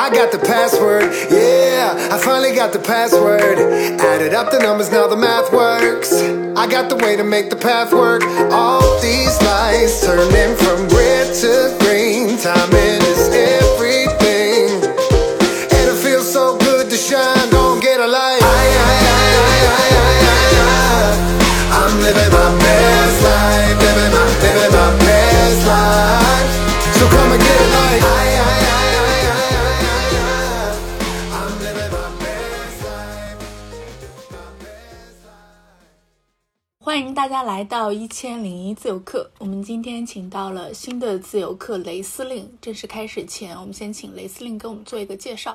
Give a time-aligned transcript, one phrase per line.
[0.00, 3.58] I got the password, yeah, I finally got the password.
[4.00, 6.10] Added up the numbers, now the math works.
[6.56, 8.22] I got the way to make the path work.
[8.50, 11.79] All these lights turning from red to
[37.20, 39.30] 大家来到一千零一自由课。
[39.40, 42.48] 我们今天请到了新的自由课雷司令。
[42.62, 45.54] 正式开始前，我们先请雷司令给我们做一个介绍。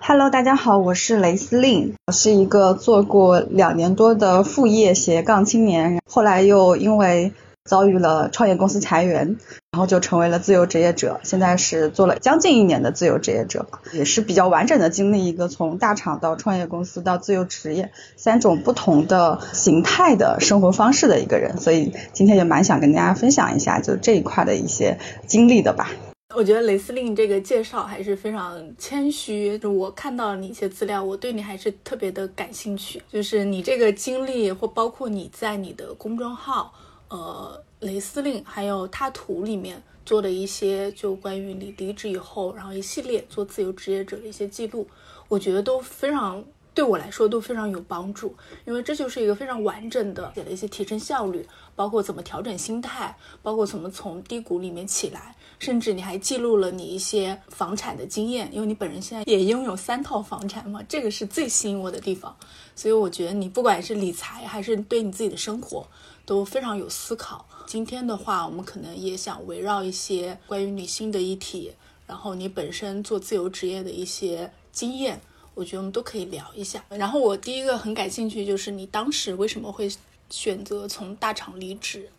[0.00, 7.32] Hello，大家好，我是雷司令，我是一个做过两年多的副业斜杠青年，后来又因为
[7.64, 9.38] 遭遇了创业公司裁员，
[9.72, 25.90] 然后就成为了自由职业者，现在是做了将近一年的自由职业者，也是比较完整的经历一个从大厂到创业公司到自由职业三种不同的形态的生活方式的一个人，所以今天也蛮想跟大家分享一下就这一块的一些经历的吧。
[26.36, 29.56] 我觉得雷司令这个介绍还是非常谦虚。
[29.58, 33.00] 就我看到你一些资料，我对你还是特别的感兴趣。
[33.10, 36.72] 就是你这个经历，或包括你在你的公众号，
[37.08, 44.88] 呃，雷司令还有他图里面做的一些，就关于你离职以后，然后一系列做自由职业者的一些记录，
[45.28, 46.44] 我觉得都非常。
[46.74, 51.46] 对我来说都非常有帮助，因为这就是一个非常完整的写了一些提升效率，
[51.76, 62.36] 包括怎么调整心态，包括怎么从低谷里面起来，甚至你还记录了你一些房产的经验，因为你本人现在也拥有三套房产嘛，这个是最吸引我的地方。
[62.74, 65.86] 所以我觉得你不管是理财还是对你自己的生活
[66.24, 67.46] 都非常有思考。
[67.66, 71.72] 今天的话，我们可能也想围绕一些关于女性的议题，
[72.06, 75.20] 然后你本身做自由职业的一些经验。
[75.54, 76.82] 我觉得我们都可以聊一下。
[76.88, 79.88] 然后我第一个很感兴趣，就是你当时为什么会
[80.28, 82.10] 选择从大厂离职？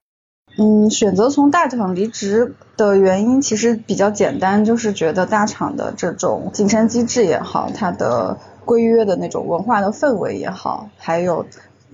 [0.58, 11.46] 嗯，选择从大厂离职的原因其实比较简单，就是觉得大厂的这种晋升机制也好，它的规约的那种文化的氛围也好，还有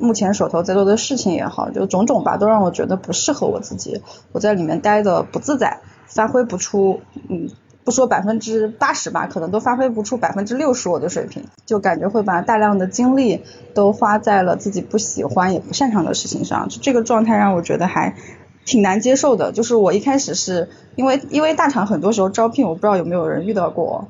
[0.02, 4.02] 目前手头在做的事情也好，就种种吧，都让我觉得不适合我自己。
[4.32, 7.50] 我在里面待的不自在，发挥不出，嗯。
[7.84, 13.42] 不说百分之八十吧，可能都发挥不出百分之六十我的水平，就感觉会把大量的精力
[13.74, 18.16] 都花在了自己不喜欢也不擅长的事情上，就这个状态让我觉得还
[18.66, 19.52] 挺难接受的。
[19.52, 24.08] 就是我一开始是因为因为大厂很多时候招聘，我不知道有没有人遇到过，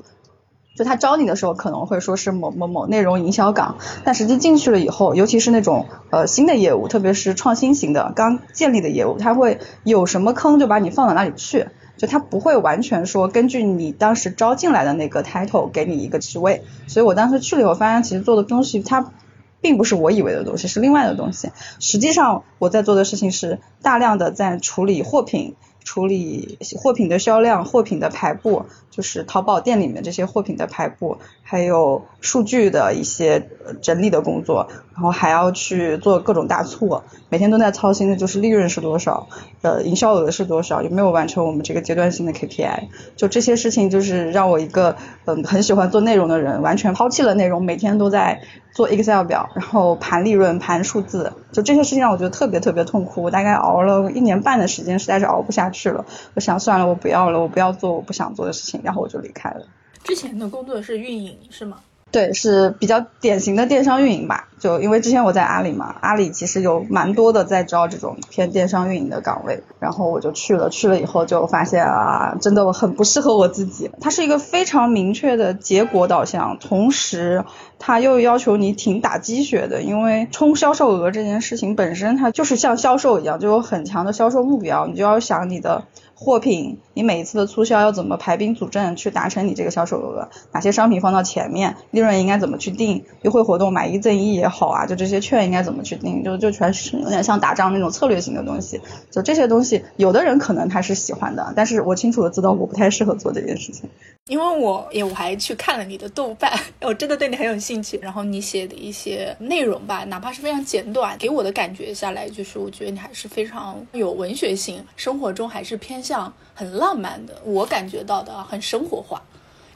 [0.74, 11.68] 就他招你的时候可能会说是某某某内容营销岗，但实际进去了以后，尤其是那种呃新的业务，特别是创新型的刚建立的业务，他会有什么坑就把你放到哪里去。
[11.98, 19.12] 就他不会完全说根据你当时招进来的那个 title 给你一个职位，所以我当时去了以后发现，其实做的东西它
[19.60, 21.50] 并不是我以为的东西，是另外的东西。
[21.78, 25.54] 实际上我在做的事情是大量的在处理货品。
[25.84, 33.48] 处理货品的销量、货品的排布，就是淘宝店里面这些货品的排布，还有数据的一些
[33.80, 39.28] 整理的工作，然后还要去做各种大促，每天都在操心的就是利润是多少，
[39.62, 56.04] 呃，营销额是多少，有没有完成我们这个阶段性的 KPI，就这些事情就是让我一个嗯很喜欢做内容的人，完全抛弃了内容，每天都在做 Excel 表，然后盘利润、盘数字，就这些事情让我觉得特别特别痛苦，我大概熬了一年半的时间，实在是熬不下去了。
[56.34, 59.66] 我想算了，我不要了，我不要做我不想做的事情，然后我就离开了。
[60.02, 61.78] 之前的工作是运营是吗？
[62.10, 64.48] 对，是比较典型的电商运营吧。
[64.62, 70.70] 就因为之前我在阿里嘛，阿里其实有蛮多的在招这种偏电商运营的岗位，然后我就去了。
[70.70, 73.90] 去了以后就发现啊，真的我很不适合我自己。
[74.00, 77.44] 它是一个非常明确的结果导向，同时
[77.80, 85.82] 它又要求你挺打鸡血的，因为冲销售额这件事情本身它就是像销售一样，就有很强的销售目标，你就要想你的。
[86.22, 90.28] 货品，你每一次的促销要怎么排兵组阵去达成你这个销售额？
[90.52, 91.74] 哪些商品放到前面？
[91.90, 93.04] 利润应该怎么去定？
[93.22, 96.22] 优惠活动买一赠一也好啊，就这些券应该怎么去定？
[96.22, 98.80] 就就全是有点像打仗那种策略性的东西。
[99.10, 103.90] 就这些东西，有的人可能他是喜欢的，但是我清楚的知道我不太适合做这件事情。
[104.28, 106.52] 因为我也我还去看了你的豆瓣，
[106.82, 107.98] 我真的对你很有兴趣。
[108.00, 117.40] 然后你写的一些内容吧，哪怕是非常简短，给我的感觉下来，就是我觉得你还是非常有文学性，生活中还是偏向像很浪漫的。
[117.44, 119.22] 我感觉到的很生活化。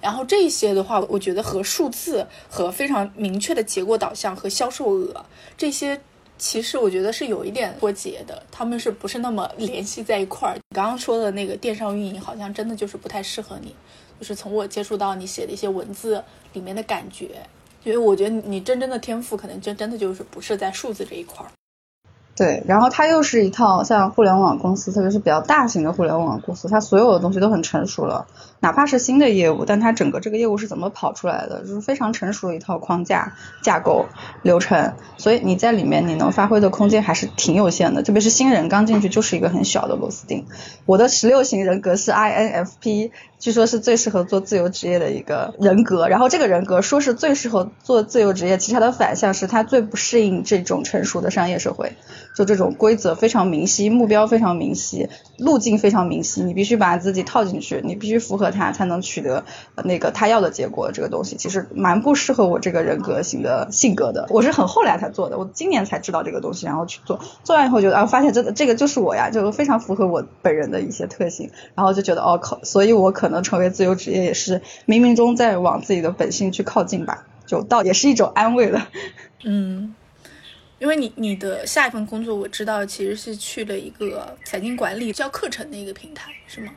[0.02, 5.24] 然后这些的话，我觉得和数字和非常明确的结果导向和销售额
[5.56, 6.00] 这些。
[6.38, 10.54] 其实我觉得是有一点脱节的，他们是不是那么联系在一块儿？
[10.54, 13.74] 你刚刚说的那个电商运营，好像真的就是不太适合你。
[14.20, 16.22] 就是从我接触到你写的一些文字
[16.52, 17.40] 里面的感觉，
[17.84, 21.48] 因为我觉得你真正的天赋可能真真的就是不是在数字这一块儿。
[22.36, 28.26] 对，然后它又是一套像互联网公司，特别是比较大型的互联网公司，它所有的东西都很成熟了，
[28.60, 34.04] 哪怕是新的业务，但它整个这个业务是怎么跑出来的，就是非常成熟的一套框架、架构、
[34.42, 40.44] 流程，所以你在里面你能发挥的空间还是挺有限的，特别是新人刚进去就是一个很小的螺丝钉。
[40.84, 43.12] 我的十六型人格是 INFP。
[43.38, 51.92] 据说是最适合做自由职业的一个人格，然后这个人格说是最适合做自由职业，其实它的反向是它最不适应这种成熟的商业社会，
[52.36, 59.44] 就这种规则非常明晰，目标非常明晰，路径非常明晰，你必须把自己套进去，你必须符合它才能取得
[59.84, 60.90] 那个他要的结果。
[60.92, 73.36] 这个东西其实蛮不适合我这个人格型的性格的，我是很后来才做的，我今年才知道这个东西，然后去做，做完以后觉得啊，发现真的这个就是我呀，就非常符合我本人的一些特性，然后就觉得哦靠，所以我可能。
[73.36, 78.88] 能成为自由职业也是冥冥中在往自己的本性去靠近吧，就倒也是一种安慰了。
[79.44, 79.94] 嗯，
[80.78, 86.72] 因为你你的下一份工作我知道其实是去了一个财经管理教课程的一个平台，是吗？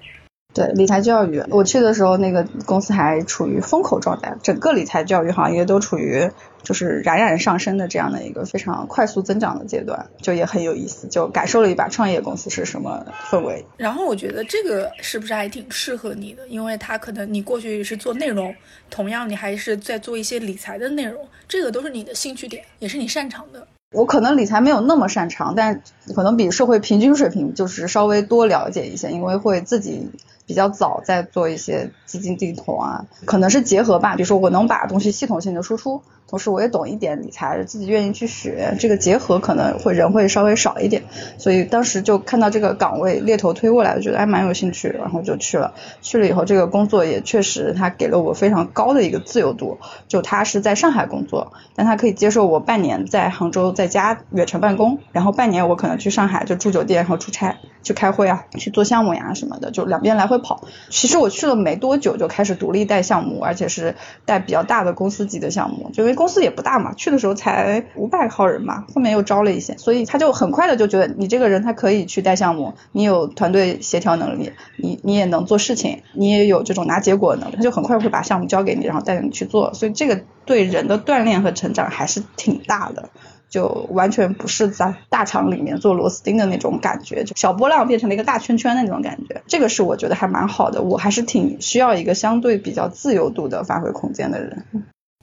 [0.52, 6.30] 对理财教育，我去的时候那个公司还处于风口状态，整个理财教育行业都处于。
[6.62, 13.66] 就是冉冉上升的这样的一个非常快速增长的阶段，就也很有意思，就感受了一把创业公司是什么氛围。
[13.78, 16.46] 然后我觉得这个是不是还挺适合你的？
[16.50, 18.54] 因为它可能你过去是做内容，
[18.90, 23.66] 同样你还是在做一些理财的内容，这个都是你的兴趣点，也是你擅长的。
[23.92, 25.82] 我可能理财没有那么擅长，但
[26.16, 30.10] 可能比社会平均水平就是稍微多了解一些，因为会自己
[30.46, 34.16] 比较早在做一些基金定投啊，可能是结合吧。
[34.16, 36.02] 比如说我能把东西系统性的输出。
[36.30, 41.02] 同时我也懂一点理财，自己愿意去学，这个结合可能会人会稍微少一点，
[41.40, 45.74] 所以当时就看到这个岗位猎头推过来，觉得还蛮有兴趣，然后就去了。
[46.04, 60.68] 去了以后，这个工作也确实他给了我非常高的一个自由度，就他是在上海工作，但他可以接受我半年在杭州在家远程办公，然后半年我可能去上海就住酒店，然后出差去开会啊，去做项目呀什么的，就两边来回跑。
[60.90, 66.16] 其实我去了没多久就开始独立带项目，而且是带比较大的公司级的项目，就因为。
[66.20, 83.08] 公司也不大嘛，去的时候才五百号人嘛，后面又招了一些，所以他就很快的就觉得你这个人他可以去带项目，你有团队协调能力，你你也能做事情，你也有这种拿结果的能力，他就很快会把项目交给你，然后带你去做，所以这个对人的锻炼和成长还是挺大的，
[83.50, 94.66] 就完全不是在大厂里面做螺丝钉的那种感觉，就小波浪变成了一个大圈圈的那种感觉，这个是我觉得还蛮好的，我还是挺需要一个相对比较自由度的发挥空间的人。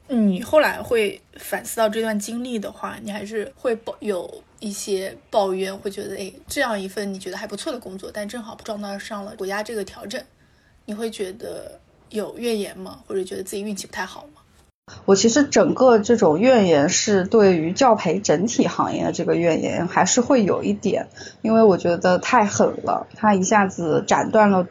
[0.09, 10.23] 你后来会反思到这段经历的话，你还是会抱有一些抱怨，会觉得，哎，这样一份你觉得还不错的工作，但正好撞到上了国家这个调整，
[10.85, 11.81] 你会觉得
[12.11, 13.01] 有怨言吗？
[13.07, 14.25] 或者觉得自己运气不太好？
[15.05, 21.09] 我其实整个这种怨言是对于教培整体行业的这个怨言，还是会有一点，
[21.43, 24.67] 因为我觉得太狠了，他一下子斩断了。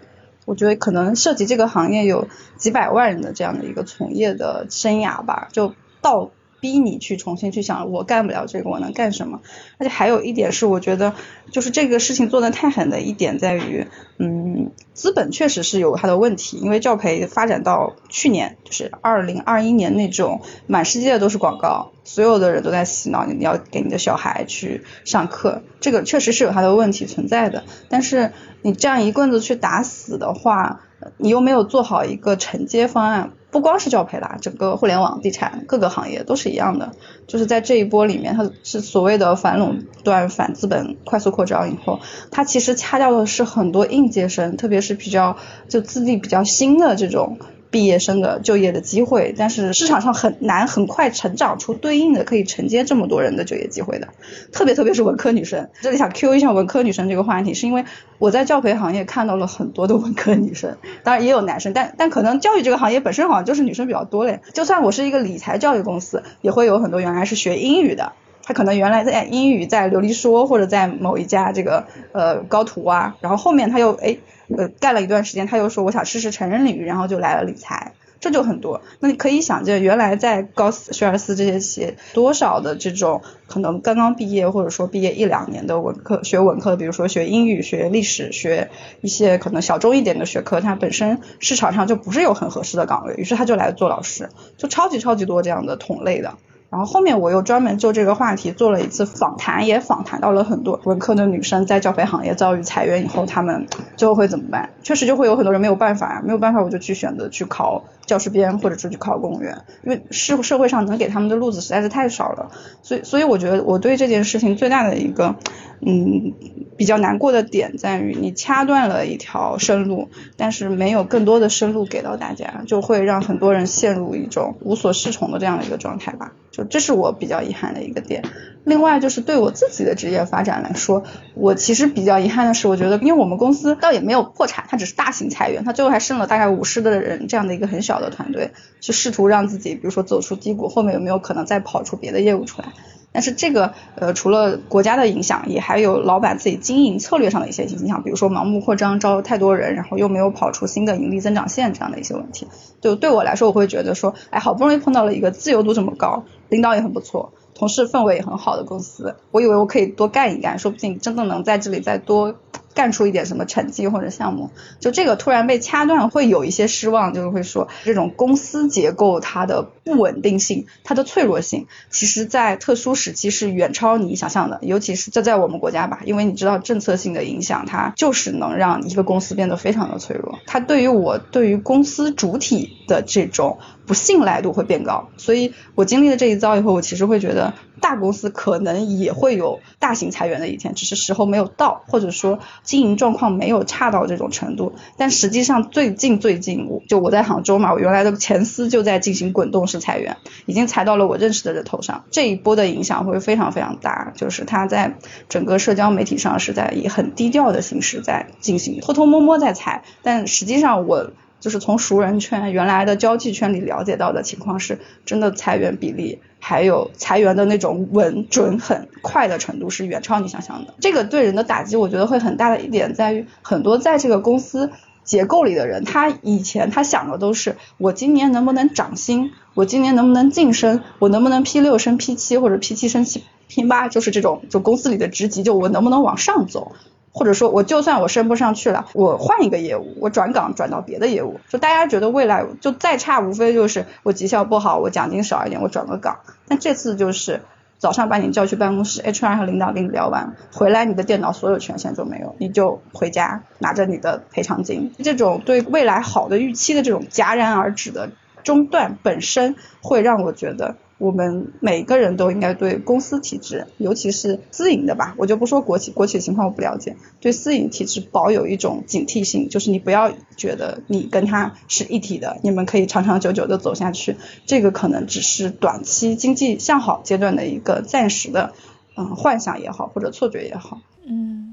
[0.45, 2.27] 我觉得可能涉及这个行业有
[2.57, 6.31] 几百万人的这样的一个从业的生涯吧，就到
[6.65, 9.41] 逼你去重新去想，我干不了这个，我能干什么？
[9.77, 11.13] 而且还有一点是，我觉得
[11.51, 13.85] 就是这个事情做的太狠的一点在于，
[14.17, 28.31] 嗯，资本确实是有它的问题，因为教培发展到去年就是二零二一年那种满世界都是广告，所有的人都在洗脑，你要给你的小孩去上课，这个确实是有它的问题存在的，但是。
[28.65, 30.81] 你这样一棍子去打死的话，
[31.17, 36.91] 你又没有做好一个承接方案，不光是教培啦，整个互联网、地产各个行业都是一样的。
[37.25, 45.37] 就是在这一波里面，它是所谓的反垄断、反资本快速扩张以后，它其实掐掉的是很多应届生，特别是比较
[45.69, 47.39] 就资历比较新的这种。
[47.75, 54.07] 毕业生的就业的机会，但是市场上很难很快成长出对应的可以承接这么多人的就业机会的，
[54.53, 55.67] 特别特别是文科女生。
[55.81, 57.83] 这里想 Q 一下文科女生这个话题，是因为
[58.17, 64.39] 我在教培行业看到了很多的文科女生，当然也有男生，但但可能教育这个行业本身好像就是女生比较多嘞。
[64.53, 74.15] 就算我是一个理财教育公司，也会有很多原来是学英语的，他可能原来在英语在流利说或者在某一家这个呃高途啊，然后后面他又哎。
[74.55, 78.81] 呃，干了一段时间，他又说我想试试成人领域，然后就来了理财，这就很多。
[78.99, 88.69] 那你可以想见，原来在高斯、学而思这些企业，多少的这种可能刚刚毕业或者说毕业一两年的文科学文科，比如说学英语、学历史、学
[89.01, 96.37] 一些可能小众一点的学科，它本身市场上就不是有很合适的岗位，于是他就来做老师，就超级超级多这样的同类的。
[96.75, 103.65] 然后后面我又专门就这个话题做了一次访谈，也访谈到了很多文科的女生在教培行业遭遇裁员以后，她们
[103.95, 104.71] 最后会怎么办？
[104.83, 112.51] 确实就会有很多人没有办法，没有办法我就去选择去考教师编，或者出去考公务员，因为社社会上能给他们的路子实在是太少了。
[112.83, 115.35] 所以，所以我觉得我对这件事情最大的一个
[115.81, 116.33] 嗯
[116.77, 126.33] 比较难过的点在于，你掐断了一条生路，但是没有更多的生路给到大家，就会让很多人陷入一种无所适从的这样的一个状态吧。
[126.51, 128.23] 就这是我比较遗憾的一个点。
[128.63, 131.03] 另外就是对我自己的职业发展来说，
[131.35, 142.73] 我其实比较遗憾的是，我觉得因为我们公司倒也没有破产，它只是大型裁员，它最后还剩了大概五十的人这样的一个很小好的团队，去试图让自己比如说走出低谷，后面有没有可能再跑出别的业务出来。
[143.13, 152.45] 但是这个呃，除了国家的影响，也还有老板自己经营策略上的一些影响，比如说盲目扩张，招太多人，然后又没有跑出新的盈利增长线这样的一些问题。
[152.81, 162.35] 就对我来说，我会觉得说，哎，好不容易碰到了一个自由度这么高，领导也很不错，同事氛围也很好的公司，我以为我可以多干一干，说不定真的能在这里再多。
[162.75, 180.37] 干出一点什么成绩或者项目，就这个突然被掐断，会有一些失望，就是会说这种公司结构它的不稳定性、它的脆弱性，其实在特殊时期是远超你想象的，尤其是这在我们国家吧，因为你知道政策性的影响，它就是能让一个公司变得非常的脆弱。
[180.45, 192.39] 它对于我对于公司主体的这种不信赖度会变高，所以我经历了这一遭以后，我其实会觉得大公司可能也会有大型裁员的一天，只是时候没有到，或者说。
[192.63, 202.03] 经营状况没有差到这种程度，但实际上最近最近，我就我在杭州嘛，我原来的前司就在进行滚动式裁员，已经裁到了我认识的人头上。
[202.09, 204.95] 这一波的影响会非常非常大，就是他在
[205.29, 211.11] 整个社交媒体上是在以很低调的形式在进行，偷偷摸摸在裁，但实际上我。
[211.45, 220.73] 就是从熟人圈、原来的交际圈里了解到的情况是，真的裁员比例还有裁员的那种稳、准、很快的程度是远超你想象的。
[220.79, 224.71] 这个对人的打击，我觉得会很大的一点在于，很多在这个公司
[225.03, 233.05] 结构里的人，他以前他想的都是我今年能不能涨薪，我今年能不能晋升，我能不能 P 六升 P 七或者 P 七升
[233.47, 236.71] P 八，就是这种就公司里的职级，就我能不能往上走。
[237.15, 246.19] 或者说，我就算我升不上去了，我换一个业务，我转岗转到别的业务，就大家觉得未来就再差，无非就是我绩效不好，我奖金少一点，我转个岗。
[246.49, 247.39] 但这次就是
[247.77, 254.93] 早上把你叫去办公室，HR 和领导跟你聊完，回来你的电脑所有权限就没有，你就回家拿着你的赔偿金。
[255.01, 258.09] 这种对未来好的预期的这种戛然而止的
[258.43, 260.75] 中断，本身会让我觉得。
[260.97, 278.53] 我们每个人都应该对公司体制，尤其是私营的吧，我就不说国企，国企情况我不了解，对私营体制保有一种警惕性，就是你不要觉得你跟他是一体的，你们可以长长久久的走下去，这个可能只是短期经济向好阶段的一个暂时的，
[278.95, 281.44] 嗯，幻想也好，或者错觉也好，嗯。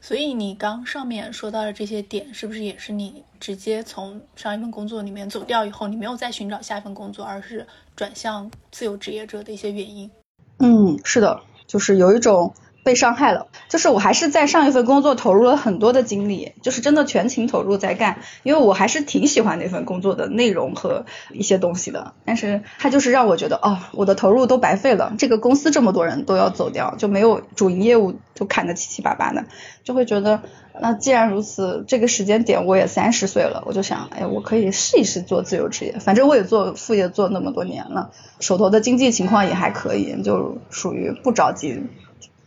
[0.00, 10.10] 所以你刚上面说到的这些点，是不是也是你直接从上一份工作里面走掉以后，你没有再寻找下一份工作，而是转向自由职业者的一些原因？
[10.58, 12.52] 嗯，是的，就是有一种。
[12.82, 22.14] 被伤害了，就是我还是在上一份工作投入了很多的精力，就是真的全情投入在干，因为我还是挺喜欢那份工作的内容和一些东西的。
[22.24, 25.12] 但是它就是让我觉得，哦，我的投入都白费了。
[25.18, 29.44] 这个公司这么多人都要走掉，就没有主营业务就砍得七七八八的，
[29.84, 30.40] 就会觉得，
[30.80, 38.10] 那既然如此，这个时间点我也三十岁了，我就想，哎，我可以试一试做自由职业，反正我也做副业做那么多年了，
[38.40, 41.84] 手头的经济情况也还可以，就属于不着急。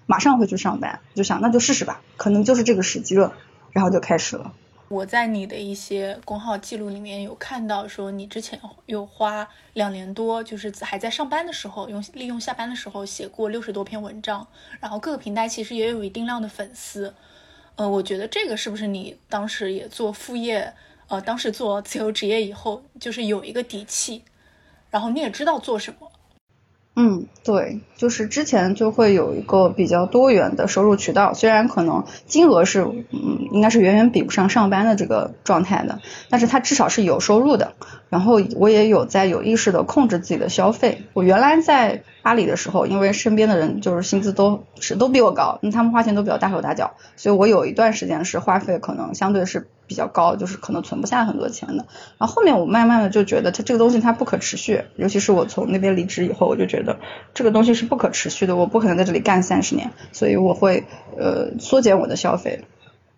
[0.06, 3.34] 马上会去上班，就想那就试试吧，可能就是这个时机了，
[3.72, 4.54] 然后就开始了。
[4.90, 14.46] 我在你的一些工号记录里面有看到，说你之前有花两年多，就是还在上班的时候，用利用下班的时候写过六十多篇文章，
[14.80, 17.12] 然后各个平台其实也有一定量的粉丝。
[17.76, 20.72] 呃，我觉得这个是不是你当时也做副业，
[21.08, 24.22] 呃，当时做自由职业以后，就是有一个底气，
[24.92, 26.12] 然后你也知道做什么。
[26.96, 37.74] 嗯，对，就是之前就会有一个比较多元的收入渠道，虽然可能金额是，嗯，应该是远远比不上上班的这个状态的，但是它至少是有收入的。
[38.10, 41.02] 然后我也有在有意识的控制自己的消费。
[41.14, 51.86] 我原来在阿里的时候，因为身边的人就是薪资都是都比我高，那他们花钱都比较大手大脚，所以我有一段时间是花费可能相对是比较高，就是可能存不下很多钱的。
[52.18, 56.98] 然后后面我慢慢的就觉得它这个东西它不可持续，尤其是我从那边离职以后，我就觉得
[57.36, 60.86] 这个东西是不可持续的，我不可能在这里干三十年，所以我会
[61.16, 62.66] 呃缩减我的消费。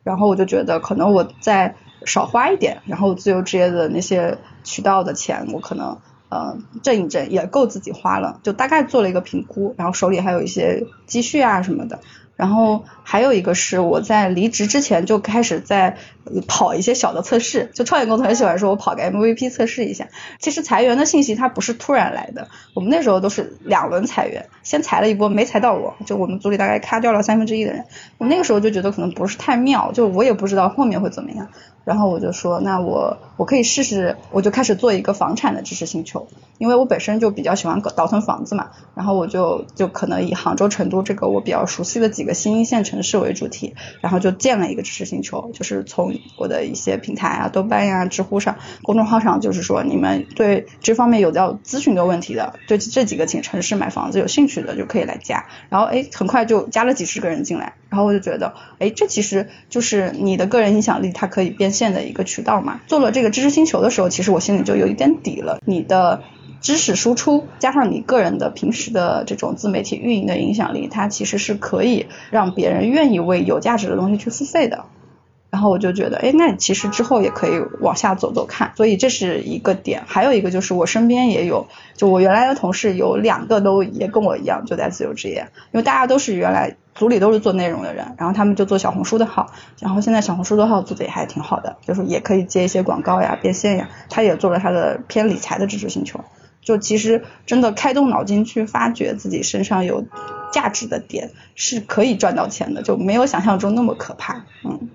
[0.04, 1.76] 然后我就觉得可能我再。
[2.06, 5.98] 少花一点，然后自由职业的那些渠道的钱，我可能
[6.30, 12.02] 呃挣一挣也够自己花了，就大概做了一个评估，然后手里还有一些积蓄啊什么的。
[12.36, 15.98] 然后还有一个是我在离职之前就开始在
[16.48, 20.08] 跑一些小的测试，就创业公司很喜欢说我跑个 MVP 测试一下。
[20.40, 27.86] 其实裁员的信息它不是突然来的，我们那时候都是两轮裁员，先裁了一波没裁到我，就我们组里大概咔掉了三分之一的人。
[28.18, 31.48] 我那个时候就觉得可能不是太妙，就我也不知道后面会怎么样。
[31.84, 36.28] 然后我就说，那我我可以试试，我就开始做一个房产的知识星球，
[36.58, 38.72] 因为我本身就比较喜欢倒腾房子嘛。
[38.96, 55.46] 然后我就就可能以杭州、成都这个我比较熟悉的几个新一线城市为主题，然后就建了一个知识星球，就是从我的一些平台啊、豆瓣呀、知乎上、公众号上，就是说你们对这方面有要咨询的问题的，对这几个城城市买房子有兴趣的就可以来加。
[55.70, 61.76] 然后哎，很快就加了几十个人进来，然后我就觉得，哎，这其实就是你的个人影响力，它可以变。
[61.76, 65.60] 现的一个渠道嘛，做了这个知识星球的时候，其实我心里就有一点底了。
[65.66, 66.24] 你的
[66.62, 74.86] 知识输出加上你个人的平时的这种自媒体运营的影响力，它其实是可以让别人愿意为有价值的东西去付费的。
[75.56, 78.74] 然后我就觉得，哎，那其实之后也可以往下走走看。
[78.76, 86.76] 所以这是一个点，还有一个就是我身边也有，就我原来的同事有两个都也跟我一样就在自由职业，因为大家都是原来。
[86.94, 93.90] 组里都是做内容的人，然后他们就做小红书的号，然后现在小红书的号做的也还挺好的，就是也可以接一些广告呀、变现呀。
[94.10, 96.22] 他也做了他的偏理财的知识星球，
[96.62, 100.06] 就其实真的开动脑筋去发掘自己身上有
[100.54, 104.46] 价值的点，是可以赚到钱的，就没有想象中那么可怕。
[104.64, 104.88] 嗯。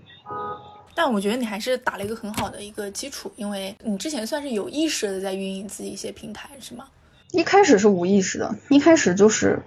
[1.03, 6.85] 但我觉得你还是打了一个很好的一个基础，因为你之前算是有意识的在运营自己一些平台，是吗？
[7.31, 9.59] 一开始是无意识的，一开始就是。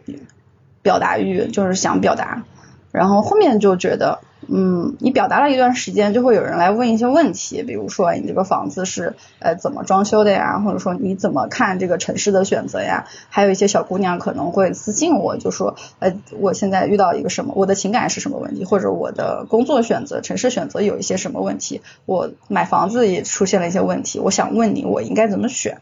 [0.84, 2.44] 表达欲就是想表达，
[2.92, 13.06] 然后后面就觉得，嗯，你表达了一段时间，就会有人来问一些问题，比如说你这个房子是呃怎么装修的呀，或者说你怎么看这个城市的选择呀？
[13.30, 25.80] 还有一些小姑娘可能会私信我，就说，呃，我现在遇到一个什么，我的情感是什么问题，或者我的工作选择、城市选择有一些什么问题，我买房子也出现了一些问题，我想问你，我应该怎么选？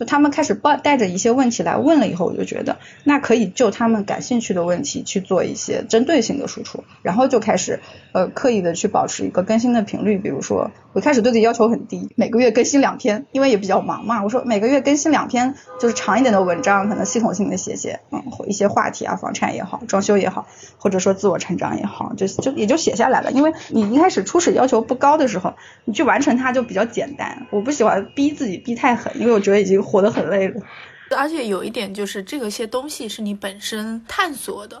[0.00, 7.80] 就他们开始抱带着一些问题来问了以后，我就觉得那可以就他们感兴趣的问题去做一些针对性的输出，然后就开始
[8.12, 20.46] 呃刻意的去保持一个更新的频率，比如说我开始对自己要求很低，每个月更新两篇，因为也比较忙嘛，我说每个月更新两篇就是长一点的文章，可能系统性的写写，嗯，一些话题啊，房产也好，装修也好，
[20.78, 25.52] 或者说自我成长也好，就就也就写下来了，因为你一开始初始要求不高的时候，
[25.84, 29.89] 你去完成它就比较简单，我不喜欢逼自己逼太狠，因为我觉得已经。
[29.90, 30.62] 活得很累了，
[31.16, 34.80] 而且有一点就是这个些东西是你本身探索的，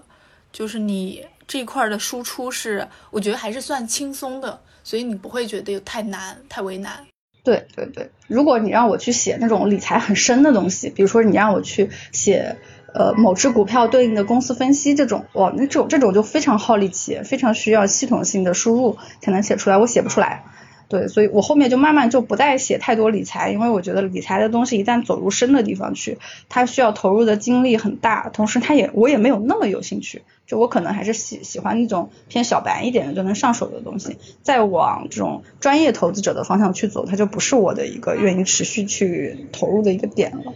[0.52, 7.04] 就是你这一块的输出是，我觉得还是算轻松的，所以你不会觉得有太难、太为难。
[7.42, 12.58] 对对对，如果你让我去写那种理财很深的东西，比如说你让我去写
[12.94, 20.44] 呃某只股票对应的公司分析这种，哇，那这种这种就非常耗力气，非常需要系统性的输入才能写出来，我写不出来。
[20.90, 40.52] 对，所以我后面就慢慢就不再写太多理财，因为我觉得理财的东西一旦走入深的地方去，它需要投入的精力很大，同时它也我也没有那么有兴趣，就我可能还是喜喜欢那种偏小白一点的就能上手的东西，再往这种专业投资者的方向去走，它就不是我的一个愿意持续去投入的一个点了。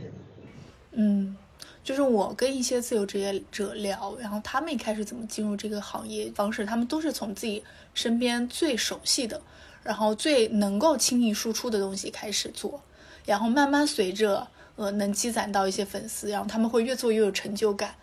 [0.95, 1.37] 嗯，
[1.85, 7.63] 就是我跟一些自由职业者聊，然后他们一开始怎么进入这个行业方式，他们都是从自己
[7.95, 9.41] 身边最熟悉的。
[9.85, 12.83] 然后最能够轻易输出的东西开始做，
[13.25, 17.95] 然后慢慢随着呃能积攒到一些粉丝，然后他们会越做越有成就感，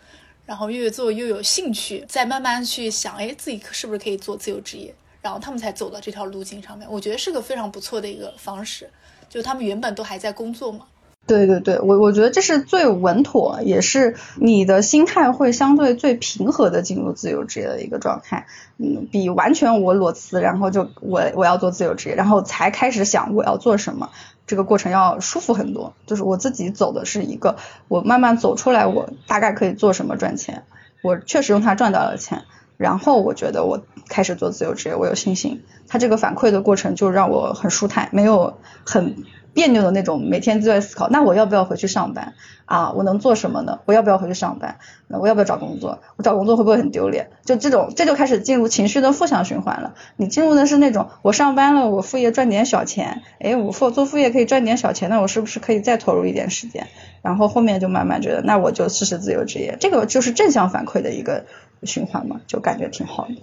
[0.46, 6.88] 然后越做越有兴趣，再慢慢去想，哎，自己是不是可以做自由职业，然后他们才走到这条路径上面。
[6.90, 8.88] 我觉得是个非常不错的一个方式，
[9.28, 10.86] 就他们原本都还在工作嘛。
[11.24, 18.46] 对对对，我我觉得这是最稳妥，也是你的心态会相对最平和的进入自由职业的一个状态。
[18.76, 24.10] 嗯，比完全我裸辞，然后就我我要做自由职业，然后才开始想我要做什么，
[24.48, 25.94] 这个过程要舒服很多。
[26.06, 27.56] 就是我自己走的是一个，
[27.86, 30.64] 我慢慢走出来，我大概可以做什么赚钱，
[31.02, 32.42] 我确实用它赚到了钱，
[32.76, 35.62] 然后我觉得我开始做自由职业，我有信心。
[35.86, 39.24] 它这个反馈的过程就让我很舒坦，没有很。
[39.54, 42.34] 别扭的那种，每天都在思考，那我要不要回去上班
[42.64, 42.92] 啊？
[42.92, 43.80] 我能做什么呢？
[43.84, 44.78] 我要不要回去上班？
[45.08, 46.00] 那我要不要找工作？
[46.16, 47.28] 我找工作会不会很丢脸？
[47.44, 49.94] 就这种，这就开始进入情绪的负向循环了。
[50.16, 56.86] 你进入的是那种，我上班了，我副业赚点小钱，哎，我副做副业可以赚点小钱，那我是不是可以再投入一点时间？
[57.20, 61.44] 然后后面就慢慢觉得，那我就试试自由职业，这个就是正向反馈的一个
[61.82, 63.34] 循环嘛，就感觉挺好的。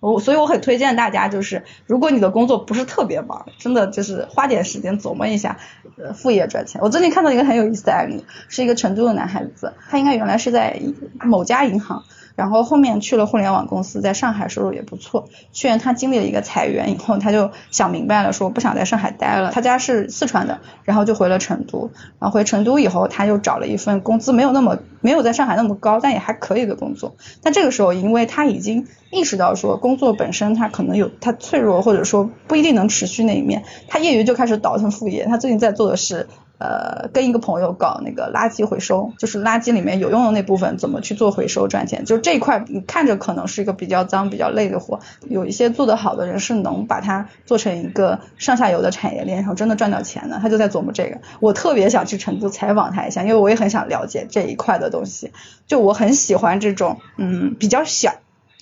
[0.00, 5.58] 我所以我很推荐大家，就是如果你的工作不是特别忙，真的就是花点时间琢磨一下，
[5.96, 6.80] 呃，副业赚钱。
[6.82, 10.80] 我最近看到一个很有意思的案例，是一个成都的男孩子，他应该原来是在
[11.24, 12.04] 某家银行。
[12.36, 15.28] 然后后面去了互联网公司，在上海收入也不错。
[15.52, 19.50] 去年他经历了一个裁员以后，他就想明白了，说不想在上海待了。
[19.50, 21.90] 他家是四川的，然后就回了成都。
[22.20, 27.16] 然后回成都以后，他又找了一份工资没有那么没有在上海那么高，但也还可以的工作。
[27.42, 35.24] 但这个时候，因为他已经意识到说工作本身他可能有他脆弱或者说不一定能持续那一面，他业余就开始倒腾副业。
[35.24, 36.28] 他最近在做的是。
[36.58, 50.38] 呃，跟一个朋友搞那个垃圾回收，就是垃圾里面有用的那部分怎么去做回收赚钱，就这一块你看着可能是一个比较脏、比较累的活，有一些做得好的人是能把它做成一个上下游的产业链，然后真的赚到钱的。
[50.40, 55.32] 他就在琢磨这个，我特别想去成都采访他一下，因为我也很想了解这一块的东西。
[55.66, 58.14] 就我很喜欢这种，嗯，比较小，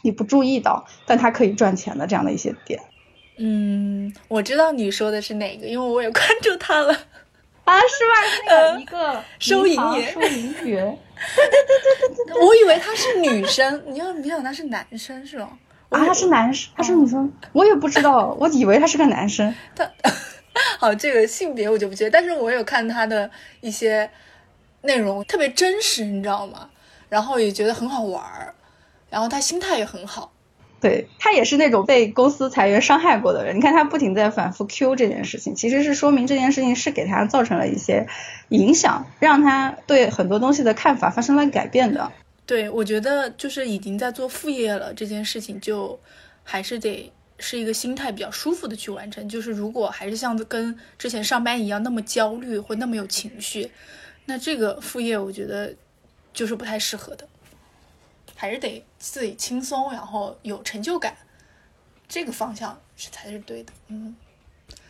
[0.02, 2.80] 你不注意到，但它可以赚钱的这样的一些点。
[3.38, 6.96] 嗯，我知道你说的是哪个，因为我也关注他了。
[7.64, 8.12] 啊，是吧？
[8.46, 10.98] 那个一个收银员，收银员。
[11.36, 15.48] 对对对对对对，我以为他是女生，你要没想他是男生是吗？
[15.88, 19.54] 啊，他是男生，他是女生，我也不知道，我以为他是个男生。
[19.74, 19.90] 他
[20.78, 24.10] 好，这个性别我就不记得，但是我有看他的一些
[24.82, 26.68] 内容，特别真实，你知道吗？
[27.08, 28.54] 然后也觉得很好玩儿，
[29.08, 30.33] 然后他心态也很好。
[30.84, 38.06] 对他也是那种被公司裁员伤害过的人，你看他不停在反复 Q 这件事情，其实是说明这件事情是给他造成了一些
[38.50, 42.12] 影响，让他对很多东西的看法发生了改变的。
[42.44, 45.98] 对，我觉得就是已经在做副业了，这件事情就
[46.42, 49.26] 还是得是一个心态比较舒服的去完成。
[49.26, 53.70] 就是如果还是像跟之前上班一样那么焦虑或那么有情绪，
[54.26, 55.74] 那这个副业我觉得
[56.34, 57.26] 就是不太适合的。
[58.36, 61.14] 还是得自己轻松，然后有成就感，
[62.08, 63.72] 这个方向是才是对的。
[63.88, 64.16] 嗯，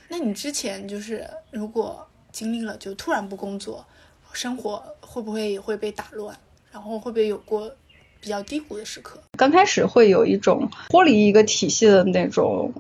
[0.09, 3.85] 那你之前就是如果经历了就突然不工作，
[4.33, 6.39] 生活会不会也会被打乱？
[6.71, 7.69] 然后会不会有过
[8.21, 9.21] 比较低谷的时刻？
[9.37, 12.73] 刚开始会有一种脱离一个体系的那种。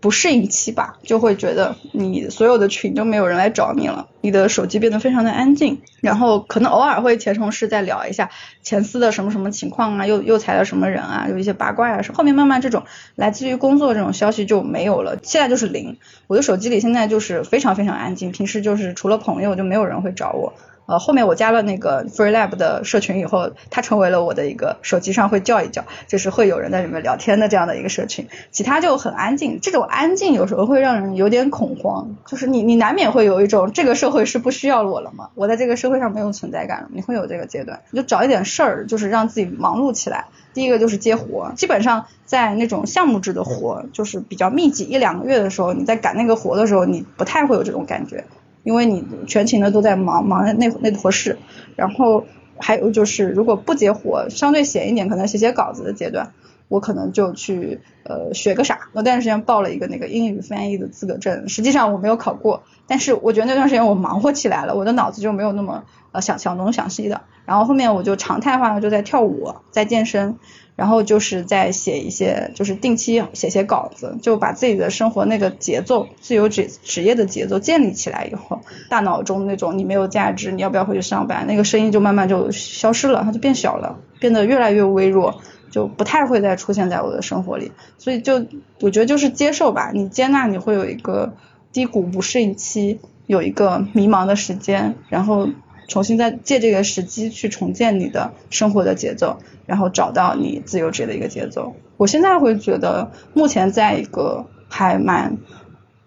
[0.00, 8.30] 不适应期吧，就会觉得你所有的群都没有人来找你了，你的手机变得非常的安静，然后可能偶尔会前同事再聊一下
[8.62, 12.84] 前司的什么什么情况啊，又又裁了什么人啊，有一些八卦啊什么，后面慢慢这种
[13.14, 20.54] 来自于工作这种消息就没有了，现在就是零，我的手机里现在就是非常非常安静，平时就是除了朋友就没有人会找我。
[20.86, 28.28] 呃，后面我加了那个 Free Lab 的社群以后，它成为了我的一个手机上会叫一叫，就是会有人在里面聊天的这样的一个社群。
[28.50, 35.30] 其他就很安静，这种安静有时候会让人有点恐慌，就是你你难免会有一种这个社会是不需要我了吗？
[35.34, 40.26] 我在这个社会上没有存在感了，你会有这个阶段，你就找一点事儿，就是让自己忙碌起来。
[40.54, 48.24] 第一个就是接活，基本上在那种项目制的活，就是比较密集一两个月的时候，你在赶那个活的时候，你不太会有这种感觉。
[48.66, 51.38] 因为你全勤的都在忙忙那那坨事，
[51.76, 52.26] 然后
[52.58, 56.32] 还有就是如果不接活，相对闲一点，可能写写稿子的阶段，
[56.66, 58.88] 我可能就去呃学个啥。
[58.92, 67.20] 我那段时间报了一个那个英语翻译的资格证，实际上我没有考过，但是我觉得那段时间我忙活起来了，我的脑子就没有那么呃想想东想西的。
[67.44, 70.38] 然后后面我就常态化就在跳舞，在健身。
[70.76, 78.60] 然后就是在写一些，就是定期写写稿子，就把自己的生活那个节奏，自由职职业的节奏建立起来以后，
[78.90, 87.72] 大脑中那种你没有价值，你要不要回去上班，那个声音就慢慢就消失了，它就变小了，变得越来越微弱，就不太会再出现在我的生活里。
[87.96, 88.44] 所以就
[88.82, 91.32] 我觉得就是接受吧，你接纳你会有一个
[91.72, 95.48] 低谷不适应期，有一个迷茫的时间，然后。
[95.88, 101.74] 重新再借这个时机去重建你的生活的节奏，然后找到你自由职业的一个节奏。
[101.96, 105.38] 我现在会觉得目前在一个还蛮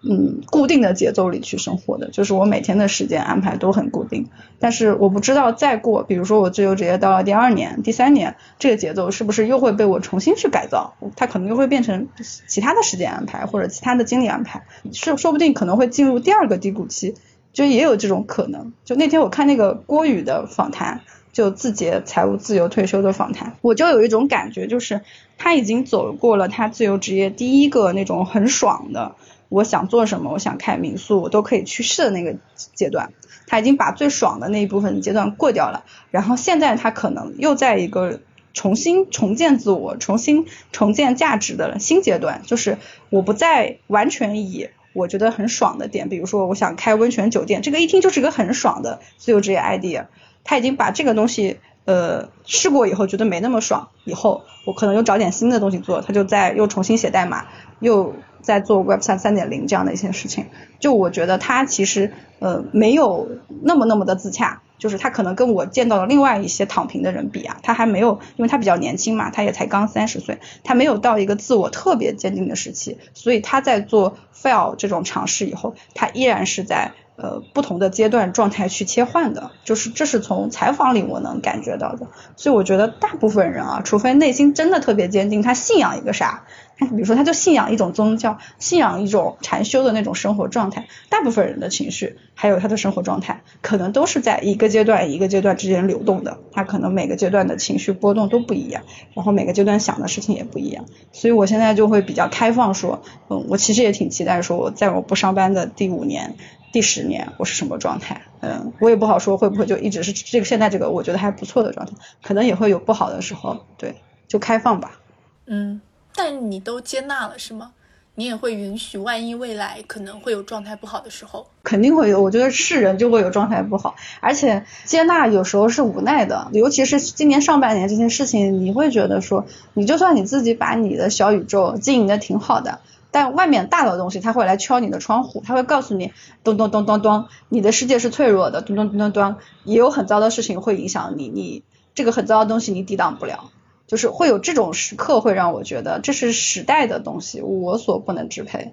[0.02, 4.28] 嗯固定的节奏里去生活的，就是我每天的时间安排都很固定。
[4.58, 10.94] 但是我不知道再过，比如说我自由职业到了第二年、第三年，这个节奏是不是又会被我重新去改造？
[11.16, 12.08] 它可能又会变成
[12.46, 14.62] 其他的时间安排或者其他的精力安排，
[14.92, 17.14] 是说不定可能会进入第二个低谷期。
[17.52, 18.72] 就也有这种可能。
[18.84, 25.00] 就那天我看那个郭宇的访谈，就字节财务自由退休的访谈，我就有一种感觉，就是
[25.38, 29.14] 他已经走过了他自由职业第一个那种很爽的，
[29.48, 32.36] 我想做什么，我想开民宿，我都可以去试的那个
[32.74, 33.12] 阶段。
[33.46, 38.20] 他已经把最爽的那一部分阶段过掉了，然后现在他可能又在一个
[38.54, 44.68] 重新重建自我、重新重建价值的新阶段，就是我不再完全以。
[44.92, 50.06] 我觉得很爽的点，比如说我想开温泉酒店，这个一听就是一个很爽的自由职业 idea。
[50.42, 57.46] 他已经把这个东西呃，试过以后觉得没那么爽，以后我可能又找点新的东西做，他就在又重新写代码，
[57.78, 60.46] 又在做 Web 三三点零这样的一些事情。
[60.78, 63.28] 就我觉得他其实呃没有
[63.62, 76.90] 那么那么的自洽，就是他可能跟我见到的另外一些躺平的人比啊，他还没有，因为他比较年轻嘛，他也才刚三十岁，他没有到一个自我特别坚定的时期，所以他在做 fail 这种尝试以后，他依然是在。
[77.22, 86.44] 呃，不同的阶段状态去切换的，就是这是从采访里我能感觉到的，所以我觉得大部分人啊，除非内心真的特别坚定，他信仰一个啥，
[86.86, 98.82] 比如说他就信仰一种宗教，信仰一种禅修的那种生活状态，大部分人的情绪还有他的生活状态，可能都是在一个阶段一个阶段之间流动的，他可能每个阶段的情绪波动都不一样，
[99.14, 106.34] 然后每个阶段想的事情也不一样，所以我现在就会比较开放说，嗯，我其实也挺期待说我在我不上班的第五年。
[106.72, 108.22] 第十年我是什么状态？
[108.38, 113.96] 嗯，我也不好说会不会就一直是这个现在这个我觉得还不错的状态，可能也会有不好的时候，对，
[114.28, 115.00] 就开放吧。
[115.46, 115.80] 嗯，
[116.14, 117.72] 但你都接纳了是吗？
[118.16, 121.46] 你也会允许万一未来可能会有状态不好的时候？
[121.62, 132.80] 肯定会有，我觉得是人就会有状态不好，而且接纳有时候是无奈的，尤其是今年上半年这些事情，你会觉得说，你就算你自己把你的小宇宙经营的挺好的。
[133.12, 136.12] 但外面大的东西，它会来敲你的窗户，它会告诉你，
[136.44, 141.62] 咚咚咚咚咚，你的世界是脆弱的，咚咚咚咚咚，也有很糟的事情会影响你，你
[141.94, 143.50] 这个很糟的东西你抵挡不了，
[143.90, 148.72] 就是会有这种时刻，会让我觉得这是时代的东西，我所不能支配，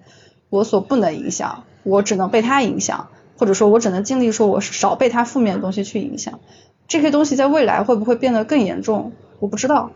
[0.51, 6.39] 我所不能影响，我只能被它影响，或者说我只能尽力说我少被它负面的东西去影响，
[6.87, 9.89] 这些东西在未来会不会变得更严重，我不知道。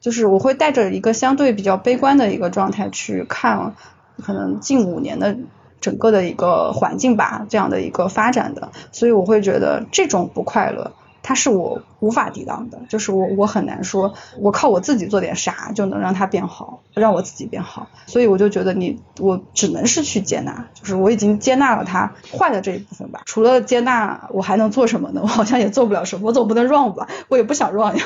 [0.00, 3.74] 就是我会带着一个相对比较悲观的一个状态去看，
[4.22, 5.34] 可能近五年的
[5.80, 10.92] 整个的一个环境吧，这样的一个发展的，所以我会觉得这种不快乐。
[11.28, 23.20] 它是我无法抵挡的，就是我我很难说，我靠我自己做点啥就能让它变好，让我自己变好，所以我就觉得你我只能是去接纳，就是我已经接纳了它坏的这一部分吧。
[23.26, 25.20] 除了接纳，我还能做什么呢？
[25.22, 27.06] 我好像也做不了什么，我总不能 run 吧？
[27.28, 28.04] 我也不想 run 呀。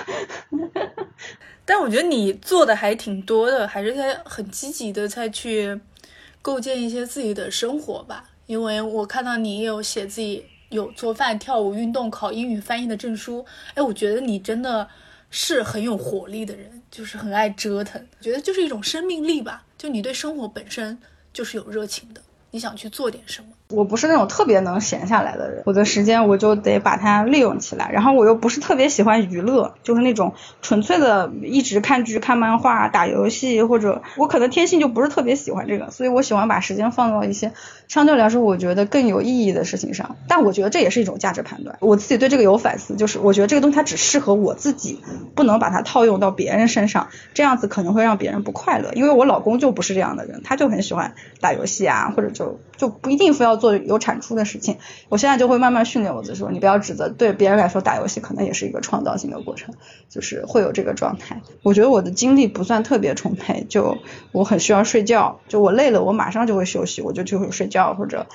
[1.65, 5.81] 但我觉得你做的还挺多的，还是在很积极的在去
[6.43, 8.25] 构建一些自己的生活吧。
[8.47, 10.45] 因为我看到你也有写自己。
[10.73, 13.47] 有做饭、跳舞、运动、考英语翻译的证书。
[13.75, 14.89] 哎，我觉得你真的
[15.31, 18.05] 是很有活力的人，就是很爱折腾。
[18.21, 20.99] 觉得就是一种生命力吧，就你对生活本身
[21.33, 23.51] 就是有热情的，你想去做点什么。
[23.73, 27.91] 我不是那种特别能闲下来的人，我的时间我就得把它利用起来。
[27.93, 37.53] 然后我又不是特别喜欢娱乐，就是那种纯粹的一直看剧、看漫画、打游戏，或者我可能天性就不是特别喜欢这个，所以我喜欢把时间放到一些
[37.89, 40.17] 相对来说我觉得更有意义的事情上。
[40.29, 45.01] 但我觉得这也是一种价值判断，我自己对这个有反思，就是我觉得这个东西它只适合我自己，
[45.35, 48.91] 不能把它套用到别人身上，这样子可能会让别人不快乐。
[48.95, 53.53] 因为我老公就不是这样的人，他就很喜欢打游戏啊，或者就就不一定非要。
[53.62, 59.73] 做有产出的事情，我现在就会慢慢训练我自己，说你不要指责，对别人来说打游戏可能也是一个创造性的过程，
[60.09, 61.42] 就是会有这个状态。
[61.62, 63.99] 我觉得我的精力不算特别充沛，就
[64.33, 68.27] 我很需要睡觉，就我累了，我马上就会休息，我就就会睡觉或者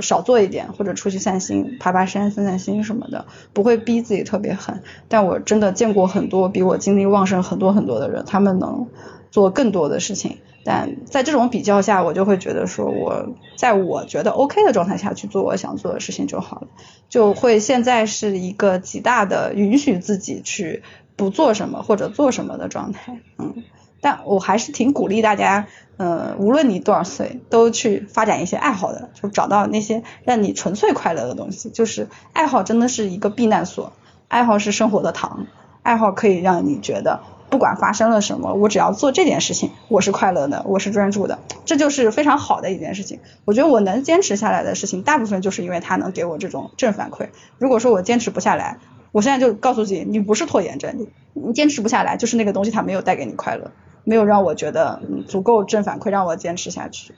[0.00, 4.82] 少做一点，或者出去散心、爬爬山、散散心什么的，不会逼自己特别狠。
[5.08, 8.88] 但我真的见过很多比我精力旺盛很多很多的人，他们能
[9.30, 10.38] 做更多的事情。
[10.62, 16.68] 但在这种比较下，我就会觉得说，我在我觉得 OK 的状态下去做我想做的事情就好了，
[17.08, 20.82] 就会现在是一个极大的允许自己去
[21.16, 23.64] 不做什么或者做什么的状态，嗯，
[24.02, 33.92] 但我还是挺鼓励大家，嗯，无论你多少岁，都去发展一些爱好的，就找到那些让你纯粹快乐的东西，就是爱好真的是一个避难所，
[34.28, 35.46] 爱好是生活的糖，
[35.82, 37.20] 爱好可以让你觉得。
[37.50, 43.18] 不管发生了什么，我只要做这件事情，我是快乐的，我是专注的，这就是非常好的一件事情。
[43.44, 47.28] 我觉得我能坚持下来的事情，大部分就是因为它能给我这种正反馈。
[47.58, 48.78] 如果说我坚持不下来，
[49.12, 53.72] 我现在就告诉自己，你不是拖延症，你你坚持不下来，就是那个东西它没有带给你快乐，
[54.04, 57.14] 没有让我觉得足够正反馈让我坚持下去。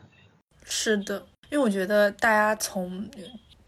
[0.65, 3.07] 是的，因为我觉得大家从。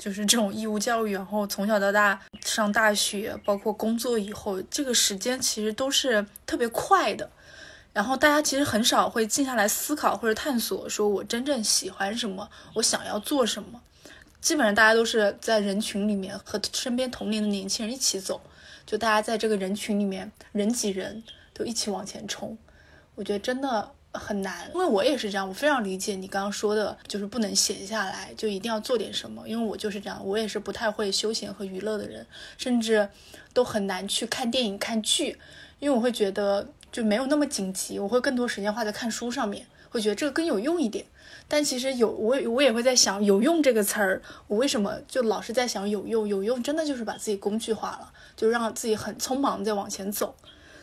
[0.04, 7.30] 就是这种义务教育，然后从小到大上大学，包括工作以后，这个时间其实都是特别快的。
[7.90, 13.80] 然后大家其实很少会静下来思考或者探索，说我真正喜欢什么，我想要做什么。
[14.42, 18.42] 基本上大家都是在人群里面和身边同龄的年轻人一起走，
[18.84, 21.22] 就大家在这个人群里面人挤人，
[21.54, 22.58] 都一起往前冲。
[23.14, 29.46] 我觉得真的很难，因为我也是这样，我非常理解你刚刚说的，就是不能闲下来，就一定要做点什么。
[29.48, 33.08] 因为我就是这样，我也是不太会休闲和娱乐的人，甚至
[33.52, 35.38] 都很难去看电影、看剧，
[35.80, 41.04] 因为我会觉得就没有那么紧急，我会更多时间花在看书上面，会觉得这个更有用一点。
[41.46, 46.26] 但其实有我，我也会在想“有用”这个词儿，我为什么就老是在想有用？
[46.26, 50.34] 有用真的就是把自己工具化了，就让自己很匆忙在往前走。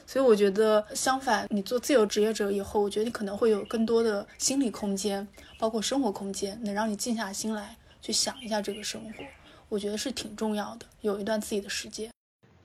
[0.06, 9.24] 所以我觉得相反，你做自由职业者以后，我觉得你可能会有更多的心理空间，包括生活空间，能让你静下心来去想一下这个生活。
[9.70, 12.10] 我觉得是挺重要的，有一段自己的时间。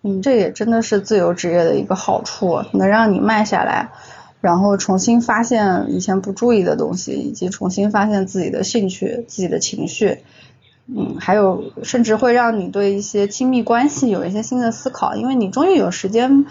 [0.03, 3.90] 嗯，这也真的是自由职业的一个好处，能让你慢下来。
[4.40, 10.18] 然后重新发现以前不注意的东西，以及重新发现自己的兴趣、自己的情绪，
[10.87, 16.44] 嗯，还有甚至会让你对一些亲密关系有一些新的思考，因为你终于有时间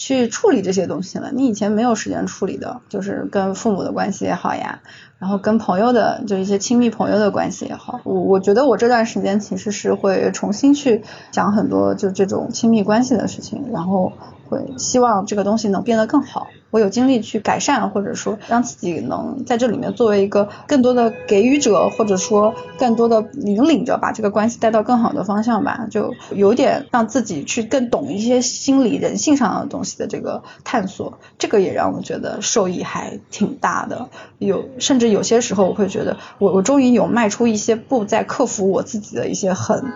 [0.00, 1.30] 去处理这些东西了。
[1.30, 4.80] 你以前没有时间处理的，就是跟父母的关系也好呀，
[5.20, 14.12] 然后跟朋友的就一些亲密朋友的关系也好，我我觉得我这段时间其实是会重新去讲很多就这种亲密关系的事情，然后
[14.48, 16.48] 会希望这个东西能变得更好。
[16.70, 25.88] 我有精力去改善，或者说让自己能在这里面作为一个更多的给予者，或者说更多的引领着，把这个关系带到更好的方向吧。
[25.90, 34.08] 就有点让自己去更懂一些心理人性上的东西的这个探索，这个也让我觉得受益还挺大的。
[34.38, 39.92] 有甚至有些时候，我会觉得我我终于有迈出一些步，在克服我自己的一些很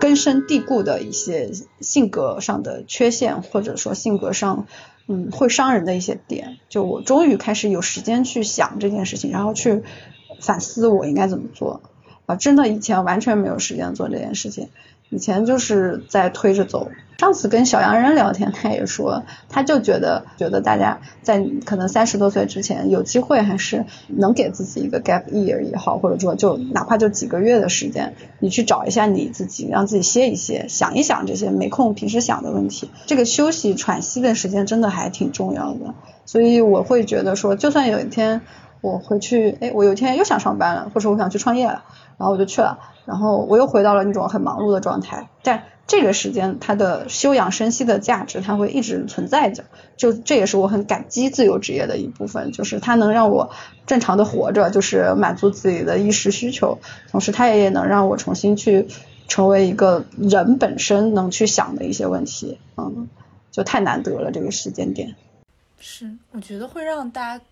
[0.00, 1.50] 根深蒂固的一些
[1.80, 4.66] 性格上的缺陷，或者说性格上。
[5.10, 9.82] 嗯，会伤人的一些点，就我终于开始有时间去想这件事情，然后去
[10.38, 11.80] 反思我应该怎么做
[12.26, 12.36] 啊！
[12.36, 14.68] 真的以前完全没有时间做这件事情。
[15.10, 16.90] 以前就是在推着走。
[17.18, 32.88] 上次跟小洋人聊天，他也说，他就觉得觉得大家在可能三十多岁之前有机会，还是能给自己一个 gap year 也好，或者说就哪怕就几个月的时间，你去找一下你自己，让自己歇一歇，想一想这些没空平时想的问题。
[33.06, 35.94] 这个休息喘息的时间真的还挺重要的。
[36.24, 38.42] 所以我会觉得说，就算有一天
[38.80, 41.82] 我回去，哎，我有一天又想上班了，或者我想去创业了，
[42.18, 42.78] 然后我就去了。
[43.06, 49.64] 然后我又回到了那种很忙碌的状态，但这个时间它的休养生息的价值，它会一直存在着。
[49.96, 53.50] 就这也是我很感激自由职业的一部分，就是它能让我
[53.86, 56.78] 正常的活着，就是满足自己的衣食需求，
[57.10, 58.88] 同时它也能让我重新去
[59.26, 63.08] 成为一个人本身能去想的一些问题，嗯，
[63.50, 65.16] 就太难得了这个时间点。
[65.80, 67.44] 是，我觉得会让大家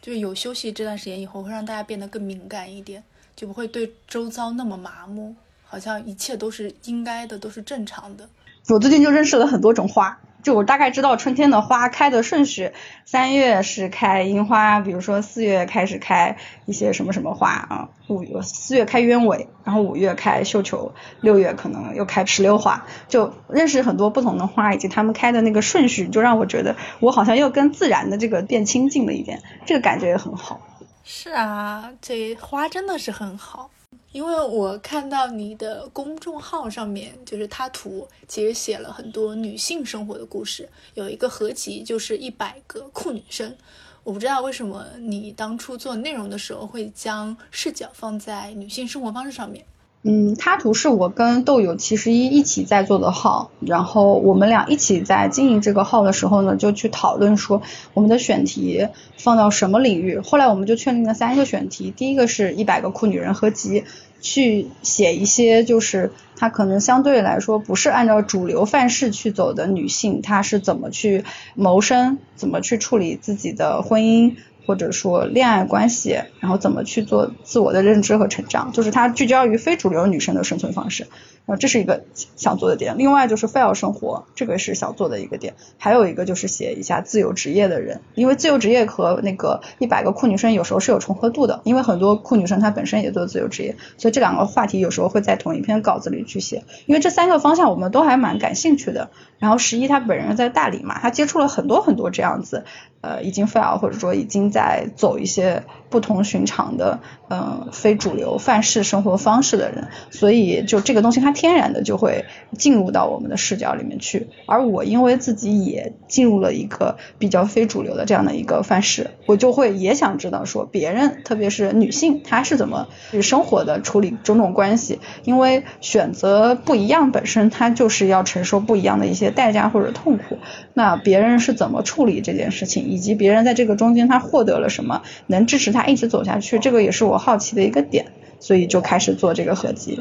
[0.00, 3.02] 就有休息这段时间以后，会让大家变得更敏感一点。
[3.36, 8.28] 就不会对周遭那么麻木，好像一切都是应该的，都是正常的。
[8.68, 10.18] 我最近就认识了很多种花。
[10.42, 12.72] 就我大概知道春天的花开的顺序，
[13.06, 20.92] 三月是开樱花，比如说四月开始开一些什么什么花啊，五月四月开鸢尾，然后五月开绣球，
[21.22, 30.60] 六月可能又开石榴花，就认识很多不同的花以及它们开的那个顺序，就让我觉得我好像又跟自然的这个变亲近了一点，这个感觉也很好。
[31.04, 33.70] 是啊，这花真的是很好。
[34.10, 43.54] 因为我看到你的公众号上面，就是他图，其实写了很多女性生活的故事，有一个合集就是一百个酷女生。
[44.02, 49.64] 我不知道为什么你当初做内容的时候会将视角放在女性生活方式上面。
[50.06, 57.62] 嗯，他图是我跟豆友七十一一起在做的号，然后我们俩一起在经营这个号的时候呢，就去讨论说
[57.94, 58.86] 我们的选题
[59.16, 60.18] 放到什么领域。
[60.18, 63.84] 后来我们就确定了三个选题，第一个是一百个酷女人合集，
[64.20, 74.34] 去写一些就是她可能相对来说不是按照主流范式去走的女性，她是怎么去谋生，怎么去处理自己的婚姻。
[74.66, 81.06] 或者说恋爱关系，然后怎么去做自我的认知和成长，就是它聚焦于非主流女生的生存方式，
[81.46, 82.04] 然后，这是一个
[82.36, 82.96] 想做的点。
[82.98, 85.54] 另外就是非要生活，这个是想做的一个点。
[85.78, 96.64] 还有一个就是写一下自由职业的人，因为自由职业和那个一百个酷女生有时候是有重合度的，因为很多酷女生她本身也做自由职业，所以这两个话题有时候会在同一篇稿子里去写。
[96.86, 99.10] 因为这三个方向我们都还蛮感兴趣的。
[99.38, 102.64] 然后十一他本人在大理嘛，他接触了很多很多这样子，
[103.02, 112.24] 呃，已经 fail 或者说已经在走一些不同寻常的，嗯，非主流范式生活方式的人，所以就这个东西它天然的就会
[112.56, 114.28] 进入到我们的视角里面去。
[114.46, 129.24] 而我因为自己也进入了一个比较非主流的这样的一个范式，我就会也想知道说别人，特别是女性，她是怎么去生活的，处理种种关系，因为选择不一样本身它就是要承受不一样的一些。
[129.34, 130.38] 代价或者痛苦，
[130.74, 140.00] 那别人是怎么处理这件事情，以及别人在这个中间他获得了什么，能支持他一直走下去，这个也是我好奇的一个点，所以就开始做这个合集。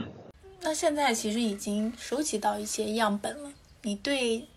[0.62, 4.48] 那现在其实已经收集到一些样本了，你对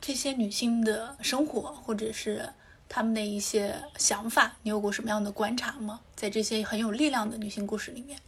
[0.00, 2.48] 这些女性的生活或者是
[2.88, 6.00] 她们的一些想法，你有过什么样的观察吗？
[6.14, 8.18] 在这些很有力量的女性故事里面。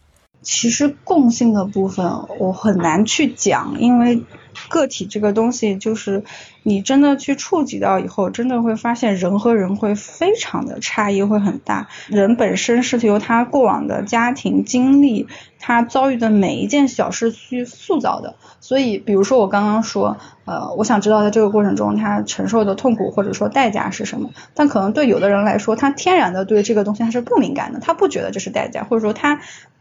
[0.40, 2.06] 其实共性的部分
[2.38, 4.22] 我很难去讲，因为
[4.68, 6.24] 个体这个东西就是
[6.62, 11.88] 你真的去触及到以后，真的会发现人和人会非常的差异会很大。
[12.08, 15.26] 人本身是由他过往的家庭经历，
[15.58, 18.36] 他遭遇的每一件小事去塑造的。
[18.60, 24.30] 所以，比如说我刚刚说，呃，我想知道在这个过程中他承受的痛苦或者说代价是什么。
[24.54, 29.40] 但可能对有的人来说，他天然的对这个东西他是不敏感的，他不觉得这是代价，或者说他。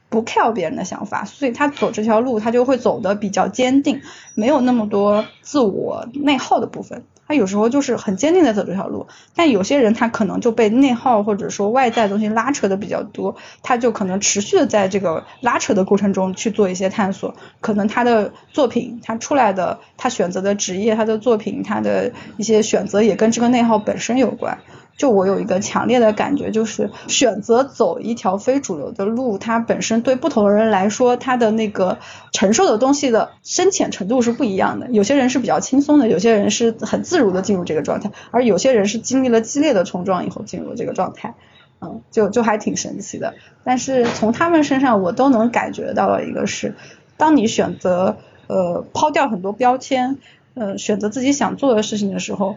[0.10, 4.02] 不 care 别人的想法，所以他走这条路，他就会走得比较坚定，
[4.36, 7.04] 没有那么多自我内耗的部分。
[7.28, 17.36] 他有时候就是很坚定的走这条路，但有些人他可能就被内耗或者说外在东西拉扯的比较多，他就可能持续的在这个拉扯的过程中去做一些探索。
[17.60, 24.60] 可能他的作品，他出来的，他选择的职业，他的作品，他的一些选择也跟这个内耗本身有关。
[24.98, 32.00] 就我有一个强烈的感觉，就是选择走一条非主流的路，它本身对不同的人来说，他的那个
[32.32, 34.90] 承受的东西的深浅程度是不一样的。
[34.90, 41.36] 有些人是比较轻松的，有些人是很自如的进入这个状态，而有些人是经历了激烈的冲撞以后进入这个状态。
[41.80, 43.36] 嗯，就就还挺神奇的。
[43.64, 46.74] 但是从他们身上，我都能感觉到了一个是，
[47.18, 48.18] 当你选择
[48.48, 50.18] 呃抛掉很多标签，
[50.56, 52.56] 呃选择自己想做的事情的时候。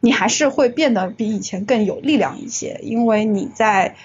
[0.00, 3.96] 你还是会变得比以前更有力量一些，因为你在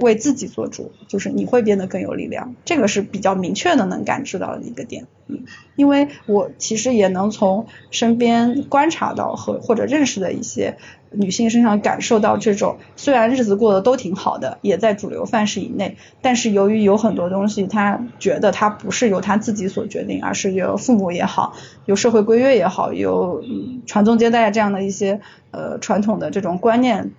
[0.00, 5.06] 为自己做主，就是你会变得更有力量，这个是比较明确的能感知到的一个点。
[5.26, 5.44] 嗯，
[5.76, 10.76] 因为我其实也能从身边观察到和或者认识的一些。
[11.10, 21.54] 女性身上感受到这种，虽然日子过得都挺好的，也在主流范式以内，但是由于有很多东西，她觉得她不是由她自己所决定，而是由父母也好，
[21.86, 23.42] 由社会规约也好，由
[23.86, 27.12] 传宗接代这样的一些呃传统的这种观念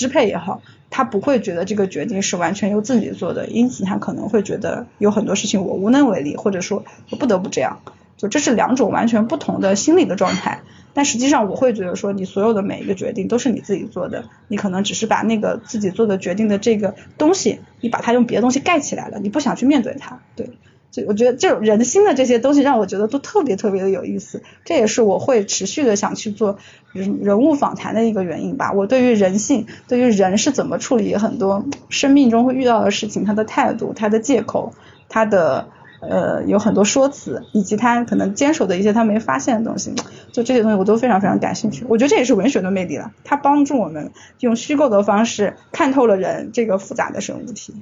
[0.00, 7.80] 支配也好，他不会觉得这个决定是完全由自己做的，因此他可能会觉得有很多事情我无能为力，或者说我不得不这样，
[8.16, 10.62] 就这是两种完全不同的心理的状态。
[10.92, 20.18] 但实际上，我会觉得说，你所有的每一个决定都是你自己做的，你可能只是把那个自己做的决定的这个东西，你把它用别的东西盖起来了，你不想去面对它。
[20.34, 20.50] 对，
[20.90, 24.42] 就我觉得这人心的这些东西，让我觉得都特别特别的有意思。
[24.64, 26.58] 这也是我会持续的想去做
[26.92, 28.72] 人人物访谈的一个原因吧。
[28.72, 34.72] 我对于人性，对于人是怎么处理很多生命中会遇到的事情，他的态度，他的借口，
[35.08, 35.68] 他的。
[36.02, 39.92] 呃，有很多说辞，以及他可能坚守的一些他没发现的东西，
[40.32, 41.84] 就这些东西我都非常非常感兴趣。
[41.90, 47.74] 我觉得这也是文学的魅力了，它帮助我们用虚构的方式看透了人这个复杂的生物体。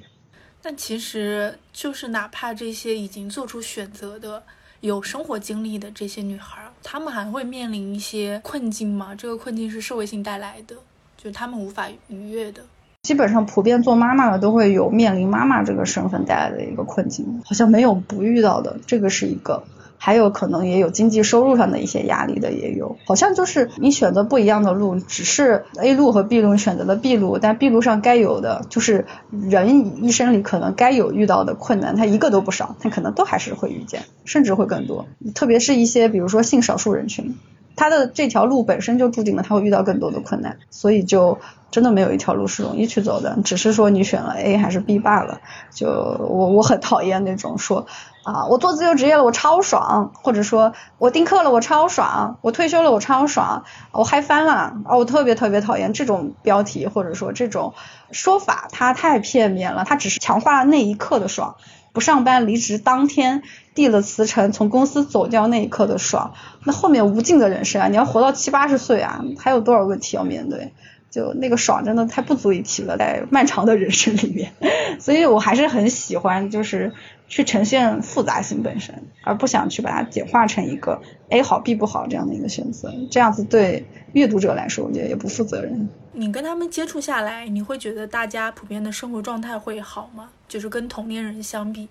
[0.61, 4.43] 但其实就是哪怕这些已经做出选择的、
[4.81, 9.15] 有生活经历的这些女孩，她们还会面临一些困境吗？
[9.15, 10.75] 这个困境是社会性带来的，
[11.17, 12.63] 就她们无法逾越的。
[13.03, 19.65] 基本上普遍做妈妈的都会有面临妈妈这个身份带来的一个困境，好像没有不遇到的，这个是一个。
[19.99, 35.07] 还有可能也有经济收入上的一些压力的也有，好像就是你选择不一样的路，只是 A 路和 B 路选择了 B 路，但 B 路上该有的就是人一生里可能该有遇到的困难，他一个都不少，他可能都还是会遇见，甚至会更多。
[35.35, 37.37] 特别是一些比如说性少数人群。
[37.81, 41.39] 他的这条路本身就注定了他会遇到更多的困难，所以就
[41.71, 45.41] 真的没有一条路是容易去走的，只是说你选了 A 还是 B 罢了。
[45.73, 47.87] 就我我很讨厌那种说
[48.33, 57.75] 啊，我做自由职业了我超爽，或者说我丁克了我超爽，我退休了我超爽，我嗨翻了啊，我特别特别讨厌这种标题或者说这种
[58.11, 61.57] 说法，它太片面了，它只是强化了那一刻的爽。
[61.95, 63.43] 不上班，离职当天
[63.75, 67.89] 递了辞呈，从公司走掉那一刻的爽，那后面无尽的人生啊！
[67.89, 70.75] 你要活到七八十岁啊，还有多少问题要面对？
[71.11, 74.53] 就那个爽，真的太不足以提了，在漫长的人生里面。
[75.01, 76.93] 所以我还是很喜欢，就是
[77.29, 82.93] 去呈现复杂性本身，而不想去把它简化成一个 A 好 B 不好这样的一个选择。
[83.11, 85.89] 这样子对阅读者来说，我觉得也不负责任。
[86.13, 90.29] 你跟他们接触下来，你会觉得大家普遍的生活状态会好吗？
[90.49, 91.89] 就是跟同龄人相比，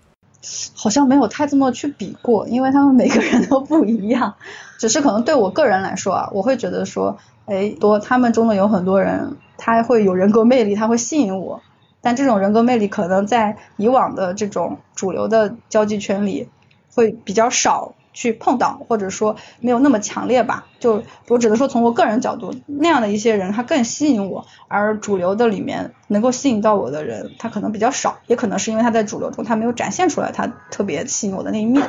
[0.74, 4.34] 好像没有太这么去比过，因为他们每个人都不一样。
[4.78, 11.62] 只是可能对我个人来说啊，我会觉得说，哎，多他们中的有很多人，他会有人格魅力，他会吸引我。
[12.00, 16.48] 但这种人格魅力可能在以往的这种主流的交际圈里
[16.94, 20.66] 会比较少，去碰到，或者说没有那么强烈吧。
[20.78, 31.88] 就我只能说从我个人角度，那样的一些人他更吸引我，而主流的里面能够吸引到我的人，他可能比较少，也可能是因为他在主流中他没有展现出来他特别吸引我的那一面。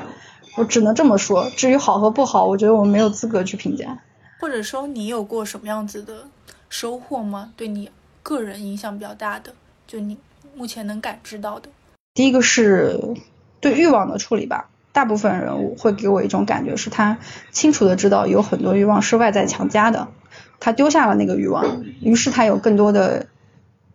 [0.58, 4.00] 我只能这么说，至于好和不好，我觉得我没有资格去评价。
[4.40, 6.28] 或者说你有过什么样子的
[6.70, 7.52] 收获吗？
[7.58, 7.92] 对你
[8.24, 9.54] 个人影响比较大的，
[9.86, 10.18] 就你
[10.56, 11.70] 目前能感知到的。
[12.14, 13.00] 第一个是
[13.60, 14.70] 对欲望的处理吧。
[14.92, 17.20] 大部分人会给我一种感觉，是他
[17.52, 20.08] 清楚的知道有很多欲望是外在强加的，
[20.60, 23.28] 他丢下了那个欲望，于是他有更多的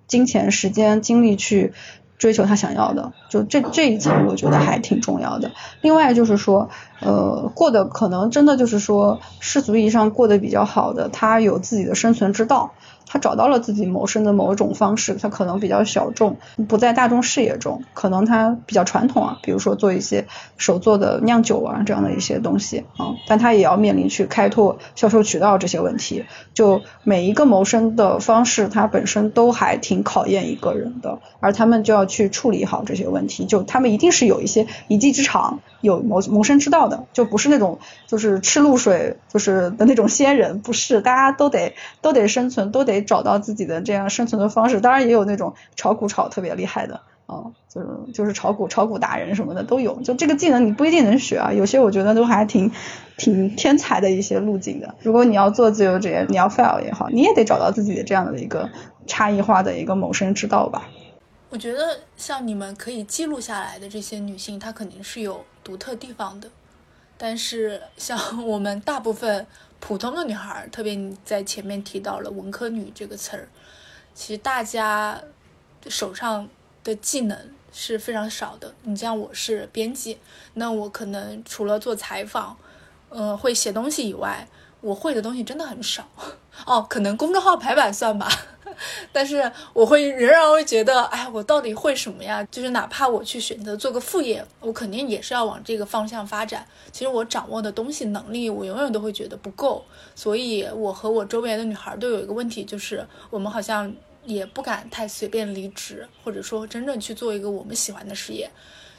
[0.06, 1.72] 金钱、时间、精力去
[2.18, 5.50] 追求他想要的，就这这一层我觉得还挺重要的。
[5.82, 12.72] 另外就是说，呃，过得可能真的就是说世俗意义上过得比较好的，他有自己的生存之道。
[13.06, 16.38] 他找到了自己谋生的某种方式，他可能比较小众，
[16.68, 20.26] 不在大众视野中，可能他比较传统啊，比如说做一些
[20.56, 26.24] 手做的酿酒啊这样的一些东西啊，但他也要面临去开拓销售渠道这些问题。
[26.54, 37.78] 就每一个谋生的方式，它本身都还挺考验一个人的，而他们就要去处理好这些问题，就他们一定是有一些一技之长，有谋谋生之道的，就不是那种
[38.08, 43.04] 就是吃露水就是的那种仙人，不是，大家都得都得生存，都得。
[43.04, 50.00] 找到自己的这样生存的方式，当然也有那种炒股炒特别厉害的啊，就是就是炒股炒股达人什么的都有。
[50.00, 52.72] 就这个技能你不一定能学啊，有些我觉得都还挺
[53.18, 54.94] 挺天才的一些路径的。
[55.02, 58.70] 如果你要做自由职业，你要 fail 也好，你也得找到自己的这样的一个
[59.06, 60.88] 差异化的一个谋生之道吧。
[61.54, 66.50] 我觉得像你们可以记录下来的这些女性，她肯定是有独特地方的。
[67.16, 69.46] 但是像我们大部分。
[69.80, 73.46] 普通的女孩，特别你在前面提到了“文科女”这个词儿，
[74.14, 75.22] 其实大家
[75.88, 76.48] 手上
[76.82, 77.38] 的技能
[77.70, 78.74] 是非常少的。
[78.84, 80.18] 你像我是编辑，
[80.54, 82.56] 那我可能除了做采访，
[83.10, 84.48] 嗯，会写东西以外，
[84.80, 86.08] 我会的东西真的很少。
[86.64, 88.26] 哦，可能公众号排版算吧。
[89.12, 92.46] 但是我会仍然会觉得，哎，我到底会什么呀？
[92.50, 96.66] 就是哪怕我去选择做个副业，我肯定也是要往这个方向发展。
[96.92, 99.84] 其实我掌握的东西能力，我永远都会觉得不够。
[100.14, 103.92] 所以我和我周围的女孩都有一个问题，就是我们好像
[104.24, 108.48] 也不敢太随便离职，或者说真正去做一个我们喜欢的事业。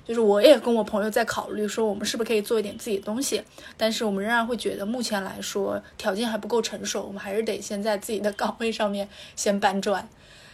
[0.08, 3.43] 就是我也跟我朋友在考虑，说我们是不是可以做一点自己的东西，
[3.76, 10.08] 但是我们仍然会觉得目前来说条件还不够成熟，我们还是得先在自己的岗位上面先搬砖，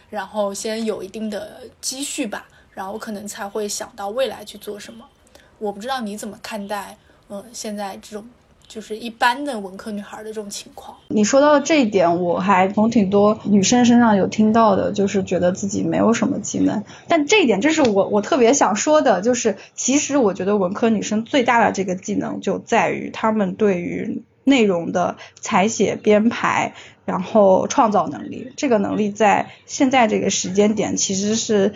[0.08, 5.06] 然后先有一定的积蓄吧，然后可能才会想到未来去做什么。
[5.58, 6.96] 我不知道你怎么看待，
[7.28, 8.26] 嗯，现在这种。
[8.72, 10.96] 就是一般的文科女孩的这种情况。
[11.08, 16.82] 你说到这一点，我还从挺多女生身上有听到的，就是觉得自己没有什么技能。
[17.06, 26.72] 但这一点，这是我我特别想说的，就是其实我觉得文科女生最大的这个技能就在于她们对于内容的采写、编排，
[27.04, 28.54] 然后创造能力。
[28.56, 31.74] 这个能力在现在这个时间点其实是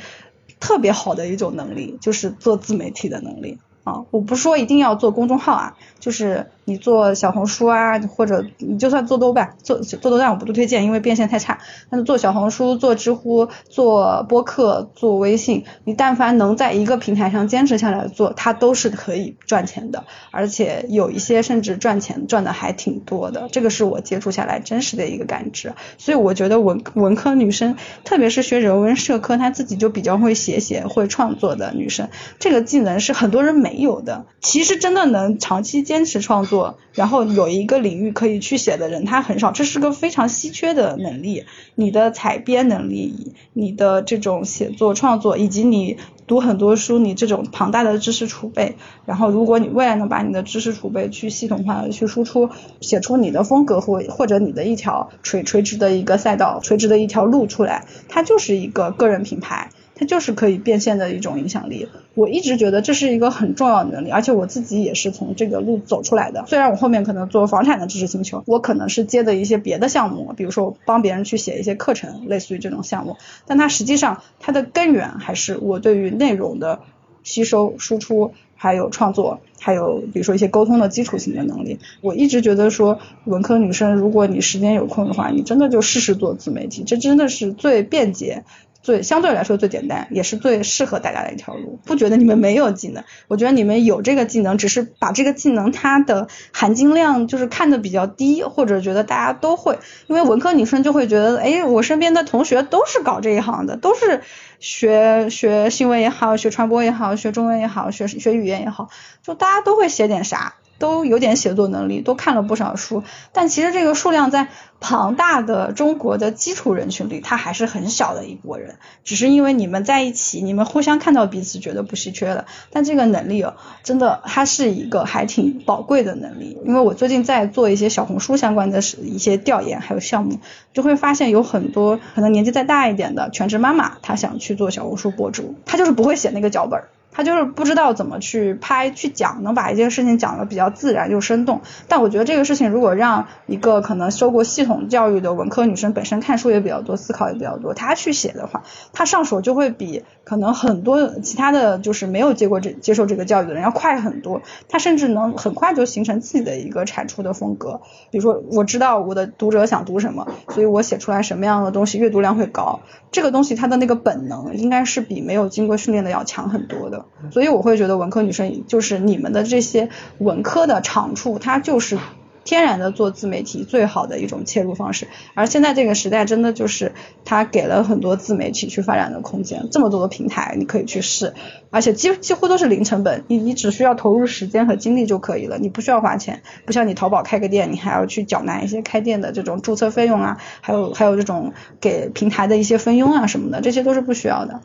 [0.58, 4.04] 特别好的一种能力，就是做自媒体的能力啊。
[4.10, 6.46] 我不说一定要做公众号啊，就是。
[6.68, 11.60] 你做小红书啊，或者你就算做豆瓣，做做豆瓣我不推荐，因为变现太差。
[11.90, 23.48] 但是做小红书、做知乎、做播客、做微信，你但凡能在一个平台上坚持下来做，它都是可以赚钱的，而且有一些甚至赚钱赚的还挺多的。
[23.52, 25.72] 这个是我接触下来真实的一个感知。
[25.98, 32.08] 所以我觉得文文科女生，特别是学人文社科，她自己就比较会写写、会创作的女生，
[32.40, 34.26] 这个技能是很多人没有的。
[34.40, 36.78] 其实真的能长期坚持创作。
[36.94, 41.44] 然后有一个领域可以去写的人，他很少，这是个非常稀缺的能力。
[41.74, 52.48] 你的采编能力，你的这种写作创作，以及你读很多书，你这种庞大的知识储备，然后如果你未来能把你的知识储备去系统化的去输出，
[52.80, 59.68] 写出你的风格或或者你的一条垂垂直的一个赛道，垂直的一条路出来，它就是一个个人品牌。
[59.98, 66.44] 它就是可以变现的一种影响力，我一直觉得这是一个很重要的能力，而且我自己也是从这个路走出来的。
[66.46, 73.16] 虽然我后面可能做房产的知识星球，我可能是接的一些别的项目，比如说帮别人去写一些课程，类似于这种项目，
[73.46, 76.80] 但它实际上它的根源还是我对于内容的
[77.24, 81.78] 吸收、输出，还有创作，还有比如说一些沟通的基础性的能力。
[82.02, 88.44] 我一直觉得说，文科女生如果你时间有空的话，你真的就试试做自媒体，这真的是最便捷。
[88.86, 91.80] 最相对来说最简单，也是最适合大家的一条路。
[91.84, 99.80] 不觉得你们没有技能，我觉得你们有这个技能，只是把这个技能它的含金量就是看的比较低，或者觉得大家都会。
[100.06, 104.20] 因为文科女生就会觉得，哎，我身边的同学都是搞这一行的，都是
[104.60, 108.88] 学学新闻也好，学传播也好，学中文也好，学学语言也好，
[109.24, 110.54] 就大家都会写点啥。
[110.78, 113.02] 都有点写作能力，都看了不少书，
[113.32, 114.48] 但其实这个数量在
[114.78, 118.76] 庞大的中国的基础人群里，它还是很小的一波人。
[119.04, 122.44] 只是因为你们在一起，你们互相看到彼此，觉得不稀缺了。
[122.70, 126.58] 但这个能力哦，真的它是一个还挺宝贵的能力。
[126.64, 130.40] 因为我最近在做一些小红书相关的一些调研还有项目，
[130.74, 136.88] 就会发现有很多可能年纪再大一点的全职妈妈，她想去做小红书博主，她就是不会写那个脚本儿。
[137.16, 141.62] 他就是不知道怎么去拍去讲，能把一件事情讲得比较自然又生动。
[141.88, 154.42] 但我觉得这个事情如果让一个可能受过系统教育的文科女生，本身看书也比较多，思考也比较多，她去写的话，她上手就会比可能很多其他的就是没有接过这接受这个教育的人要快很多。
[154.68, 157.80] 她甚至能很快就形成自己的一个产出的风格。
[158.10, 162.80] 比如说，我知道我的读者想读什么，所以我写出来什么样的东西阅读量会高。
[163.10, 167.05] 这个东西它的那个本能应该是比没有经过训练的要强很多的。
[167.30, 169.88] 所以我会觉得文科女生就是你们的这些
[170.18, 171.98] 文科的长处，它就是
[172.44, 175.08] 天然的做自媒体最好的一种切入方式。
[175.34, 176.92] 而现在这个时代，真的就是
[177.24, 181.34] 它给了很多自媒体去发展的空间，这么多的平台你可以去试，
[181.70, 194.60] 而且几几乎都是零成本，你你只需要投入时间和精力就可以了，你不需要花钱，不像你淘宝开个店，你还要去缴纳一些开店的这种注册费用啊，还有还有这种给平台的一些分佣啊什么的，这些都是不需要的。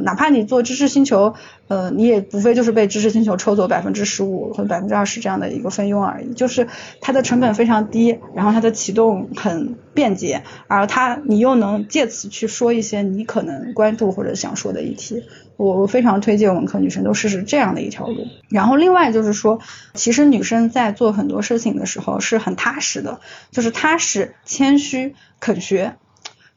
[0.00, 1.34] 哪怕你做知识星球，
[1.68, 6.68] 呃，你也无非就是被知识星球抽走百分之十五或者百分之二十这样的一个分佣而已，就是
[7.00, 15.22] 它的成本非常低，然后它的启动很便捷，而它你又能借此去说一些你可能关注或者想说的议题，
[15.56, 18.26] 我我非常推荐文科女生都试试这样的一条路。
[18.48, 19.60] 然后另外就是说，
[19.94, 23.20] 其实女生在做很多事情的时候是很踏实的，
[23.50, 25.96] 就是踏实、谦虚、肯学。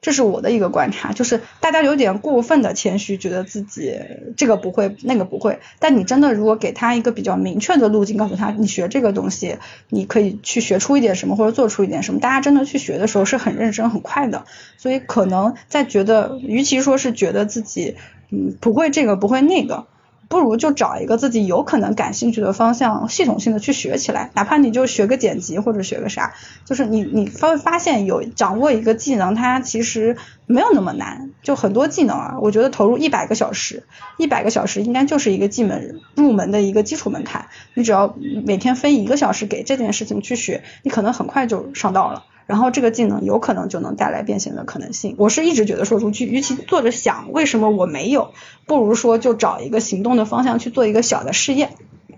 [0.05, 3.99] 这是我的一个观察，就是大家有点过分的谦虚，觉得自己
[4.37, 5.57] 这个不会，那个不会。
[5.79, 9.57] 但你真的如果给他一个比较明确的路径，告诉他你学这个东西，
[9.89, 14.45] 你可以去学出一点什么，或者做出一点什么，大家真的去学的时候是很认真、很快的。
[14.77, 17.95] 所以可能在觉得，与其说是觉得自己
[18.29, 19.87] 嗯不会这个不会那个。
[20.35, 24.31] 不如就找一个自己有可能感兴趣的方向，系统性的去学起来。
[24.33, 26.33] 哪怕你就学个剪辑或者学个啥，
[26.65, 31.31] 就是你你发发现有掌握一个技能，它其实没有那么难。
[31.41, 33.83] 就很多技能啊，我觉得投入一百个小时，
[34.17, 37.47] 一百个小时应该就是一个进门入门的一个基础门槛。
[37.73, 38.13] 你只要
[38.45, 42.25] 每天分一个小时给这件事情去学，你可能很快就上道了。
[42.45, 45.15] 然后这个技能有可能就能带来变现的可能性。
[45.17, 48.33] 我是一直觉得说，如去，与其坐着想为什么我没有，
[48.65, 51.71] 不如说就找一个行动的方向去做一个小的试验。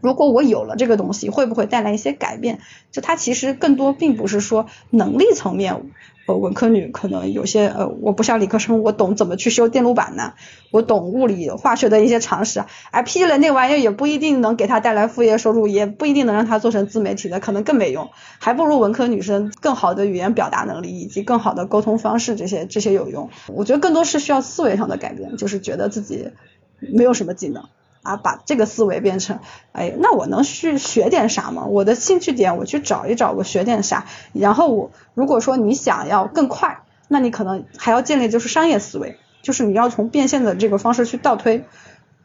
[0.07, 2.59] 如果我有了这个东西，会不会带来一些改变？
[2.93, 5.91] 就它其实更多并不是说能力层面。
[6.27, 10.33] 呃，文科女可能有些呃，我不像理科生，我懂怎么去修电路板呢？
[10.71, 23.29] 我懂物理、化学的一些常识，哎，批了那玩意儿也不一定能给他带来副业收入，也不一定能让他做成自媒体的，可能更没用，还不如文科女生更好的语言表达能力以及更好的沟通方式，这些这些有用。
[23.47, 26.31] 我觉得更多是需要思维上的改变，就是觉得自己
[26.79, 27.63] 没有什么技能。
[28.07, 29.39] 啊，把这个思维变成，
[29.73, 31.65] 哎，那我能去学点啥吗？
[31.65, 34.05] 我的兴趣点，我去找一找，我学点啥。
[34.31, 41.65] 然后我如果说你想要更快，那你可能还要建立就是商业思维，就是你要从变现的这个方式去倒推，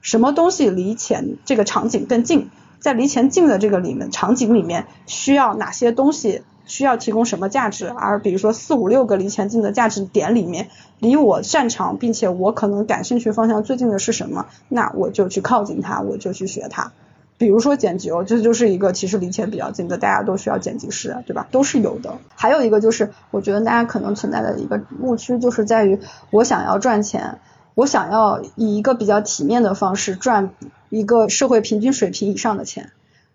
[0.00, 6.42] 什么东西离钱这个场景更近，在离钱近的这个里面场景里面需要哪些东西？
[6.72, 7.86] 需要提供什么价值？
[7.86, 10.70] 而比如说四五六个离前进的价值点里面，
[11.00, 14.46] 离我擅长并且我可能感兴趣方向最近的是什么？
[14.70, 16.90] 那我就去靠近它，我就去学它。
[17.36, 21.46] 比如说剪辑哦，这就是一个其实离钱比较近的，大家都需要剪辑师，对吧？
[21.50, 22.16] 都是有的。
[22.34, 26.00] 还有一个就是，我觉得大家可能存在的一个误区，就是在于
[26.30, 27.40] 我想要赚钱，
[27.74, 30.54] 我想要以一个比较体面的方式赚
[30.88, 32.92] 一个社会平均水平以上的钱，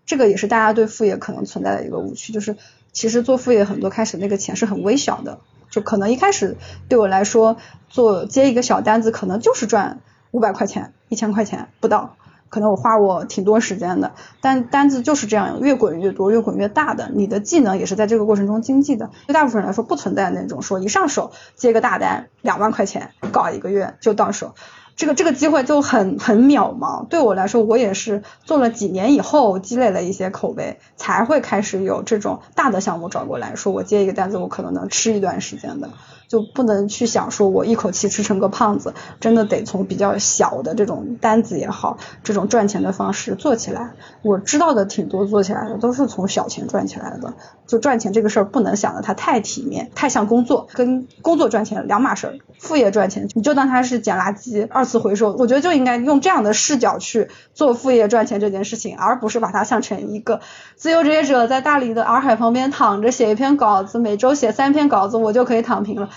[0.07, 2.55] 这个也是大家对副业可能存在的一个误区，就是。
[2.97, 5.37] 其实做副业很多开始那个钱是很微小的，
[5.69, 6.57] 就可能一开始
[6.89, 7.57] 对我来说
[7.89, 9.99] 做接一个小单子可能就是赚
[10.31, 12.15] 五百块钱、一千块钱不到，
[12.49, 19.11] 可能我花我挺多时间的，但单子就是这样越滚越多、越滚越大的，你的技能也是在这个过程中经济的。
[19.27, 24.55] 对大部分人来说不存在那种说一上手接个大单两万块钱搞一个月就到手。
[24.97, 35.91] 这个这个机会就很很渺茫，对我来说，我也是做了几年以后积累了一些口碑，才会开始有这种大的项目找过来说，我接一个单子，我可能能吃一段时间的。
[36.27, 43.91] 就不能去想说我一口气吃成个胖子，真的得从比较小的这种单子也好，这种赚钱的方式做起来。
[44.21, 47.33] 我知道的挺多做起来的都是从小钱赚起来的。
[47.67, 52.33] 就赚钱这个事儿不能想的它太体面，太像工作，跟工作赚钱两码事儿。
[52.59, 60.39] 副业赚钱你就当它是捡垃圾、二次回收，我觉得就应该用这样的视角去做副业赚钱这件事情，而不是把它想成一个
[60.75, 66.09] 自由职业者在大理的洱海旁边躺着写一篇稿子，每周写三篇稿子，我就可以躺平了。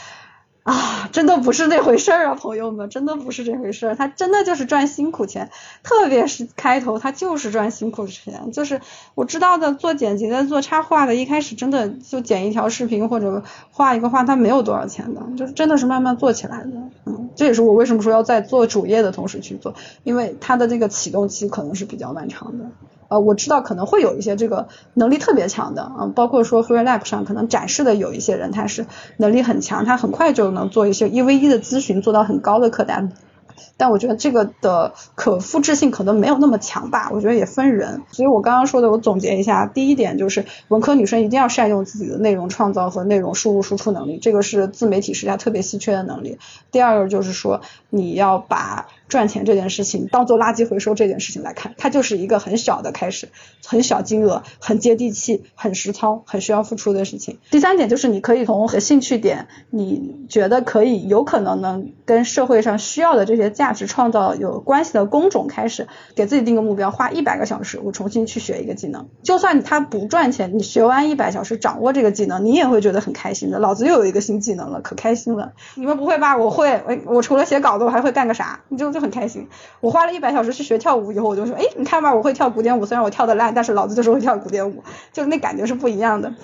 [0.62, 3.96] 啊，真的不是那回事儿啊，朋友们，真的不是这回事儿。
[3.96, 5.50] 他真的就是赚辛苦钱，
[5.82, 8.52] 特别是开头，他就是赚辛苦钱。
[8.52, 8.80] 就是
[9.14, 16.70] 我知道的，做剪辑的、做插画的，一开始真的就剪一条视频或者画一个画，他没有多少钱的，就是真的是慢慢做起来的。
[17.06, 22.66] 嗯，这也是我为什么说要在做主业的同时去做，因为他的这个启动期可能是比较漫长的。
[23.11, 28.86] 呃，我知道可能会有一些这个能力特别强的，嗯，包括说 FreeLab 上可能展示的有一些人，他是
[29.16, 33.12] 能力很强，他很快就能做一些一 v 一的咨询，做到很高的客单。
[33.81, 38.03] 但我觉得这个的可复制性可能没有那么强吧，我觉得也分人。
[38.12, 46.39] 所以我刚刚说的，我总结一下，第一点就是文科女生一定要善用自己的内容创造和内容输入输出能力，这个是自媒体时代特别稀缺的能力。
[46.70, 53.31] 第二个就是说，你要把赚钱这件事情当做垃圾回收这件事情来看，它就是一个很小的开始，
[53.64, 57.39] 很小金额，很接地气，很实操，很需要付出的事情。
[57.51, 69.08] 第三点就是你可以从兴趣点，你觉得可以有可能能跟社会上需要的这些价值创造有关系的工种开始，给自己定个目标，花一百个小时，我重新去学一个技能。
[69.24, 73.58] 就算它不赚钱，你学完一百小时掌握这个技能，你也会觉得很开心的。
[73.58, 75.52] 老子又有一个新技能了，可开心了。
[75.74, 76.36] 你们不会吧？
[76.36, 78.60] 我会，我我除了写稿子，我还会干个啥？
[78.68, 79.00] 你就就。
[79.00, 79.48] 很开心，
[79.80, 86.34] 我花了一百小时去学跳舞以后，我就说，哎，你看吧，我会跳古典舞，虽然我跳的烂，但是老子就是会跳古典舞，就那感觉是不一样的。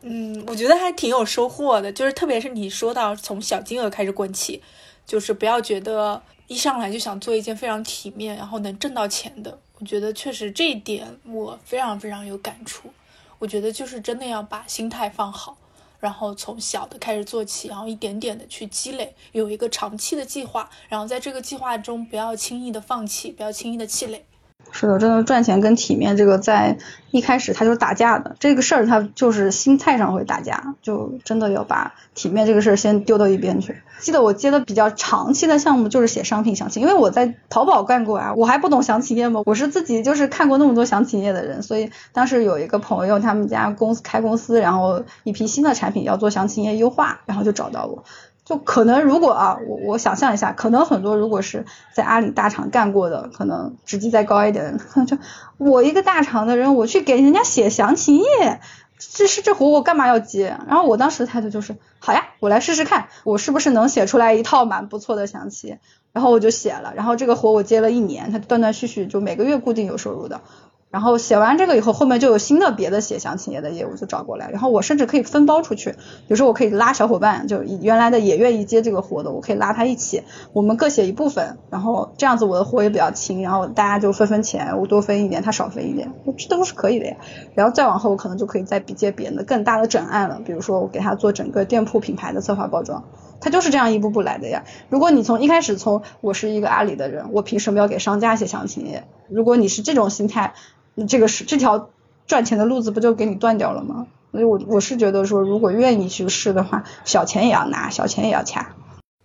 [0.00, 4.60] 嗯，我觉得还挺有收获的，就是特别是你说到从小金额开始滚起，
[5.06, 9.58] 就是不要觉得一上来就想做一件非常体面，然后能挣到钱的。
[9.78, 12.90] 我觉得确实这一点我非常非常有感触。
[13.38, 15.56] 我觉得就是真的要把心态放好。
[15.98, 24.24] 然后从小的开始做起，然后一点点的去积累，有一个长期的计划，然后在这个计划中不要轻易的放弃，不要轻易的气馁。
[24.72, 26.78] 是的，真的赚钱跟体面这个在
[27.10, 33.76] 一开始它就是打架的，这个事儿它就是心态上会打架，就真的要把体面这个事儿先丢到一边去。
[34.00, 39.42] 记得我接的比较长期的项目就是写商品详情，因为我在淘宝干过啊，我还不懂详情页吗？
[39.44, 48.02] 我是自己就是看过那么多详情页的人，所以当时有一个朋友他们家公司开公司，然后一批新的产品要做详情页优化，然后就找到我。
[48.52, 55.16] 就可能如果啊，我我想象一下，可能很多如果是在阿里大厂干过的，可能职级再高一点，可能就
[55.56, 58.60] 我一个大厂的人，我去给人家写详情页，
[58.98, 60.58] 这是这活我干嘛要接？
[60.68, 65.78] 然后我当时态度就是，好呀，我来试试看，我是不是能写出来一套蛮不错的详情。
[66.12, 70.42] 然后我就写了，然后这个活我接了一年，它断断续续就每个月固定有收入的。
[70.92, 75.94] 然后写完这个以后，后面就有新的别的写详情页的业务就找过来，然后我甚至可以分包出去，
[76.28, 80.22] 有时候我可以拉小伙伴，就原来的也愿意接这个活的，我可以拉他一起，
[80.52, 87.16] 我们各写一部分，然后这样子我的活也比较轻，然后大家就分分钱，我多分一点，他少分一点，这都是可以的呀。
[87.54, 93.02] 然后再往后，我可能就可以再接别人的更大的整案了，比如说我给他做整个店铺品牌的策划包装，
[93.40, 94.64] 他就是这样一步步来的呀。
[94.90, 99.04] 如果你从一开始从我是一个阿里的人，我凭什么要给商家写详情页？
[99.30, 100.52] 如果你是这种心态。
[101.08, 101.90] 这个是这条
[102.26, 104.06] 赚钱的路子不就给你断掉了吗？
[104.30, 108.74] 所以我我是觉得说，如果愿意去试的话，小钱也要拿，小钱也要掐。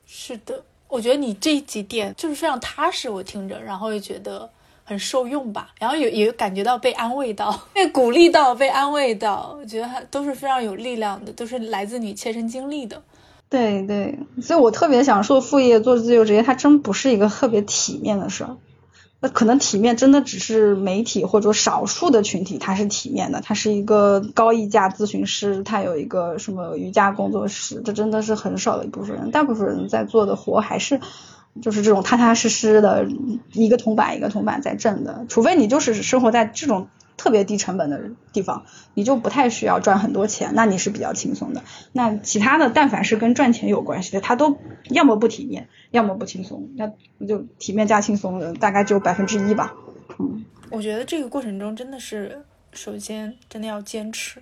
[0.05, 4.49] 是的，我觉得你这几点就是非常踏实，我听着，然后又觉得
[4.83, 13.01] 很受用吧，然后也也感觉到被安慰到， 被鼓励到，被安慰到，我觉得都是非常有力量的，都是来自你切身经历的。
[13.49, 18.57] 对对，所以我特别想说，副业做自由职业，它真不是一个特别体面的事儿。
[19.19, 30.99] 那可能体面真的只是媒体或者少数的群体，他是体面的，他是一个高溢价咨询师，他有一个什么瑜伽工作室，这真的是很少的一部分人，大部分人在做的活还是
[31.61, 33.07] 就是这种踏踏实实的
[33.53, 36.87] 一个铜板一个铜板在挣的，除非你就是生活在这种。
[37.17, 41.63] 特别低成本的地方，你就不太需要赚很多钱，那你是比较轻松的。
[41.91, 44.57] 那其他的，但凡是跟赚钱有关系的，他都
[44.89, 46.69] 要么不体面，要么不轻松。
[46.75, 46.87] 那
[47.27, 49.73] 就体面加轻松的，大概就百分之一吧。
[50.19, 52.39] 嗯，我觉得这个过程中真的是，
[52.71, 54.41] 首先真的要坚持，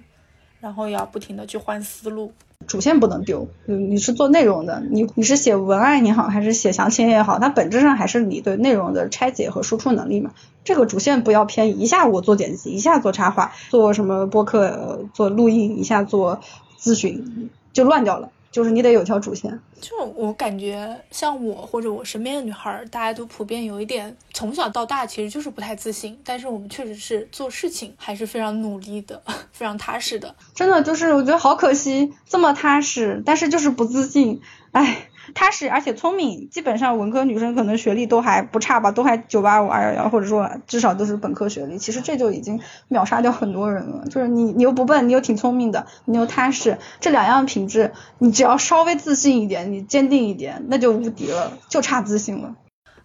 [0.59, 2.33] 然后要不停的去换思路。
[2.67, 10.31] 主线不能丢，嗯，你是做内容的，你你是写文案也好，还是写详情也好，它本质上还是你对内容的拆解和输出能力嘛。
[10.63, 16.39] 这个主线不要偏移，一下我做剪辑，一下做插画，做什么播客，做录音，一下做
[16.79, 18.29] 咨询，就乱掉了。
[18.55, 19.59] 就是你得有条主线。
[19.81, 26.17] 就我感觉，像我或者我身边的女孩，大家都普遍有一点，从小到大其实就是不太自信。
[26.23, 30.33] 但是我们确实是做事情还是非常努力的， 非常踏实的。
[30.53, 34.39] 真的就是我觉得好可惜，这么踏实，但是就是不自信。
[34.71, 41.77] 哎，踏实而且聪明，基本上文科女生可能学历都还不差吧，都还九八五二幺幺，或者说至少都是本科学历。
[41.77, 44.05] 其实这就已经秒杀掉很多人了。
[44.05, 52.55] 就是你你又不笨，你又挺聪明的，你又踏实，这两样品质，你只要稍微自信一点，你坚定一点，那就无敌了，就差自信了。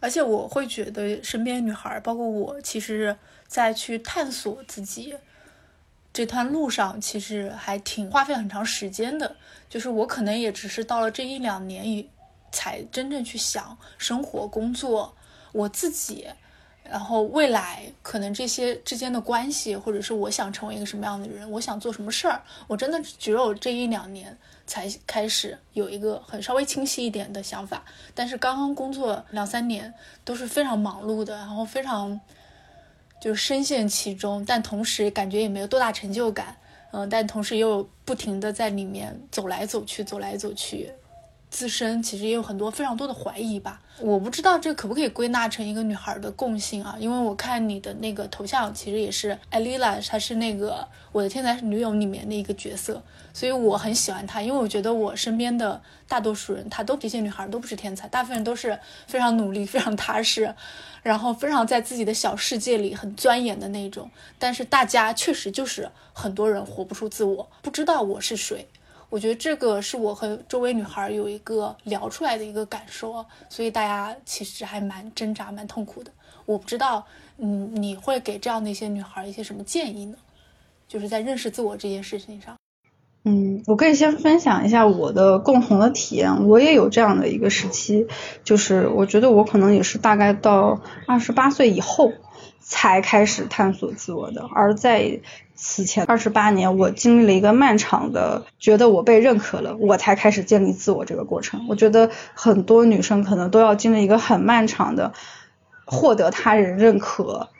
[0.00, 3.14] 而且我会觉得身边女孩，包括我，其实
[3.46, 5.14] 在去探索自己
[6.20, 9.34] 这段路上，其实还挺花费很长时间的。
[9.70, 12.06] 就是我可能也只是到了这一两年以
[12.52, 15.16] 才真正去想生活、工作，
[15.52, 16.26] 我自己，
[16.84, 27.82] 然后未来可能这些之间的关系，或者是我想成为一个什么样的人，我想做什么事儿，我真的只有这一两年才开始有一个很稍微清晰一点的想法。
[28.14, 32.20] 但是刚刚工作两三年都是非常忙碌的，然后非常
[33.20, 36.56] 就深陷其中，但同时感觉也没有多大成就感。
[36.92, 40.90] 嗯，但同时又不停的在里面走来走去，走来走去，
[41.50, 43.80] 自身其实也有很多非常多的怀疑吧。
[43.98, 46.96] 我不知道这可不可以归纳成一个女孩的共性啊？
[46.98, 50.72] 因为我看你的那个头像，其实也是艾丽拉，她是那个
[51.12, 53.02] 《我的天才女友》里面的一个角色，
[53.34, 54.40] 所以我很喜欢她。
[54.40, 55.78] 因为我觉得我身边的
[56.08, 60.54] 大多数人，她都这些女孩都不是天才，大部分人都是非常努力、 非常踏实，
[61.02, 64.10] 然后非常在自己的小世界里很钻研的那种。
[64.38, 68.66] 但是大家确实就是很多人活不出自我，不知道我是谁。
[69.10, 76.12] 我觉得这个是我和周围女孩有一个聊出来的一个感受，所以大家其实还蛮挣扎、蛮痛苦的。
[76.46, 77.04] 我不知道，
[77.38, 80.16] 嗯，你会给这样的一些女孩一些什么建议呢？
[80.86, 82.56] 就是在认识自我这件事情上。
[83.24, 86.46] 嗯，我可以先分享一下我的共同的体验。
[86.46, 88.06] 我也有这样的一个时期，
[88.44, 92.12] 就是我觉得我可能也是大概到二十八岁以后
[92.60, 95.20] 才开始探索自我的，而在。
[95.62, 101.66] 此前二十八年，我经历了一个漫长的，觉得我被认可了，我才开始建立自我这个过程。
[101.68, 105.12] 我觉得很多女生可能都要经历一个很漫长的，
[105.84, 107.50] 获得他人认可，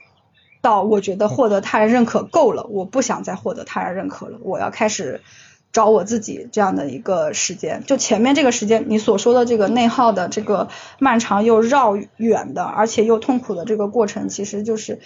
[0.62, 5.20] 到我觉得获得他人认可够了，我不想再获得他人认可了，我要开始
[5.70, 7.84] 找我自己这样的一个时间。
[7.86, 15.00] 就前面这个时间，你所说的这个内耗的这个漫长又绕远的，而且又痛苦的这个过程，其实就是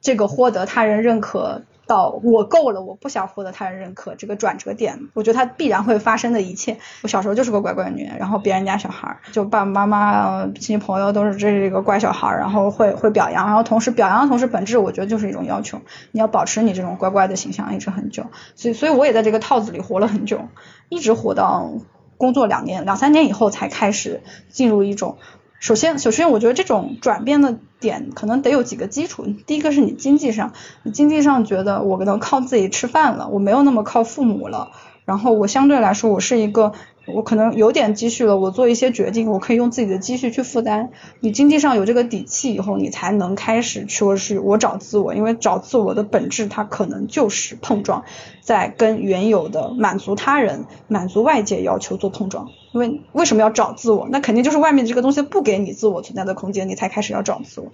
[0.00, 1.64] 这个获得他人认可。
[1.86, 6.78] 到我够了，我不想获得他人认可，这个转折点，我觉得它必然会发生的一切。
[7.02, 15.80] 我小时候就是个乖乖女，然后别人家小孩，就爸爸妈妈、亲戚朋友都是这是一个乖小孩，然后会会表扬，然后同时表扬的同时，本质我觉得就是一种要求，
[16.12, 18.26] 你要保持你这种乖乖的形象一直很久。
[18.54, 20.40] 所以，所以我也在这个套子里活了很久，
[20.88, 21.70] 一直活到
[22.16, 25.18] 工作两年、两三年以后才开始进入一种。
[25.64, 29.26] 首先，首先我觉得这种转变的点可能得有几个基础。
[29.46, 30.52] 第一个是你经济上，
[30.92, 34.72] 经济上觉得我能靠自己吃饭了，我没有那么靠父母了。
[35.06, 36.74] 然后我相对来说，我是一个。
[37.06, 40.90] 我可能有点积蓄了，我做一些决定，我可以用自己的积蓄去负担。
[41.20, 48.04] 你经济上有这个底气以后，你才能开始说是我找自我，因为找自我的本质，它可能就是碰撞，
[48.40, 52.48] 在跟原有的满足他人、满足外界要求做碰撞。
[52.72, 54.08] 因为为什么要找自我？
[54.10, 57.70] 那肯定就是外面这个东西不给你自我存在的空间，你才开始要找自我。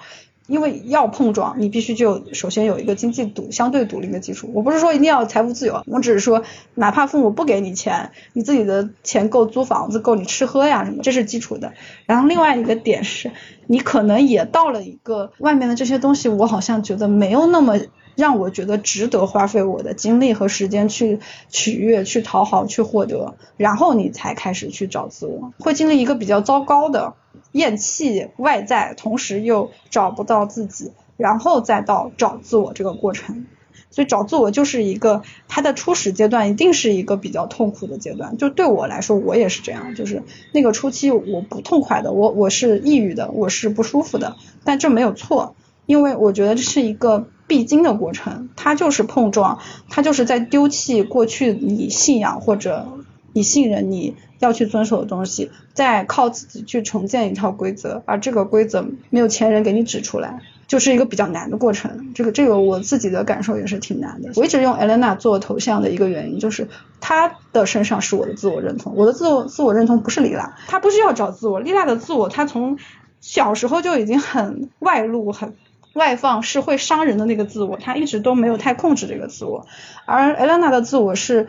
[0.47, 4.51] 因为要碰撞，你必须就首先有一个经济独相对独立的基础。
[4.53, 6.43] 我不是说一定要财富自由，我只是说，
[6.75, 11.73] 哪怕父母不给你钱，你自己的钱够租房子，够你吃喝呀什么，这是基础的。
[12.07, 13.31] 然后另外一个点是，
[13.67, 17.79] 你可能也到了一个外面的这些东西，我好像觉得没有那么
[18.17, 27.15] 让我觉得值得花费我的精力和时间去取悦、去讨好、去获得，然后你才开始去找自我，会经历一个比较糟糕的。
[27.53, 33.45] 厌弃外在，同时又找不到自己，然后再到找自我这个过程。
[33.91, 38.37] 所以找自我就是一个它的初始阶段，一定是一个比较痛苦的阶段。
[38.37, 40.23] 就对我来说，我也是这样，就是
[40.53, 44.37] 那个初期我不痛快的，我我是抑郁的，我是不舒服的。
[44.65, 45.55] 但这没有错，
[45.87, 52.89] 因为我觉得这是一个必经的过程，它就是碰撞，它就是在丢弃过去你信仰或者
[53.33, 54.15] 你信任你。
[54.41, 62.13] 要去遵守的东西，再靠自己去重建一套规则，而这个规则没有前人给你指出来，就是一个比较难的过程。
[62.15, 64.31] 这个这个我自己的感受也是挺难的。
[64.37, 66.69] 我一直用 Elena 做头像的一个原因，就是
[67.01, 68.95] 她的身上是我的自我认同。
[68.95, 71.59] 我的自我自我认同不是丽拉，她不需要找自我。
[71.59, 72.79] 丽拉的自我，她从
[73.21, 75.57] 小时候就已经很外露、很
[75.95, 79.67] 外放，是会伤人的那个自我，她一直都没有太控制这个自我。
[80.05, 81.49] 而 Elena 的自我是。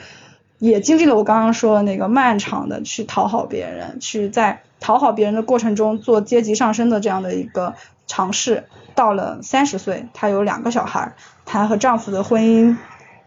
[0.61, 7.73] 也经历了我刚刚说的那个漫长的去讨好别人，去在讨好别人的过程中做阶级上升的这样的一个
[8.05, 8.65] 尝试。
[8.95, 11.13] 到了三十岁，她有两个小孩，
[11.45, 12.77] 她和丈夫的婚姻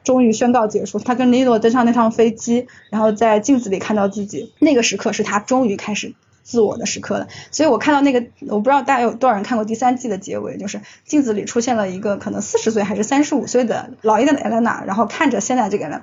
[0.03, 0.99] 终于宣告结束。
[0.99, 7.29] 她跟尼诺登上那趟飞机，然后在镜子里看到自己，那个时刻是她终于开始自我的时刻了。
[7.51, 16.03] 所以我看到那个，我不知道大家有多少人看过第三季的结尾，就是镜子里出现了一个可能四十岁还是三十五岁的老一点的艾莲娜，然后看着现在这个人，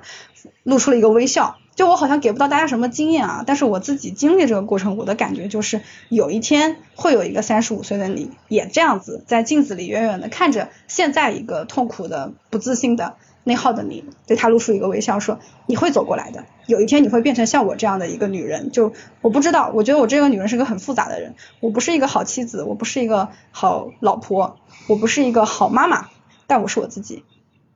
[0.64, 1.56] 露出了一个微笑。
[1.74, 13.14] 就我好像给不到大家什么经验啊，但是我自己经历这个过程，我的感觉就是有一天会有一个三十五岁的你也这样子在镜子里远远的看着现在一个痛苦的、不自信的。
[13.44, 18.70] 内耗的你对他露出一个微笑，说你会走过来的，有一天你会变成像我这样的一个女人。
[18.70, 26.06] 就我不知道，我觉得我这个女人是个很复杂的人，我不是一个好妻子，我不是一个好老婆，我不是一个好妈妈，
[26.46, 27.24] 但我是我自己。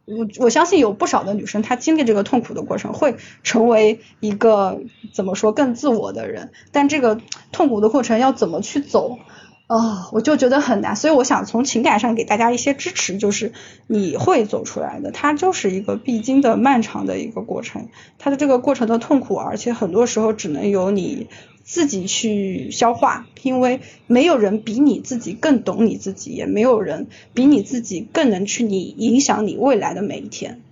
[0.06, 4.80] 我我相信有不少的女生，她经历这个痛苦的过程，会成为一个
[5.12, 6.52] 怎么说更自我的人。
[6.72, 7.20] 但这个
[7.52, 9.18] 痛苦的过程要怎么去走？
[9.68, 13.52] 哦，我就觉得很难，所以我想从情感上给大家一些支持，就是
[13.88, 21.26] 你会走出来的，它就是一个必经的漫长的一个过程，它的这个过程的痛苦，而且很多时候只能由你
[21.66, 30.62] 自己去消化，因为没有人比你自己更懂你自己，也没有人比你自己更能去你影响你未来的每一天，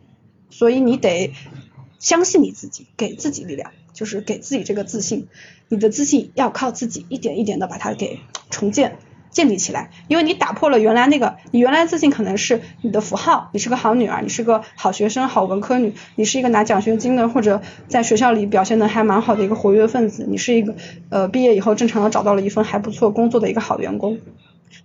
[0.49, 1.35] 所以你得
[1.99, 3.73] 相信你自己，给自己力量。
[3.93, 5.29] 就是给自己这个自信，
[5.69, 8.19] 你的自信要靠自己一点一点的把它给
[8.51, 8.97] 重建、
[9.35, 9.91] 建立起来。
[10.09, 20.75] 因为你打破了原来那个，你原来自信可能是你的符号，你是个好女儿，你是个好学生、好文科女，你是一个拿奖学金的或者在学校里表现的还蛮好的一个活跃分子，你是一个
[21.11, 24.19] 呃毕业以后正常的找到了一份还不错工作的一个好员工，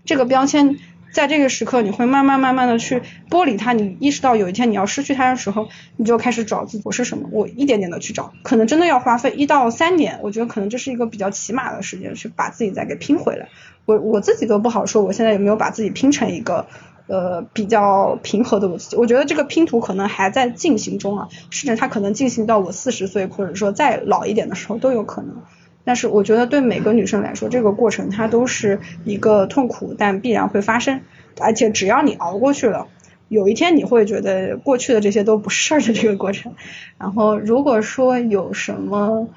[0.03, 0.77] 这个标签。
[1.11, 3.73] 在这个时刻，你会慢慢慢慢的去剥离它。
[3.73, 7.27] 你意识到有一天你要失去它的时候，你就开始找自己我是什么。
[7.31, 10.19] 我一点点的去找，可能真的要花费一到三年。
[10.21, 13.47] 我觉得可能这是一个比较起码的时间，去把自己再给拼回来。
[13.89, 16.67] 我我自己都不好说，我现在有没有把自己拼成一个
[17.07, 18.95] 呃比较平和的我自己？
[18.97, 25.41] 我觉得这个拼图可能还在进行中啊，甚至它可能进行到我四十岁，或者说再老一点的时候都有可能。
[25.83, 31.01] 但是我觉得对每个女生来说，这个过程它都是一个痛苦，但必然会发生。
[31.39, 32.85] 而且只要你熬过去了，
[33.27, 36.53] 有一天你会觉得过去的这些都不是事儿的这个过程。
[36.99, 39.29] 然后如果说有什么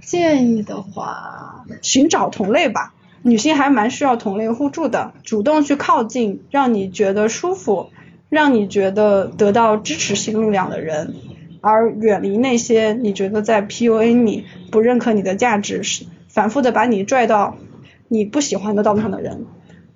[0.00, 7.90] 建议的话，寻找同类吧，女性还蛮需要同类互助的，主动去靠近让你觉得舒服，
[8.28, 11.14] 让你觉得得到支持性力量的人。
[11.60, 17.56] 而远离那些你觉得在 PUA 你、不认可你的价值、是反复的把你拽到
[18.08, 19.44] 你不喜欢的道路上的人，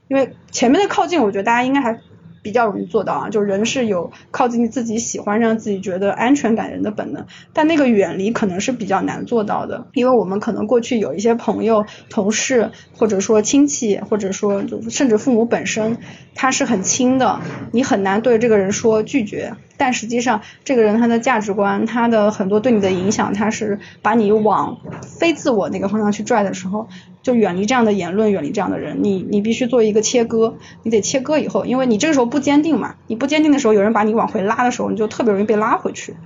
[0.08, 2.00] 因为前面的靠近，我觉得大家应该还。
[2.45, 7.24] 比较容易做到啊，就人是有靠近自己喜欢、让自己觉得安全感人的本能，
[7.55, 15.97] 但那个远离可能是比较难做到的，因为我们可能过去有一些朋友、同事，或者说亲戚，或者说甚至父母本身，
[16.34, 17.40] 他是很亲的，
[17.72, 26.88] 你很难对这个人说拒绝，但实际上这个人他的价值观、他的很多对你的影响，他是把你往非自我那个方向去拽的时候。
[27.24, 28.98] 就远离这样的言论，远离这样的人。
[29.00, 36.16] 你你必须做一个切割，你得切割以后，因为你这个时候不坚定嘛，你不坚定的时候，有人把你往回拉的时候，你就特别容易被拉回去。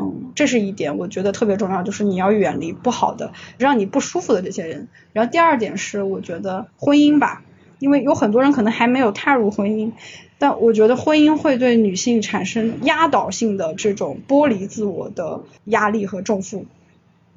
[0.00, 4.88] 嗯，这是一点，我觉得特别重要，就是你要远离不好的，让你不舒服的这些人。
[5.12, 7.44] 然后第二点是，我觉得婚姻吧，
[7.78, 9.92] 因为有很多人可能还没有踏入婚姻，
[10.38, 16.66] 但我觉得婚姻会对女性产生压倒性的这种剥离自我的压力和重负。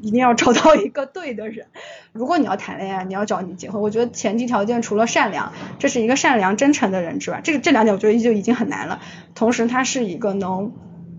[0.03, 1.67] 一定要找到一个对的人。
[2.11, 8.99] 如果你要谈恋爱，你要找你结婚，我觉得前提条件除了善良，这是一个善良真诚的人之外，这个这两点我觉得就已经很难了。
[9.35, 10.71] 同时，他是一个能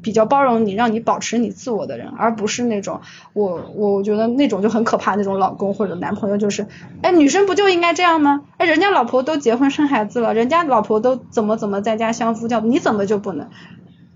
[0.02, 3.00] 比较包容你，让你保持你自我的人，而不是那种
[3.32, 6.66] 我我觉得那种就很可怕那种老公或者男朋友，就是
[7.02, 8.42] 哎女生不就应该这样吗？
[8.56, 13.48] 哎人家老婆都结婚生孩子了，人家老婆都怎么怎么在家相夫教子，你怎么就不能？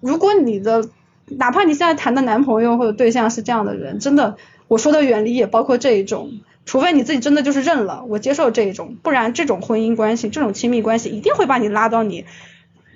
[0.01, 0.89] 如果你的
[1.27, 4.37] 哪怕你现在谈的男朋友或者对象是这样的人，真的。
[4.69, 12.25] 我说的远离也包括这一种，除非你自己真的就是认了，我接受这一种，不然这种婚姻关系、这种亲密关系一定会把你拉到你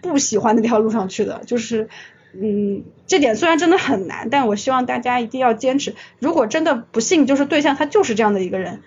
[0.03, 1.43] 不喜欢那条路上去的。
[1.47, 1.89] 就是，
[2.33, 5.95] 嗯，这点虽然真的很难，但我希望大家一定要坚持。
[6.19, 8.83] 如果真的不幸就是对象他就是这样的一个人，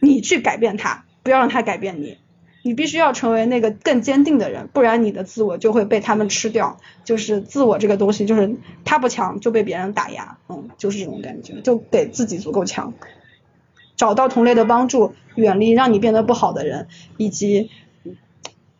[0.00, 2.18] 你去改变他，不要让他改变你。
[2.62, 6.80] 你必须要成为那个更坚定的人，不然你的自我就会被他们吃掉。
[7.04, 12.94] 就是自我这个东西，就是他不强就被别人打压，嗯，就是这种感觉，就得自己足够强，
[13.94, 16.88] 找到同类的帮助，远离让你变得不好的人，
[17.18, 17.70] 以及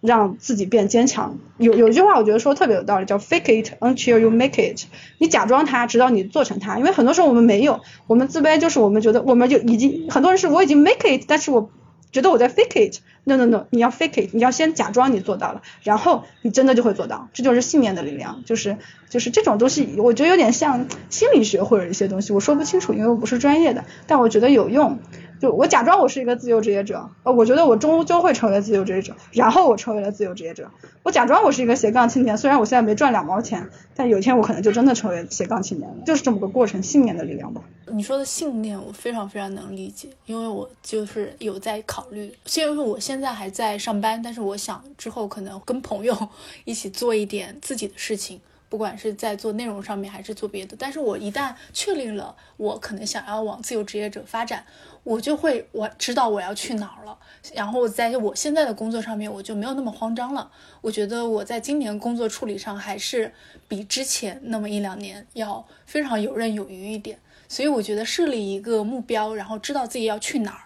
[0.06, 1.38] 让自己变坚强。
[1.58, 4.84] 有有一句话我觉得说特别有道理，叫 fake it until you make it。
[5.18, 6.78] 你假装它，直到你做成它。
[6.78, 11.70] 因为很多时候我们没有，我们自卑就是我们觉得我们就已经很多人是我已经 make it，但是我
[12.12, 13.00] 觉得我在 fake it。
[13.28, 18.76] No no no，你要 fake it，你要先假装你做到了，然后你真的就会做到，这就是信念的力量，就是
[19.10, 25.00] 就是这种东西，我觉得有点像心理学或者一些东西，我说不清楚，因为我不是专业的，但我觉得有用。
[25.40, 30.70] 就我假装我是一个自由职业者，呃，我觉得我终究会成为自由职业者，然后我成为了自由职业者。
[31.02, 37.60] 我假装我是一个斜杠青年，虽然我现在没赚两毛钱，但有一天我可能就真的成为斜杠青年了，就是这么个过程，信念的力量吧。
[37.92, 46.16] 你说的信念，我非常非常能理解，因为我就是有在考虑，虽然说我现在还在上班，但是我想之后可能跟朋友
[46.64, 48.40] 一起做一点自己的事情。
[48.68, 54.64] 不管是在做内容上面还是做别的，但是我一旦确定了我可能想要往自由职业者发展，
[55.06, 57.16] 我就会我知道我要去哪儿了。
[57.54, 60.50] 然后在我现在的工作上面，我就没有那么慌张了。
[60.80, 63.32] 我觉得我在今年工作处理上还是
[63.68, 67.20] 比之前那么一两年要非常游刃有余一点。
[67.46, 70.62] 所以我觉得设立一个目标，然后知道自己要去哪儿，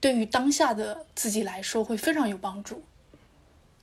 [0.00, 2.82] 对于当下的自己来说会非常有帮助。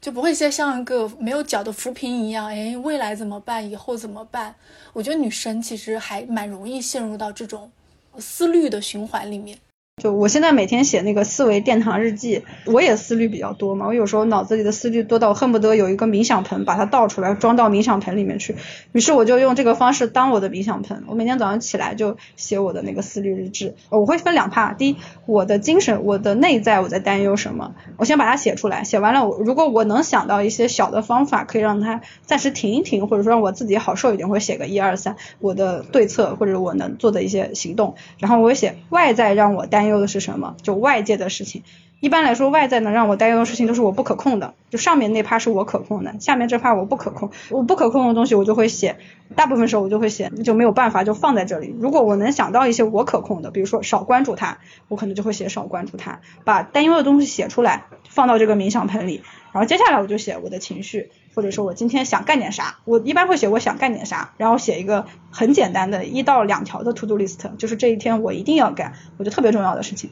[0.02, 3.70] 就不会再像一个没有脚的浮萍一样，哎，未来怎么办？
[3.70, 4.56] 以后怎么办？
[4.94, 7.72] 我觉得女生其实还蛮容易陷入到这种
[8.18, 9.60] 思虑的循环里面。
[10.04, 13.88] 就我现在每天写那个思维殿堂日记，我也思虑比较多嘛。
[13.88, 18.56] 我有时候脑子里的思虑多到恨不得有一个冥想盆，把它倒出来装到冥想盆里面去。
[18.92, 21.04] 于是我就用这个方式当我的冥想盆。
[21.08, 23.74] 我每天早上起来就写我的那个思虑日志。
[23.90, 28.84] 我会分两趴，第一，我的精神，我的内在我在担忧什么，我先把它写出来。
[28.84, 37.96] 写完了，如果我能想到一些小的方法，可以让它暂时停一停，或者说让我自己好受一点，会写个一二三，我的对策或者我能做的一些行动。
[38.20, 39.87] 然后我写外在让我担。
[39.88, 40.58] 担忧的是什么？
[40.62, 41.64] 就外界的事情。
[42.02, 44.54] 一般来说，外在能让我担忧的事情都是我不可控的。
[44.70, 47.32] 就上面那趴是我可控的，下面这趴我不可控。
[47.50, 48.98] 我不可控的东西，我就会写。
[49.34, 51.74] 大部分时候我就会写，就没有办法就放在这里。
[51.80, 54.58] 如果我能想到一些我可控的，比如说少关注它，
[54.90, 59.24] 我可能就会写少关注它，把担忧的东西写出来，放到这个冥想盆里。
[59.54, 62.80] 然后接下来我就写我的情绪，或者说我今天想干点啥。
[62.84, 70.10] 我一般会写我想干点啥，然后写一个很简单的一到两条的 to do list，就是这一天我一定要干，我觉得特别重要的事情。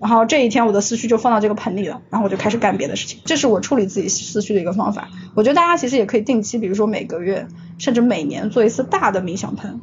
[0.00, 3.20] 然后这一天我的思绪就放到这个盆里了，然后我就开始干别的事情。
[3.24, 5.08] 这是我处理自己思绪的一个方法。
[5.36, 7.46] 我觉得大家其实也可以定期，比如说每个月
[7.78, 9.80] 甚至每年做一次大的冥想盆。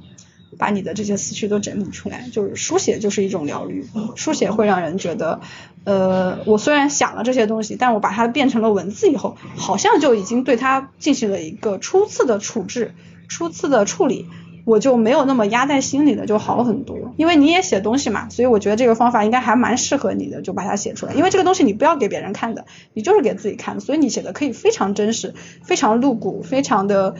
[0.58, 3.86] 把你的这些思绪都整理出来，就是书写就是一种疗愈，
[4.16, 5.40] 书写会让人觉得，
[5.86, 12.94] 呃，我虽然想了这些东西，但我把它变成了文字以后，好像就已经对它进行了一个初次的处置，
[13.28, 14.28] 初次的处理，
[14.66, 16.98] 我就没有那么压在心里了，就好很多。
[17.18, 21.14] 因为你也写东西嘛，所以我觉得这个方法应该还蛮适合你的，就把它写出来。
[21.14, 25.34] 因为这个东西你不要给别人看的，你就是给自己看，所以你写的可以非常真实，
[25.64, 27.16] 非常露骨，非常的。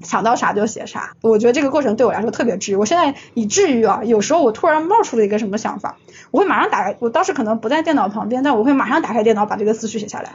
[0.00, 2.76] 想到啥就写啥，我觉得这个过程对我来说特别治愈。
[2.76, 5.98] 我现在以至于啊，有时候我突然冒出了一个什么想法，
[6.30, 6.96] 我会马上打开。
[7.00, 10.32] 我当时可能不在电脑旁边，但我会马上打开电脑把这个思绪写下来。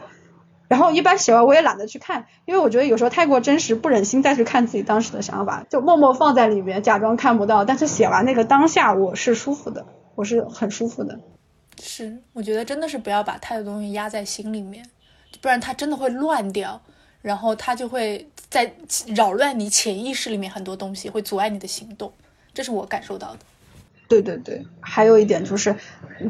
[0.67, 7.63] 然后一般写完我也懒得去看，因为我觉得有时候太过真实，不忍心再去看自己当时的想法，就默默放在里面，假装看不到。
[7.63, 9.85] 但是写完那个当下，我是舒服的，
[10.15, 11.19] 我是很舒服的。
[11.81, 14.83] 是，我觉得真的是不要把太多东西压在心里面，
[15.41, 16.81] 不然它真的会乱掉。
[17.21, 18.71] 然后它就会在
[19.15, 22.13] 扰乱你潜意识里面很多东西，会阻碍你的行动，
[22.53, 23.39] 这是我感受到的。
[24.07, 25.75] 对对对，还有一点就是，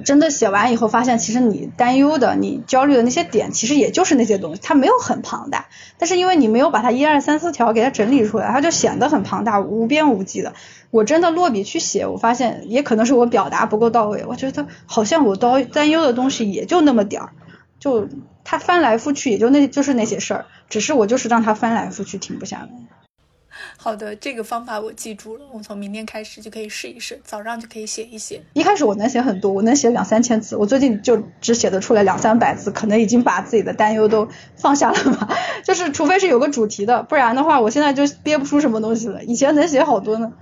[0.05, 5.67] 真的写完以后发现，其实你担忧的、你焦虑的那些点，其实也就是那些东西，它没有很庞大。
[5.97, 10.53] 但是因为你没有把它一二三四条给它整理出来，它就显得很庞大、无边无际的。
[10.91, 14.23] 我真的落笔去写，我发现也可能是我表达不够到位。
[14.25, 17.33] 我觉得好像我担担忧的东西也就那么点儿，
[17.81, 18.07] 就。
[18.43, 22.69] 他翻来覆去，也就那就是那些事儿，只是我就是让他翻来覆去，停不下来。
[23.77, 28.41] 好的，这个方法我记住了，我从明天开始就可以试一试，早上就可以写一写。
[28.53, 35.37] 一开始我能写很多，我能写两三千字，我最近就只写得出来两三百字，可能已经把自己的担忧都放下了吧。
[35.63, 39.23] 就是除非是有个主题的，不然的话，我现在就憋不出什么东西了。
[39.23, 40.33] 以前能写好多呢。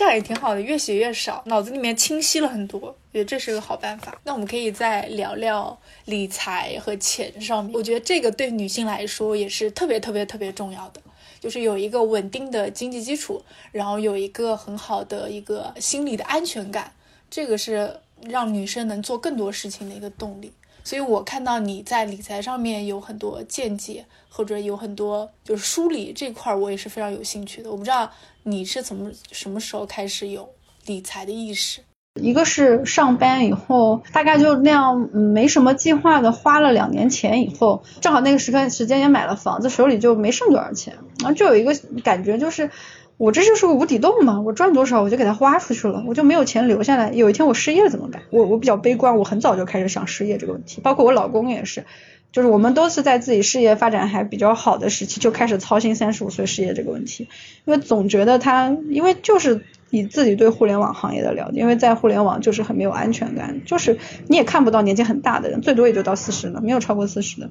[0.00, 2.80] 这样也挺好的，越写越少，脑子里面清晰了很多，
[3.12, 4.18] 觉得这是个好办法。
[4.24, 11.02] 那我们可以再聊聊理财和钱上面，我觉得这个对女性来说也是特别特别特别重要的，
[11.38, 13.42] 就是有一个稳定的经济基础，
[13.72, 16.94] 然后有一个很好的一个心理的安全感，
[17.28, 20.50] 这个是让女生能做更多事情的一个动力。
[20.82, 27.70] 所以我看到你在理财上面有很多见解，或者有很多就是梳理这块，我也是非常有兴趣的。
[27.70, 28.10] 我不知道
[28.42, 30.48] 你是怎么什么时候开始有
[30.86, 31.80] 理财的意识？
[32.20, 42.70] 一个是上班以后，大概就那样，没什么计划的，花了两年钱以后，正好那个时间时间也买了房子，手里就没剩多少钱，然后就有一个感觉就是。
[43.16, 47.12] 我这就是个无底洞嘛，我赚多少我就给它花出去了，我就没有钱留下来。
[47.12, 48.22] 有一天我失业了怎么办？
[48.30, 51.84] 我我比较悲观，我很早就开始想失业这个问题，包括我老公也是，
[52.32, 57.28] 就是我们都是在自己事业发展还比较好的时期就开始操心三十五岁失业这个问题，
[57.64, 63.98] 因为总觉得他，因为就是以自己对互联网行业的了解，因为在互联网就是很没有安全感，就是
[64.28, 67.50] 你也看不到年纪很大的人，最多也就到四十了，没有超过四十的，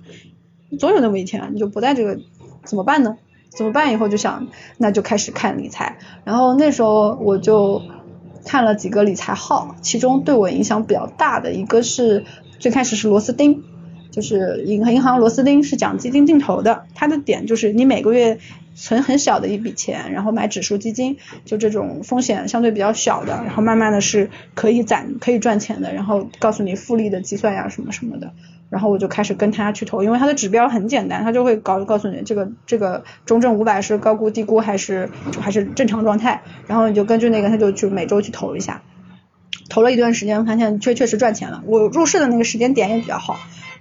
[0.80, 2.19] 总有那么一天你就不在这个，
[2.64, 3.18] 怎么办呢？
[3.49, 3.91] 怎么办？
[3.91, 4.47] 以后就想，
[4.77, 5.97] 那就开始看理财。
[6.23, 7.81] 然后那时候我就
[8.45, 12.26] 看了几个理财号，其中对我影响比较大的一个是
[12.60, 13.64] 最开始是螺丝钉，
[14.11, 18.40] 就是银银行螺丝钉是讲基金定投的，它的点就是你每个月
[18.76, 28.34] 存很小的一笔钱，然后买指数基金，就这种风险相对比较小的，然后慢慢的是可以攒可以赚钱的，然后告诉你复利的计算呀什么什么的。
[28.69, 35.10] 然后我就开始跟他去投，因为他的指标很简单，他就会告告诉你这个这个中证五百是高估低估还是
[35.40, 38.84] 还是正常状态，然后你就根据那个他就去每周去投一下，
[39.69, 43.40] 投了一段时间发现确确实赚钱了，我入市的那个时间点也比较好，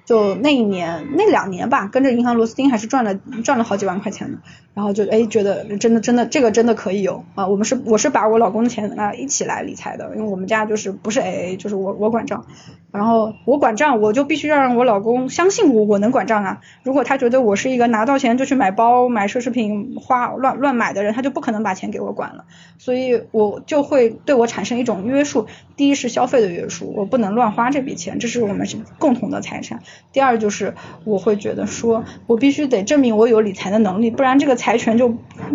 [0.08, 3.14] 就那一年那两年吧，跟着银行螺丝钉还是赚了
[3.44, 4.38] 赚了好几万块钱的，
[4.72, 12.46] 然后就哎觉得真的真的这个真的可以有啊，我们是我是把我老公的钱啊一起来理财的，因为我们家就是不是 AA 就是我我管账。
[12.90, 16.62] 然后我管账，我就必须要让我老公相信我，我能管账啊。
[16.82, 22.46] 如果他觉得我是一个拿到钱就去买包、买奢侈品、花乱乱买的人，他就不可能把钱给我管了。
[22.78, 25.48] 所以我就会对我产生一种约束。
[25.76, 28.66] 第一是消费的约束，我不能乱花这笔钱，这是我们
[28.98, 29.82] 共同的财产。
[30.12, 35.10] 第二就是我会觉得说，我必须得证明我有理财的能力，不然这个财权就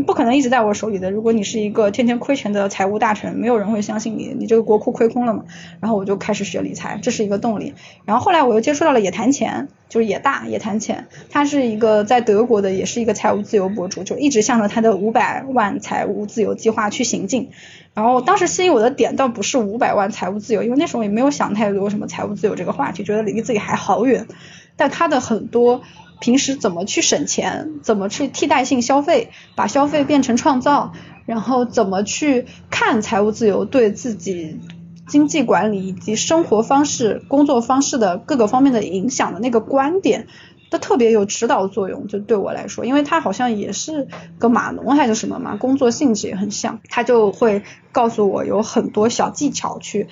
[0.06, 1.10] 不可能一直在我手里的。
[1.10, 5.46] 如果你是一个天天亏钱的财务大臣，没有人会相信你，你这个国库亏空了嘛。
[5.80, 7.24] 然后我就开始学理财，这是。
[7.24, 17.52] 一个动力，然后后来我又接触到了野谈钱，就是野大野谈钱，他是一个在德国的，也是一个财务自由博主，就一直向着他的五百万财务自由计划去行进。
[17.94, 24.28] 然后当时吸引我的点倒不是五百万财务自由，因为那时候也没有想太多什么财务自由这个话题，觉得离自己还好远。
[24.76, 25.82] 但他的很多
[26.20, 30.94] 平时怎么去省钱，怎么去替代性消费，把消费变成创造，
[31.26, 34.60] 然后怎么去看财务自由对自己。
[35.06, 40.28] 经济管理以及生活方式、工作方式的各个方面的影响的那个观点，
[40.74, 42.08] 它特别有指导作用。
[42.08, 44.08] 就对我来说，因为他好像也是
[44.40, 50.08] 个码农还是什么嘛，工作性质也很像，他就会告诉我有很多小技巧去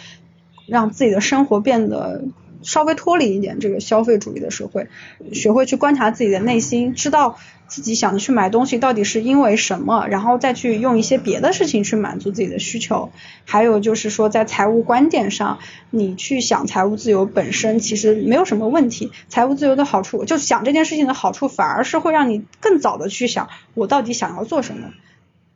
[0.68, 2.22] 让自己的生活变得。
[2.64, 4.88] 稍微脱离一点这个消费主义的社会，
[5.34, 7.40] 学会去观察自己的内心，知道
[7.72, 13.14] 自己想去买东西到底是因为什么，然后再去用一些别的事情去满足自己的需求。
[13.46, 19.14] 还有就是说，在财务观点上，你去想财务自由本身其实没有什么问题。
[19.30, 24.90] 财务自由的好处，就想这件事情的好处，反而是会让你更早的去想我到底想要做什么。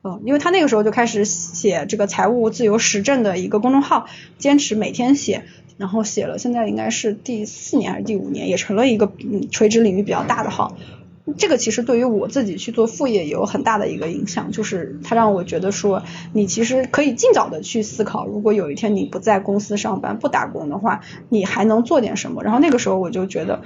[0.05, 4.05] 嗯，因为他那个时候就开始写这个财务自由实证的一个公众号，
[4.37, 5.43] 坚持每天写。
[5.77, 10.77] 然后写了，现在应该是第四年还是第五年，也成了一个嗯垂直领域比较大的号。
[11.37, 16.03] 这个其实对于我自己去做副业也有很大的一个影响，就是它让我觉得说，
[16.33, 22.43] 你其实可以尽早的去思考，如果有一天你不在公司上班不打工的话，你还能做点什么。
[22.43, 23.61] 然后那个时候我就觉得。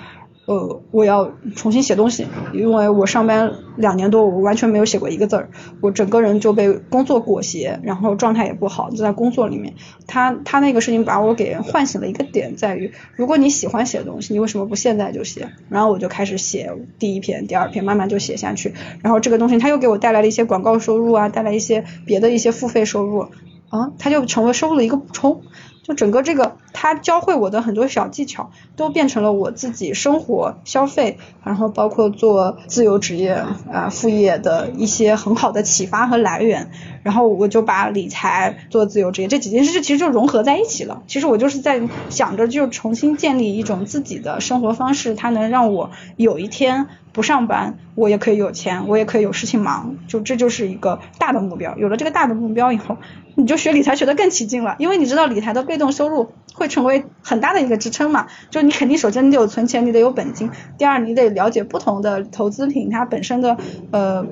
[0.50, 5.50] 呃，我要重新写东西，因为我上班两年多，我完全没有写过一个字儿，
[5.80, 9.76] 我整个人就被工作裹挟，然后状态也不好，就在工作里面。
[10.08, 15.52] 他他那个事情把我给唤醒了一个点，在于如果你喜欢写东西，你为什么不现在就写？
[15.70, 18.74] 然后我就开始写第一篇、第二篇，慢慢就写下去。
[19.04, 23.28] 然后这个东西他又给我带来了一些广告收入啊，带来一些别的一些付费收入
[23.70, 25.44] 啊，他就成为收入的一个补充。
[25.84, 36.72] 就整个这个，他教会我的很多小技巧，都变成了我自己生活消费，然后包括做自由职业啊副业的一些很好的启发和来源。
[37.10, 41.02] 然后我就把理财做自由职业这几件事，其实就融合在一起了。
[41.08, 41.82] 其实我就是在
[42.12, 49.96] 想着，就重新建立一种自己的生活方式，它能让我有一天不上班，我也可以有钱，我也可以有事情忙。
[50.08, 51.76] 就这就是一个大的目标。
[51.80, 52.98] 有了这个大的目标以后。
[53.36, 58.28] 你就学理财学得更起劲了，因为你知道理财的被动收入会成为很大的一个支撑嘛。
[58.50, 60.52] 就你肯定首先你得有存钱，你得有本金。
[60.78, 63.56] 第二，你得了解不同的投资品它本身的
[63.92, 64.24] 呃，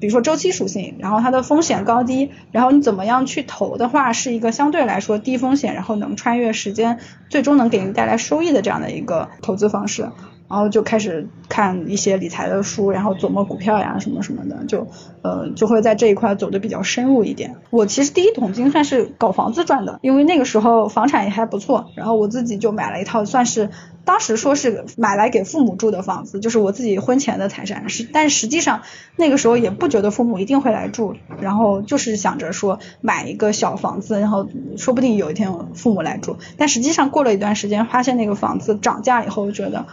[0.00, 6.98] 比如说周期属性，然后它的风险高低，然后你怎么样去投的话，是一个相对来说低风险，然后能穿越时间，
[7.28, 10.10] 最终能给您带来收益的这样的一个投资方式。
[10.48, 14.86] 然后就开始看一些理财的书，然后琢磨股票呀什么什么的，就
[15.22, 17.56] 呃就会在这一块走的比较深入一点。
[17.70, 23.70] 我其实第一桶金算是搞房子赚的，因为那个时候房产也还不错，然后我自己就买了一套，算是
[24.04, 27.88] 当时说是买来给父母住的房子，就是我自己婚前的财产。
[27.88, 28.82] 是，但实际上
[29.16, 36.36] 那个时候也不觉得父母一定会来住，然后就是想着说买一个小房子，然后说不定有一天父母来住。
[36.56, 39.86] 但实际上过了一段时间，发现那个房子涨价以后，觉得。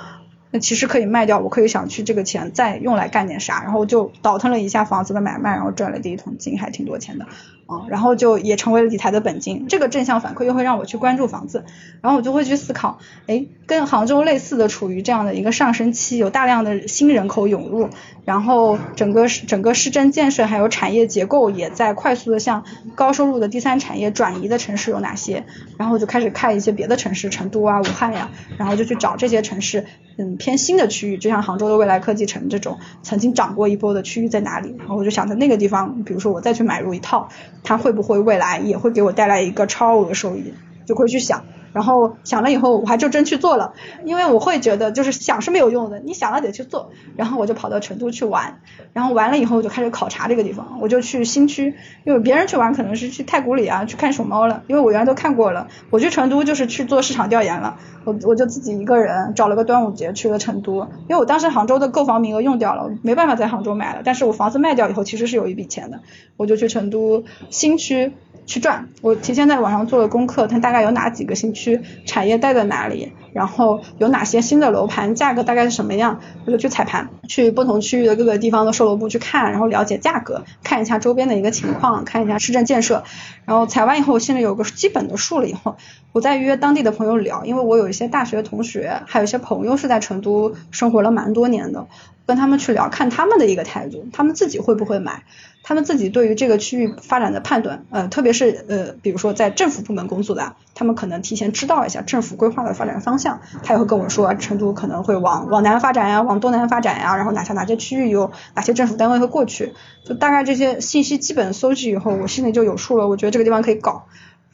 [0.54, 7.26] 那其实可以卖掉，我可以想去这个钱再用来干点啥，然后就倒腾了一下房子的买卖，然后赚了第一桶金，还挺多钱的。
[7.66, 11.64] 啊，然后就也成为了理财的本金，这个正向反馈又会让我去关注房子，
[12.02, 17.90] 然后我就会去思考，哎，跟杭州类似的，处于这样的一个上升期，有大量的新人口涌入，
[18.26, 22.66] 然后整个整个市政建设还有产业结构也在快速的向
[22.96, 25.46] 高收入的第三产业转移的城市有哪些？
[25.78, 29.86] 然后就开始看一些别的城市，成都啊、武汉呀，然后就去找这些城市，
[30.18, 34.76] 嗯，偏新的区域，就像杭州的未来科技城这种曾经涨过一波的区域在哪里？
[34.80, 37.30] 然后我就想在那个地方，比如说我再去买入一套。
[37.64, 40.54] 它会不会未来也会给我带来一个超额收益？
[40.86, 41.46] 就会去想。
[41.74, 43.74] 然后想了以后，我还就真去做了，
[44.06, 46.92] 因为我会觉得就是想是没有用的，你想了得去做。
[47.16, 48.62] 然后我就跑到成都去玩，
[48.94, 51.76] 然后完了以后我就开始考察这个地方，我就去新区，
[52.06, 55.68] 因为别人去玩可能是去太古里啊去看熊猫了，因为我原来都看过了。
[55.90, 66.02] 我去成都就是去做市场调研了，我我就自己一个人找了个端午节去了成都，因为我当时杭州的购房名额用掉了，没办法在杭州买了，但是我房子卖掉以后其实是有一笔钱的，
[66.38, 68.14] 我就去成都新区。
[68.46, 83.04] 去转，我提前在网上做了功课，它大概有哪几个新区，去产业带在哪里，然后有哪些新的楼盘，价格大概是什么样，我就去踩盘，去不同区域的各个地方的售楼部去看，然后了解价格，看一下周边的一个情况，看一下市政建设，
[83.46, 85.78] 然后踩完以后，我心里有个基本的数了以后，
[86.12, 91.88] 我再约当地的朋友聊，因为我有一些大学同学，还有一些朋友是在成都生活了蛮多年的，
[92.26, 95.24] 跟他们去聊，看他们的一个态度，他们自己会不会买。
[95.64, 109.74] 他们自己对于这个区域发展的判断，呃，特别是呃，比如说在政府部门工作的，他们可能提前知道一下政府规划的发展方向，他也会跟我说，成都可能会往往南发展呀，往东南发展呀，然后哪些哪些区域有哪些政府单位会过去，
[110.06, 114.04] 就大概这些信息基本搜集以后，我心里就有数了，我觉得这个地方可以搞，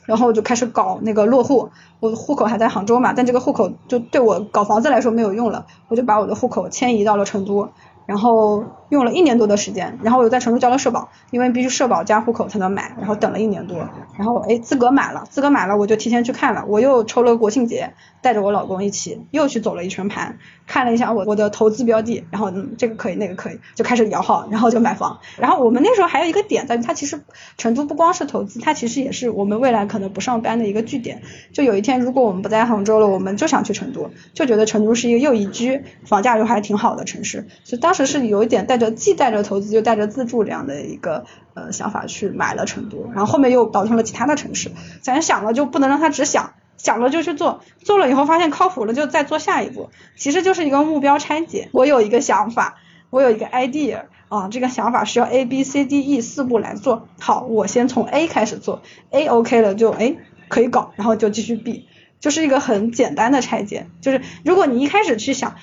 [0.06, 7.70] 然后我就开始搞那个落户，我的户口还在杭州嘛，但这个户口就对我搞房子来说没有用了，我就把我的户口迁移到了成都。
[8.06, 13.78] 然后用了一年多的时间，然后我又在成都交了社保，因为必须社保加户口才能买，然后等了一年多，
[14.18, 25.20] 然后哎资格买了，资格买了我就提前去看了，我又抽了国庆节，带着我老公一起又去走了一圈盘，看了一下我我的投资标的，然后嗯这个可以那个可以，就开始摇号，然后就买房。
[25.38, 27.22] 然后我们那时候还有一个点在，它其实
[27.58, 31.22] 成都不光是投资，它其实也是我们未来可能不上班的一个据点。
[31.54, 38.10] 就有一天如果我们不在杭州了，我们就想去成都，就觉得成都是一个又宜居，房价又还挺好的城市，所以当时。
[38.10, 44.72] 是有一点带着既带着投资又带着自住这样的一个呃想法去买了成都，然后后面又倒腾了其他的城市。
[45.02, 51.70] 咱想了就不能让他只想，想了就去做，做了以后发现靠谱了就再做下一步，其实就是一个目标拆解。
[51.74, 52.78] 我有一个想法，
[53.12, 58.82] 我有一个 idea 啊，这个想法需要 A B C D E 四步来做好，我先从 A 开始做
[59.12, 60.16] ，A OK 了就哎
[60.48, 61.86] 可以搞，然后就继续 B，
[62.20, 63.88] 就是一个很简单的拆解。
[64.02, 65.56] 就是如果你一开始去想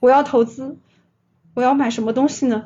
[0.00, 0.76] 我要投资。
[1.54, 2.64] 我要买什么东西呢？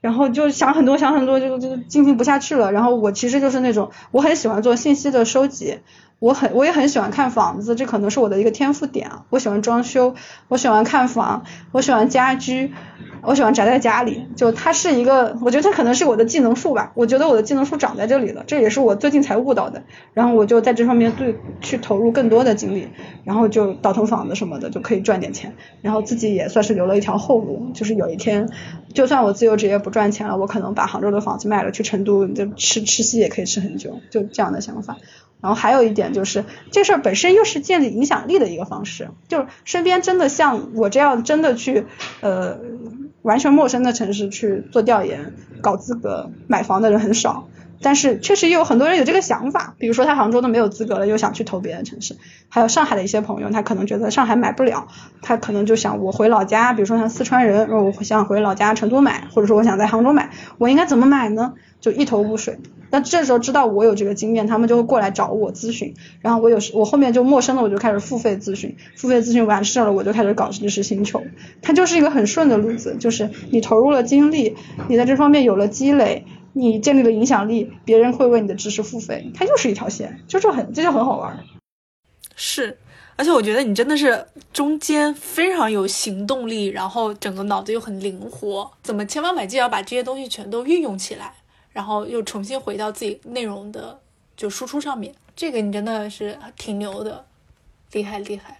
[0.00, 2.70] 然后就想很多，想很多，就就进行不下去了。
[2.70, 5.80] 然后我其实就是那种，我很喜欢做信息的收集，
[6.20, 9.24] 我很我也很喜欢看房子，这可能是我的一个天赋点啊。
[9.30, 10.14] 我喜欢装修，
[10.46, 11.42] 我喜欢看房，
[11.72, 12.72] 我喜欢家居。
[13.22, 16.92] 我喜欢宅在家里，就它是一个，我觉得它可能是我的技能树吧。
[16.94, 19.82] 我觉得我的技能树长在这里了，这也是我最近才悟到的。
[20.14, 22.88] 然后我就在这方面对去投入更多的精力，
[23.24, 27.70] 然后就倒腾房子什么的就可以赚点钱，然后自己也算是留了一条后路。
[27.74, 28.48] 就是有一天，
[28.94, 34.96] 就算我自由职业不赚钱了，我可能把杭州的房子卖了，去成都就吃吃西也可以吃很久，就这样的想法。
[35.40, 41.84] 然后还有一点就是，这事儿本身又是建立影响力的一个方式，就是身边真的像我这样真的去
[42.20, 42.58] 呃。
[43.22, 47.48] 完全陌生的城市去做调研、搞资格买房的人很少，
[47.80, 49.74] 但是确实也有很多人有这个想法。
[49.78, 52.16] 比如说他杭州都没有资格了，又想去投别的城市。
[52.48, 54.88] 还有上海的一些朋友，他可能觉得上海买不了，
[55.22, 61.54] 他可能就想我回老家，比如说像四川人，我想回老家成都买，或者说我想在杭州买，我应该怎么买呢？
[61.80, 62.58] 就一头雾水。
[62.90, 65.94] 那这时候知道我有这个经验，他们就会过来找我咨询。
[66.22, 71.22] 然后我有时我后面就陌生的我就开始付费咨询，付费咨询完事了，我就开始搞知识星球。
[71.60, 74.56] 它就是一个很顺的路子，就是你投入了精力，
[74.88, 76.24] 你在这方面有了积累，
[76.58, 81.44] 你建立了影响力，别人会为你的知识付费，它就是一条线，就这很这就很好玩。
[82.34, 82.76] 是，
[83.14, 91.32] 而且我觉得你真的是中间非常有行动力，然后整个脑子又很灵活，怎么千方百计要把这些东西全都运用起来，
[91.70, 94.00] 然后又重新回到自己内容的
[94.36, 97.24] 就输出上面，这个你真的是挺牛的，
[97.92, 98.58] 厉害厉害。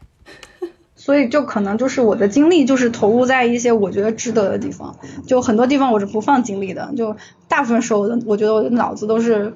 [1.09, 4.95] 所以就可能就是我的精力就是投入在一些我觉得值得的地方，
[5.27, 7.17] 就很多地方我是不放精力的，就
[7.49, 9.55] 大部分时候我觉得我的脑子都是。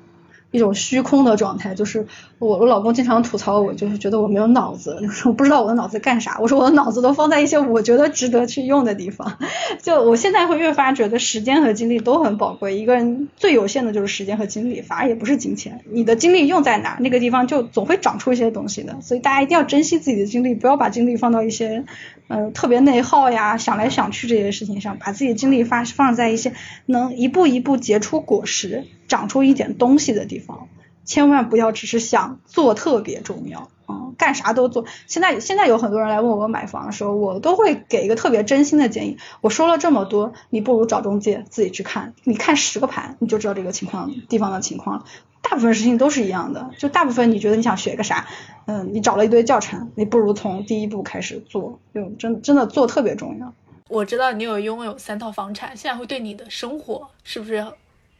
[0.52, 2.06] 一种虚空的状态，就是
[2.38, 6.38] 我我老公经常吐槽我，就是觉得我没有脑子，就是我不知道我的脑子干啥。
[6.40, 9.38] 我说我的脑子都放在一些我觉得值得去用的地方。
[9.82, 15.80] 就我现在会越发觉得时间和精力都很宝贵，一个人最有限的就是时间和精力，反而也不是金钱。
[15.90, 19.00] 你的精力用在哪，那个地方就总会长出一些东西的。
[19.00, 21.84] 所以大家一定要珍惜自己的精力，不要把精力放到一些
[22.28, 26.52] 嗯特别内耗呀、想来想去这些事情上，把自己的精力发放在一些
[26.84, 28.84] 能一步一步结出果实。
[29.08, 30.41] 长出一点东西的地方，
[31.04, 34.84] 千万不要只是想做特别重要啊，干啥都做。
[35.08, 39.18] 现在现在有很多人来问我买房的时候，我都会给一个特别真心的建议。
[39.40, 45.04] 我说了这么多，你不如找中介自己去看，你看十个盘，你就知道这个情况地方的情况了。
[45.42, 48.28] 大部分事情都是一样的，就大部分你觉得你想学个啥，
[48.66, 53.52] 嗯，你找了一堆教程，你不如从第一步开始做，就真真的做特别重要。
[53.88, 57.66] 我知道你有拥有三套房产，现在会对你的生活是不是？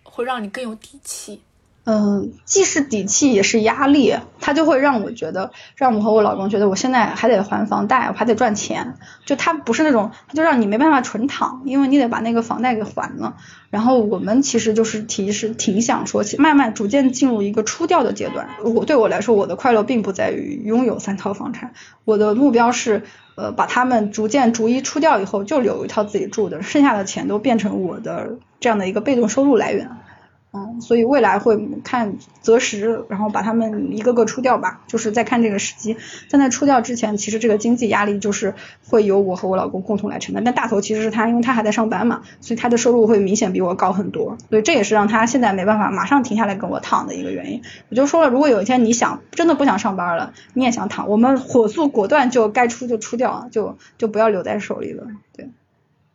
[0.02, 1.40] 会让你更有底气，
[1.84, 8.94] 嗯，既是底气也是压力，它就会让我觉得，让我和我老公觉得我现在还得还房贷，我还得赚钱，
[9.26, 13.34] 就他不是那种，他就让你没办法纯躺，因为你得把那个房贷给还了。
[13.70, 18.48] 然后我们其实就是提是挺想说，慢慢逐渐进入一个出掉的阶段。
[18.62, 21.72] 我对我来说，我的快乐并不在于拥有三套房产，
[22.04, 23.02] 我的目标是，
[23.34, 29.90] 呃，把他们逐渐逐一出掉以后，就留一套自己住的，剩下的钱都变成我的这样的一个被动收入来源。
[30.54, 35.96] 嗯，所以未来会看择时，然后把他们一个个出掉吧，就是在看这个时机。
[36.30, 38.54] 但在出掉之前，其实这个经济压力就是
[38.86, 40.44] 会由我和我老公共同来承担。
[40.44, 44.36] 但大头其实是他，因为他还在上班嘛，所以他的收入会明显比我高很多。
[44.50, 47.62] 所以这也是让他现在没办法马上停下来跟我躺的一个原因。
[47.88, 55.06] 我就说了，如果有一天你想真的不想上班了，你也想躺，我们火速果断就该出就出掉，就就不要留在手里了。
[55.34, 55.48] 对。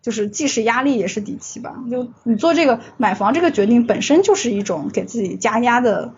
[0.08, 6.14] 就是既是压力也是底气吧，就你做这个买房这个决定本身就是一种给自己加压的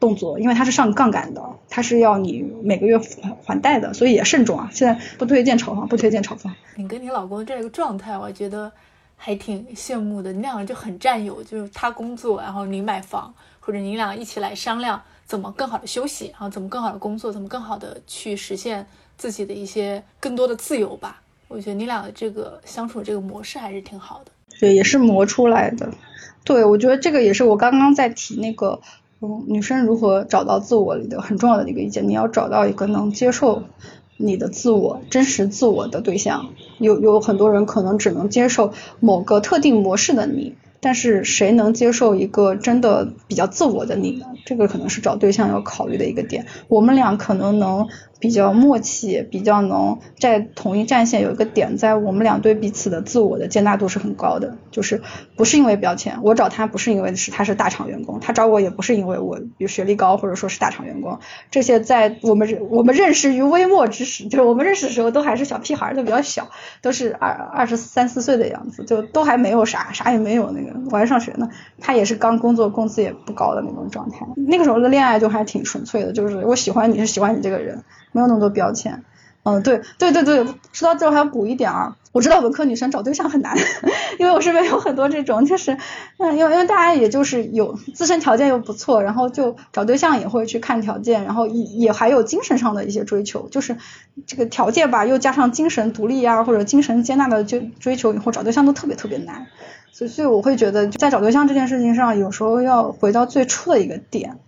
[0.00, 4.70] 动作，因为它是上杠杆的，它是要你每个月还还贷的，所以也慎重啊。
[4.72, 6.50] 现在不推荐炒房，不推荐炒房。
[6.76, 8.72] 你跟你老公这个状态，我觉得
[9.18, 10.32] 还挺羡慕的。
[10.32, 18.86] 你两个就很占有，就是他工作，然后你买房，或者你俩一起来商量怎么更好的休息，然后怎么更好的工作，怎么更好的去实现
[19.18, 21.20] 自己的一些更多的自由吧。
[21.48, 25.88] 我觉得你俩的这个相处这个模式还是挺好的，对，也是磨出来的。
[26.44, 28.80] 对，我觉得这个也是我刚刚在提那个，
[29.20, 32.08] 嗯，女生如何找到自我里的很重要的一个意见。
[32.08, 33.62] 你要找到一个能接受
[34.16, 36.50] 你的自我、真实自我的对象。
[36.78, 44.26] 有有很多人可能只能接受某个特定模式的你，但是谁能接受一个真的比较自我的你呢？
[44.44, 46.46] 这个可能是找对象要考虑的一个点。
[46.68, 47.86] 我们俩可能能。
[48.18, 55.02] 比较默契，比较能在同一战线有一个点，在我们俩对彼此的自我的接纳度是很高的，就是
[55.36, 61.18] 不是因为标签，我找他不是因为是他是大厂员工，他找我也不是因为我有学历高或者说是大厂员工，
[61.50, 66.48] 这些在我们我们认识于微末之时，就是我们认识的时候都还是小屁孩，都比较小，
[66.82, 71.48] 都是二二十三四岁的样子，就都还没有啥啥也没有那个，我还上学呢，
[71.80, 77.84] 他也是刚工作，工资也不高的那种状态，那个时候的恋爱就还挺纯粹的，就是我喜欢你是喜欢你这个人。
[78.16, 79.04] 没有那么多标签，
[79.42, 83.54] 嗯，对对对对，说到这还要补一点啊，我知道文科女生找对象很难，
[84.18, 85.76] 因为我身边有很多这种，就是，
[86.16, 93.76] 嗯，因为因为大家也就是有自身条件又不错，然后就找对象也会去看条件，然后也也还有精神上的一些追求，就是
[94.26, 99.46] 这个条件吧，又加上精神独立啊或者精神接纳的就追求以后找对象都特别特别难，
[99.92, 104.38] 所以所以我会觉得在找对象这件事情上，有时候要回到最初的一个点，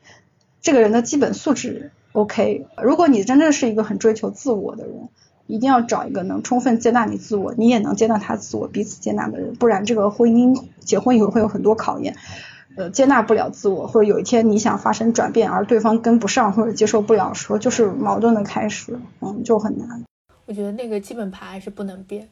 [0.63, 1.93] 这个人的基本素质。
[2.13, 5.09] OK，如果你真正是一个很追求自我的人，
[5.47, 12.17] 一定要找一个能充分接纳你自我，你也能接纳他自我，彼此接纳的人，不然这个婚姻结婚以后会有很多考验。
[12.77, 20.05] 呃，接纳不了自我，或者有一天你想发生转变，而对方跟不上或者接受不了，说就是矛盾的开始，嗯，就很难。
[20.47, 22.29] 我觉得那个基本盘还是不能变，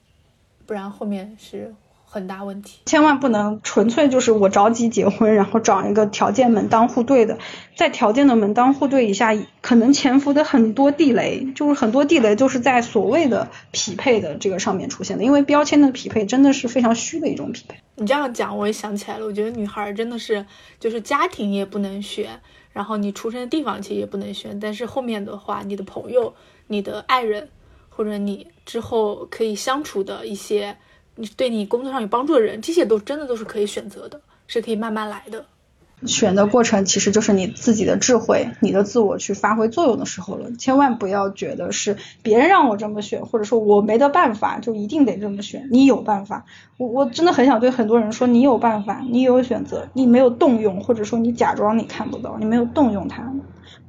[0.65, 1.74] 不然后面是
[2.08, 2.78] 很大问题。
[2.86, 7.38] 千万不能纯粹就是我着急结婚，然后找一个条件门当户对的，
[7.76, 17.76] 在条件的门当户对以下，可能潜伏的很多地雷，就是很多地雷就是在所谓的匹配的这个上面出现的，因为标签的匹配真的是非常虚的一种匹配。
[17.96, 20.46] 你这样讲，我也想起来了，我觉得女孩真的是
[20.80, 22.40] 就是家庭也不能选，
[22.72, 26.34] 然后你出生的地方其实也不能选，但是后面的话，你的朋友、
[26.68, 27.48] 你的爱人。
[27.88, 30.76] 或者你之后可以相处的一些，
[31.16, 35.44] 你对你工作上有帮助的人，这些都真的都是可以选择的，是可以慢慢来的。
[36.05, 40.52] 选的过程其实就是你自己的智慧、你的自我去发挥作用的时候了。
[40.52, 45.68] 千万不要觉得是别人让我这么选，或者说我没得办法就一定得这么选。
[45.72, 46.44] 你有办法，
[46.76, 53.32] 我我真的很想对很多人说，你有办法，你有选择，你没有动用，或者说你假装你看不到，你没有动用它。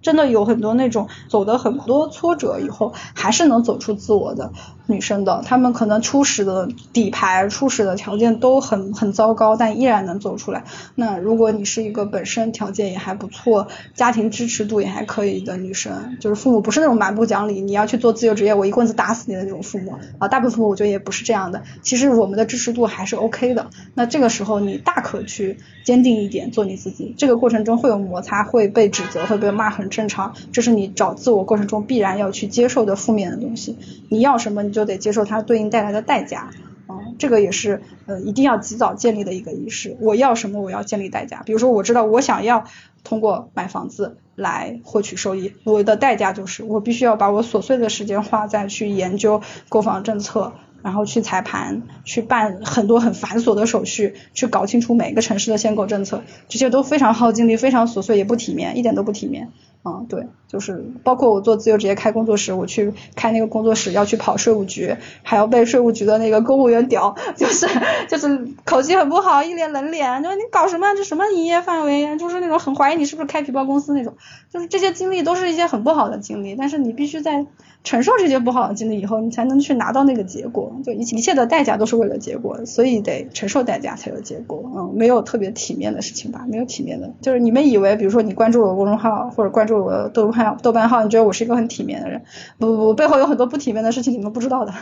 [0.01, 4.51] 真的有很多那种走的很多挫折以后，还是能走出自我的
[4.85, 5.41] 女生的。
[5.45, 10.63] 她们可能初始的底牌、初始的条件都很很糟糕，但依然能走出来。
[10.95, 20.27] 那如果你是一个本身条件也还不错、家庭支持度也还可以的女生，就是父母不是那种蛮不讲理，你要去做自由职业，我一棍子打死你的那种父母啊。
[20.27, 21.63] 大部分父母我觉得也不是这样的。
[21.81, 23.67] 其实我们的支持度还是 OK 的。
[23.93, 27.13] 那这个时候你大可去坚定一点，做你自己。
[27.17, 29.87] 这个过程中会有摩擦，会被指责，会被骂很。
[29.89, 33.77] 正常，这是你找自我过程中必然要去接受的负面的东西。
[34.09, 36.51] 你要什么，你就得接受它对应带来的代价。
[36.87, 39.97] 啊，这个也是呃一定要及早建立的一个仪式。
[40.01, 41.41] 我要什么，我要建立代价。
[41.45, 42.65] 比如说，我知道我想要
[43.03, 50.53] 通过买房子来获取收益，我的代价就是我必须要把我琐碎的时间花在去研究购房政策。
[50.83, 59.49] 然后去踩盘，去办很多很繁琐的手续，去搞清楚每个城市的限购政策，这些都非常耗精力，非常琐碎，也不体面，一点都不体面。
[59.87, 67.67] 嗯，对，就是包括我做自由职业开工作室，我去开那个工作室要去跑税务局，还要被税务局的那个公务员屌， 就是
[68.09, 70.93] 就是口气很不好，一脸冷脸，就你搞什么？
[70.95, 72.15] 这什么营业范围呀？
[72.15, 74.13] 就是那种很怀疑你是不是开皮包公司那种，
[74.51, 77.45] 就是这些经历都是一些很不好的经历，但是你必须在。
[77.83, 80.75] 承受这些不好的经历以后，你才能去拿到那个结果。
[80.83, 84.69] 就一一切的代价都是为了结果，所以得承受代价才有结果。
[84.75, 86.45] 嗯，没有特别体面的事情吧？
[86.49, 92.23] 没有体面的，就是你们以为，比如说你关注我公众号或者关注我豆瓣，豆瓣号，你觉得我是一个很体面的人？
[92.57, 94.73] 不不不，背后有很多不体面的事情，你们不知道的。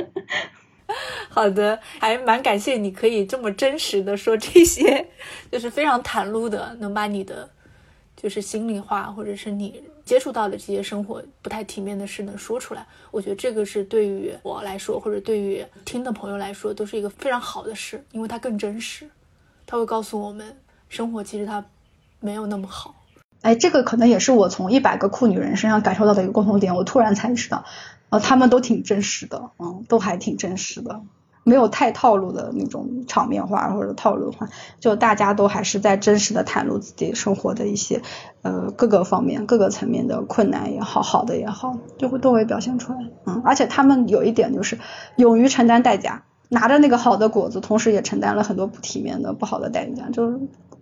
[1.28, 5.06] 好的，还蛮感谢你可以这么真实的说这些，
[5.50, 7.48] 就是非常袒露的，能把你的
[8.16, 9.82] 就是心里话或者是你。
[10.02, 19.08] 接触到的这些生活不太体面的事能说出来，我觉得这个是对于我来说，或者对于听的朋友来说，都是一个非常好的事，因为它更真实，
[19.64, 20.56] 它会告诉我们
[20.88, 21.64] 生活其实它
[22.18, 22.96] 没有那么好。
[23.42, 27.64] 哎，这个可能也是我从一百个酷女人身上感受到的一个共同点，我突然才知道，
[28.10, 31.00] 呃，他们都挺真实的，嗯，都还挺真实的。
[31.42, 34.48] 没有太套路的那种场面话或者套路话，
[34.78, 38.02] 就大家都还是在真实的袒露自己生活的一些
[38.42, 42.98] 呃各个方面、各个层面的困难也好，好的也好，就会都会表现出来。
[43.24, 44.78] 嗯，而且他们有一点就是
[45.16, 50.38] 勇于承担代价，拿着那个好的果子，同时也承担了很多不体面的、不好的代价，就是。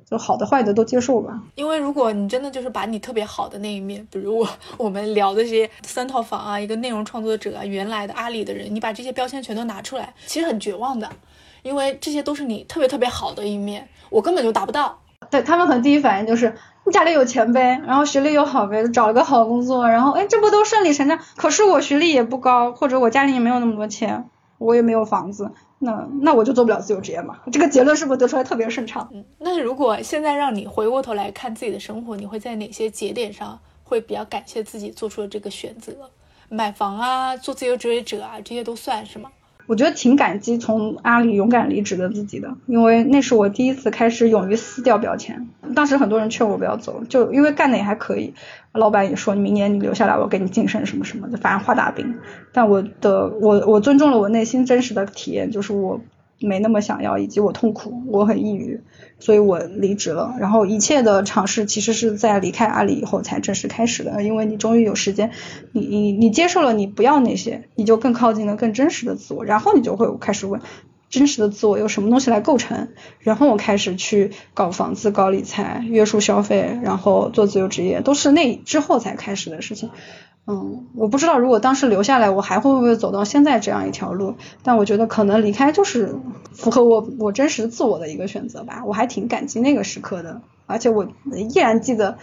[0.09, 4.49] 就好的坏的都接受吧，因为如果你真的就是把你特别好的那一面，比如我
[4.79, 11.11] 我们聊的这些三套房啊，一个内容创作者啊，原来的阿里的人，你把这些标签全都拿出来，其实很绝望的，
[11.63, 14.99] 因为这些都是你特别特别好的一面，我根本就达不到。
[15.31, 16.55] 对他们可能第一反应就是
[16.87, 21.19] 你家里有钱呗，然后学历又好呗，找了个好工作，然后哎这不都顺理成章？
[21.37, 25.51] 可是我学历也不高，或者我家里也没有那么多钱，我也没有房子。
[25.81, 27.39] 那那我就做不了自由职业嘛？
[27.53, 29.09] 这个结论是不是得出来特别顺畅？
[29.13, 36.11] 嗯，那如果现在让你回过头来看自己的生活，你会在哪些节点上会比较感谢自己做出了这个选择？
[36.49, 39.31] 买房啊，做自由职业者啊，这些都算是吗？
[39.69, 45.47] 我觉得挺感激从阿里勇敢离职的自己的，因为那是我第一次开始勇于撕掉标签。
[45.75, 48.33] 当时很多人劝我不要走，就因为干的也还可以，
[48.73, 52.17] 老板也说你明年你留下来，我给你晋升什么什么的，反正画大饼。
[52.53, 56.01] 但我的我我尊重了我内心真实的体验，就是我。
[56.41, 58.81] 没那么想要，以及我痛苦，我很抑郁，
[59.19, 60.37] 所以我离职了。
[60.39, 65.33] 然后一切的尝试其实是在离开阿里以后才正式开始的，因为你终于有时间，
[65.73, 70.61] 你你你接受了你不要那些，你就更靠近了更真实的自我，然后你就会开始问，
[71.11, 72.89] 真实的自我由什么东西来构成？
[73.19, 79.91] 然后我开始去搞房子、搞理财、约束消费，然后做自由职业，都是那之后才开始的事情。
[80.51, 84.35] 嗯，我不知道如果当时留下来，我还会不会走到现在这样一条路？
[84.63, 86.15] 但我觉得可能离开就是
[86.55, 88.83] 符合我我真实自我的一个选择吧。
[88.87, 90.41] 我还挺感激那个时刻的。
[90.69, 92.19] 而且我依然记得，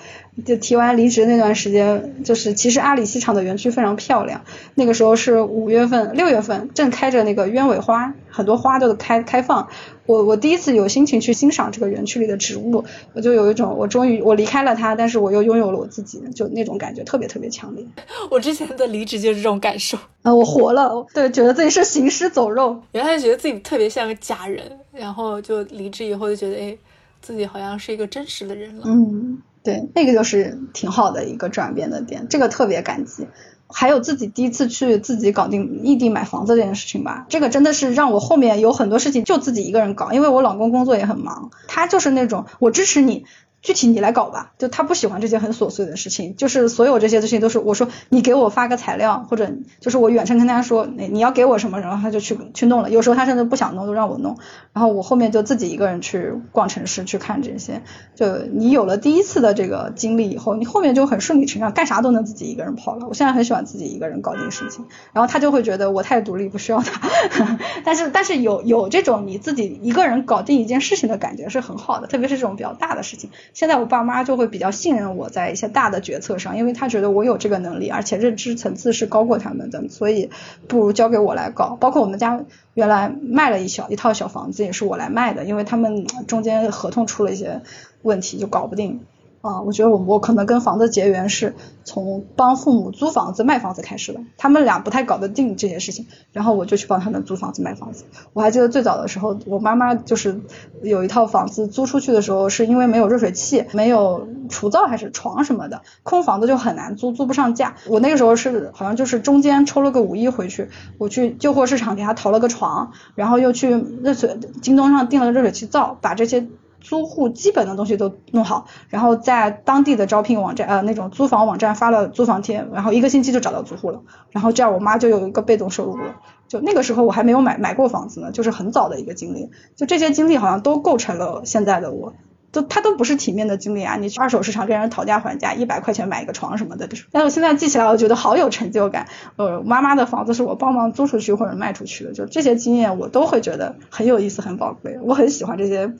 [0.45, 4.41] 就提完离职那段时间，就是其实阿里西厂的园区非常漂亮。
[4.75, 9.67] 那个时候是五月份、六月份，正开着那个鸢尾花，很多花都开开放。
[10.05, 17.83] 我我第一次有心情去欣赏这个园区里的植物，我就有一种我终于我离开了它，但是我又拥有了我自己，就那种感觉特别特别强烈。
[18.29, 24.61] 我之前的离职就是这种感受啊，我活了，对，觉得自己是行尸走肉，原来觉得自己特别像个假人，
[24.91, 26.77] 然后就离职以后就觉得哎。
[27.25, 28.83] 自己好像是一个真实的人了。
[28.85, 33.25] 嗯，对，那个就是挺好的一个转变的点，这个特别感激。
[33.67, 43.25] 还有自己第一次去自己搞定异地买房子这件事情吧，这个真的是让我后面有很多事情就自己一个人搞，因为我老公工作也很忙，他就是那种我支持你。
[43.65, 52.91] 具体你来搞吧，就他不喜欢这些很琐碎的事情，就是所有这些事情都是我说你给我发个材料，或者就是我远程跟他说你你要给我什么，然后他就去去弄了。
[52.91, 54.37] 有时候他甚至不想弄，都让我弄，
[54.71, 57.81] 然后我后面就自己一个人去逛城市去看这些。
[58.13, 63.07] 就你有了第一次的这个经历以后，你后面就很顺理成章，干啥都能自己一个人跑了。
[63.07, 67.09] 我现在很喜欢自己一个人搞定事情，然后他就会觉得我太独立，不需要他。
[67.83, 73.31] 但是但是有有这种你自己一个人搞定一件事情的感觉是很好的，特别是这种比较大的事情。
[73.55, 80.29] 现在我爸妈就会比较信任我在一些大的决策上，因为他觉得我有这个能力，而且认知层次是高过他们的，所以
[80.67, 81.77] 不如交给我来搞。
[81.79, 87.61] 包括我们家原来卖了一小一套小房子，也是我来卖的，因为他们中间合同出了一些
[88.01, 88.99] 问题，就搞不定。
[89.45, 91.53] 啊，我觉得我我可能跟房子结缘是
[91.83, 98.05] 从帮父母租房子卖房子开始的，他们俩不太搞得定这些事情，然后我就去帮他们租房子卖房子。
[98.33, 100.41] 我还记得最早的时候，我妈妈就是
[100.81, 107.75] 有一套房子租出去的时候，是因为没有热水器、没有除灶还是床什么的，空房子就很难租，租不上价。
[107.87, 113.69] 我那个时候是好像就是中间抽了个五一回去，我去旧货市场给他淘了个床，然后又去
[114.01, 116.47] 热水京东上订了个热水器灶，把这些。
[116.85, 126.17] 租户基本的东西都弄好，然后在当地的招聘网站呃那种租房网站发了租房贴，然后一个星期就找到租户了，然后这样我妈就有一个被动收入了。
[126.47, 129.49] 就那个时候我还没有买买过房子呢，就是很早的一个经历。
[129.75, 132.13] 就这些经历好像都构成了现在的我，
[132.51, 133.95] 都它都不是体面的经历啊！
[133.95, 139.07] 你去二手市场跟人讨价还价，一百块钱买一个床什么的，但是我现在记起来，我觉得好有成就感。
[139.37, 144.99] 呃，妈妈的房子是我帮忙租出去或者卖出去的，就这些经验我都会觉得很有意思、很宝贵。
[145.01, 145.93] 我很喜欢这些。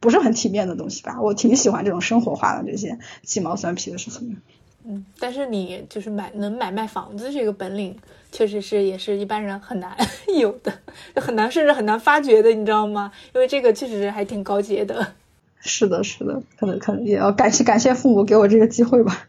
[0.00, 1.18] 不是很体面的东西吧？
[1.22, 4.40] 我挺喜欢这种生活化的这些鸡毛蒜皮的事情。
[4.84, 7.94] 嗯，但是你就是买能买卖房子这个本领，
[8.32, 9.94] 确实是也是一般人很难
[10.38, 10.72] 有的，
[11.20, 13.12] 很难甚至很难发掘的，你知道吗？
[13.34, 15.14] 因为这个确实还挺高阶的。
[15.60, 19.28] 是的，是的，可能可能也要感谢感谢父母给我这个机会吧。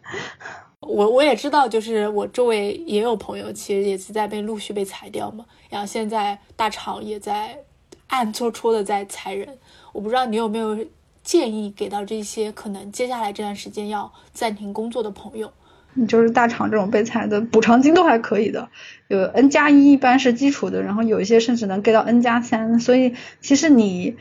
[0.80, 5.44] 我我也知道，就是我周围也有朋友，其实也是在被陆续被裁掉嘛。
[5.70, 7.58] 然后现在大厂也在
[8.08, 9.58] 暗搓搓的在裁人。
[9.94, 10.78] 我不知道你有没有
[11.24, 15.52] 建议给到这些可能接下来这段时间要暂停工作的朋友？
[16.08, 18.70] 就是大厂这种被裁的补偿金都还可以的，
[19.08, 24.18] 有 N 加一一般是基础的，然后有一些甚至能给到 N 加三，所以其实你。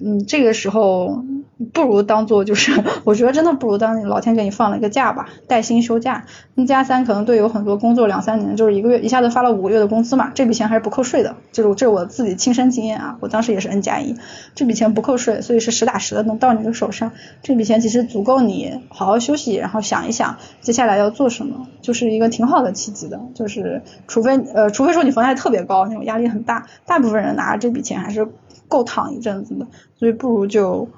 [0.00, 1.24] 嗯，这个时候
[1.72, 2.72] 不如当做就是，
[3.04, 6.24] 我觉得真的不如当老天给你放了一个假吧，带薪休假。
[6.56, 11.36] N 加三可能对有很多工作两三年，就是一个月一下子发了五个月的工资嘛，这笔钱还是不扣税的。
[11.52, 14.16] 就是这是我自己亲身经验啊，我当时也是 N 加一，
[14.56, 17.12] 这笔钱不扣税，所以是实打实的能到你的手上。
[17.42, 23.20] 这笔钱其实足够你好好休息，然后想一想接下来要做什么，就是一个挺好的契机的。
[23.34, 28.26] 就是除非呃，除非说你房贷特别高，那种压力很大，大部分人拿这笔钱还是。
[28.72, 29.66] 够躺一阵子的，
[29.98, 30.88] 所以不如就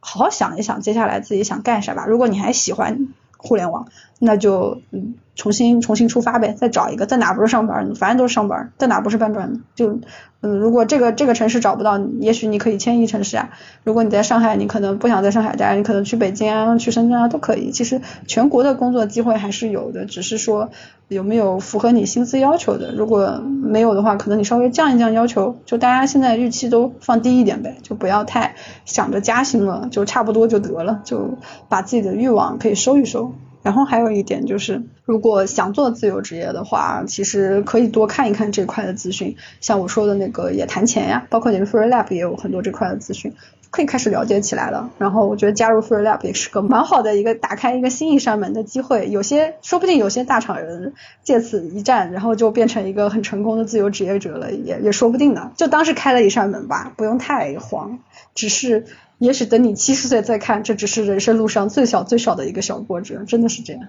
[0.00, 2.06] 好好想一想，接下来自己想干啥吧。
[2.06, 3.86] 如果你还喜欢互联网，
[4.24, 9.98] 那就嗯重新重新出发呗，再找一个，在哪不是上班呢，反正都是上班，在哪不是搬砖呢，就。
[10.44, 13.50] 嗯，如果这个这个城市找不到，也许你可以迁移城市啊。
[13.84, 17.70] 如果你在上海，你可能不想在上海待，你可能去北京啊，去深圳啊都可以。
[17.70, 20.70] 其实全国的工作机会还是有的，只是说
[21.06, 22.92] 有没有符合你薪资要求的。
[22.92, 31.38] 如果没有的话，可能你稍微降一降要求，就大家现在预期都放低一点呗，就不要太想着加薪了，就差不多就得了，就
[31.68, 33.32] 把自己的欲望可以收一收。
[33.62, 43.34] 然后还有一点就是，如果想做自由职业的话，其实可以多看一看这块的资讯，像我说的那个也谈钱呀，包括你的 Free Lab 也有很多这块的资讯，
[43.70, 44.90] 可以开始了解起来了。
[44.98, 55.52] 然后我觉得加入 Free Lab 也是个蛮好的一个打开一个新一扇门的机会，有些说不定有些大厂人借此一战，然后就变成一个很成功的自由职业者了，也也说不定的。
[55.56, 58.00] 就当是开了一扇门吧，不用太慌，
[58.34, 58.86] 只是。
[59.22, 63.88] 也许等你七十岁再看，这只是人生路上最小最少的一个小波折，真的是这样。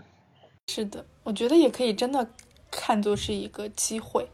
[0.67, 2.29] 是的，我觉得也可以真的
[2.69, 4.29] 看作是一个机会，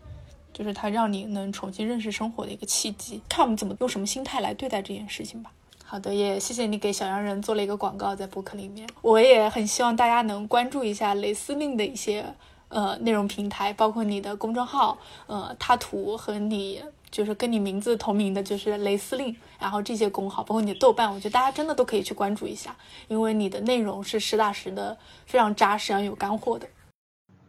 [0.51, 3.21] 就是它让你能重新认识生活的一个契机。
[3.29, 5.49] 看我们怎么用什么心态来对待这件事情吧。
[5.85, 8.85] 好的，也谢谢你给小洋人做了一个广告在博客里面。
[9.01, 12.25] 我也很希望大家能关注一下雷司令的一些
[12.67, 14.97] 呃内容平台，包括你的公众号，
[15.27, 19.35] 呃，他图和你就是跟你名字同名的，就是雷司令。
[19.59, 22.75] 然后这些公号，包括你的豆瓣，我觉得大家真的都可以去关注一下，
[23.07, 26.67] 因为你的内容是实打实的，非常扎实，然后有干货的。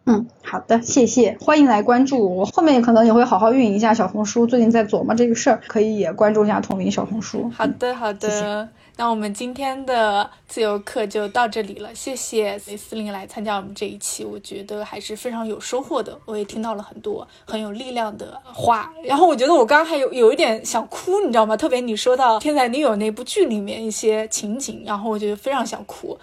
[0.06, 2.44] 嗯，好的，谢谢，欢迎来关注我。
[2.46, 7.50] 后面可能也会好好运营一下小红书，最近在琢磨这个事儿，可以也关注一下同名小红书。
[7.54, 8.68] 好的，好的。
[8.96, 18.92] 那我们今天的自由课就到这里了，谢谢雷司令来参加我们这一期，我觉得还是非常有收获的，我也听到了很多很有力量的话。
[19.04, 21.56] 然后我觉得我刚刚还有有一点想哭，你知道吗？
[21.56, 26.18] 特别你说到《天才女友》那部剧里面一些情景，然后我觉得非常想哭。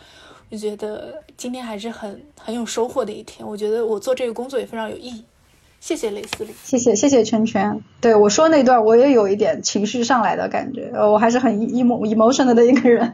[0.50, 3.48] 就觉得今天还是很很有收获的一天。
[3.48, 5.24] 我觉得我做这个工作也非常有意义。
[5.80, 7.80] 谢谢雷斯利，谢谢谢谢圈圈。
[8.02, 10.90] 对我说那段，我也有一点情绪上来的感觉。
[10.92, 13.14] 呃，我还是很 emo emotional 的一个人。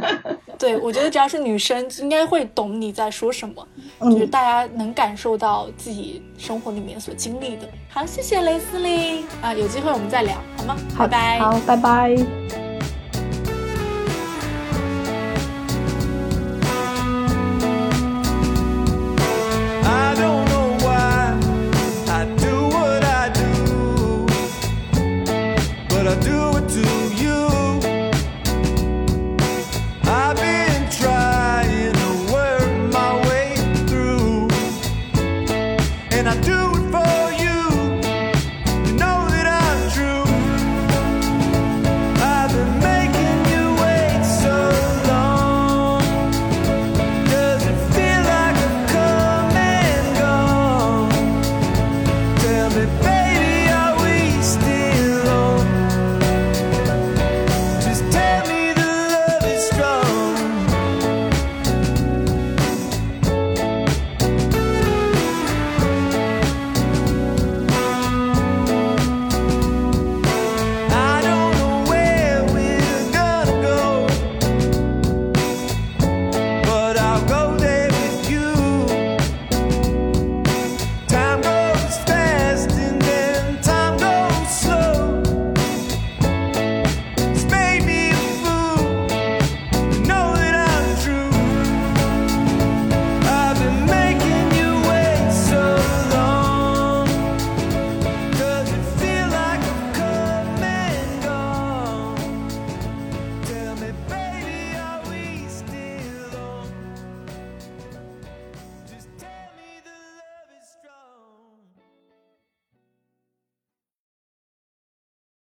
[0.58, 3.66] 对，我觉得只要是女生，应该会懂你在说什么，
[4.02, 7.66] 就是大家能感受到自己生活里面所经历的。
[7.88, 10.76] 好，谢谢雷斯利啊，有机会我们再聊好吗？
[10.98, 11.38] 拜拜。
[11.38, 12.63] 好，拜拜。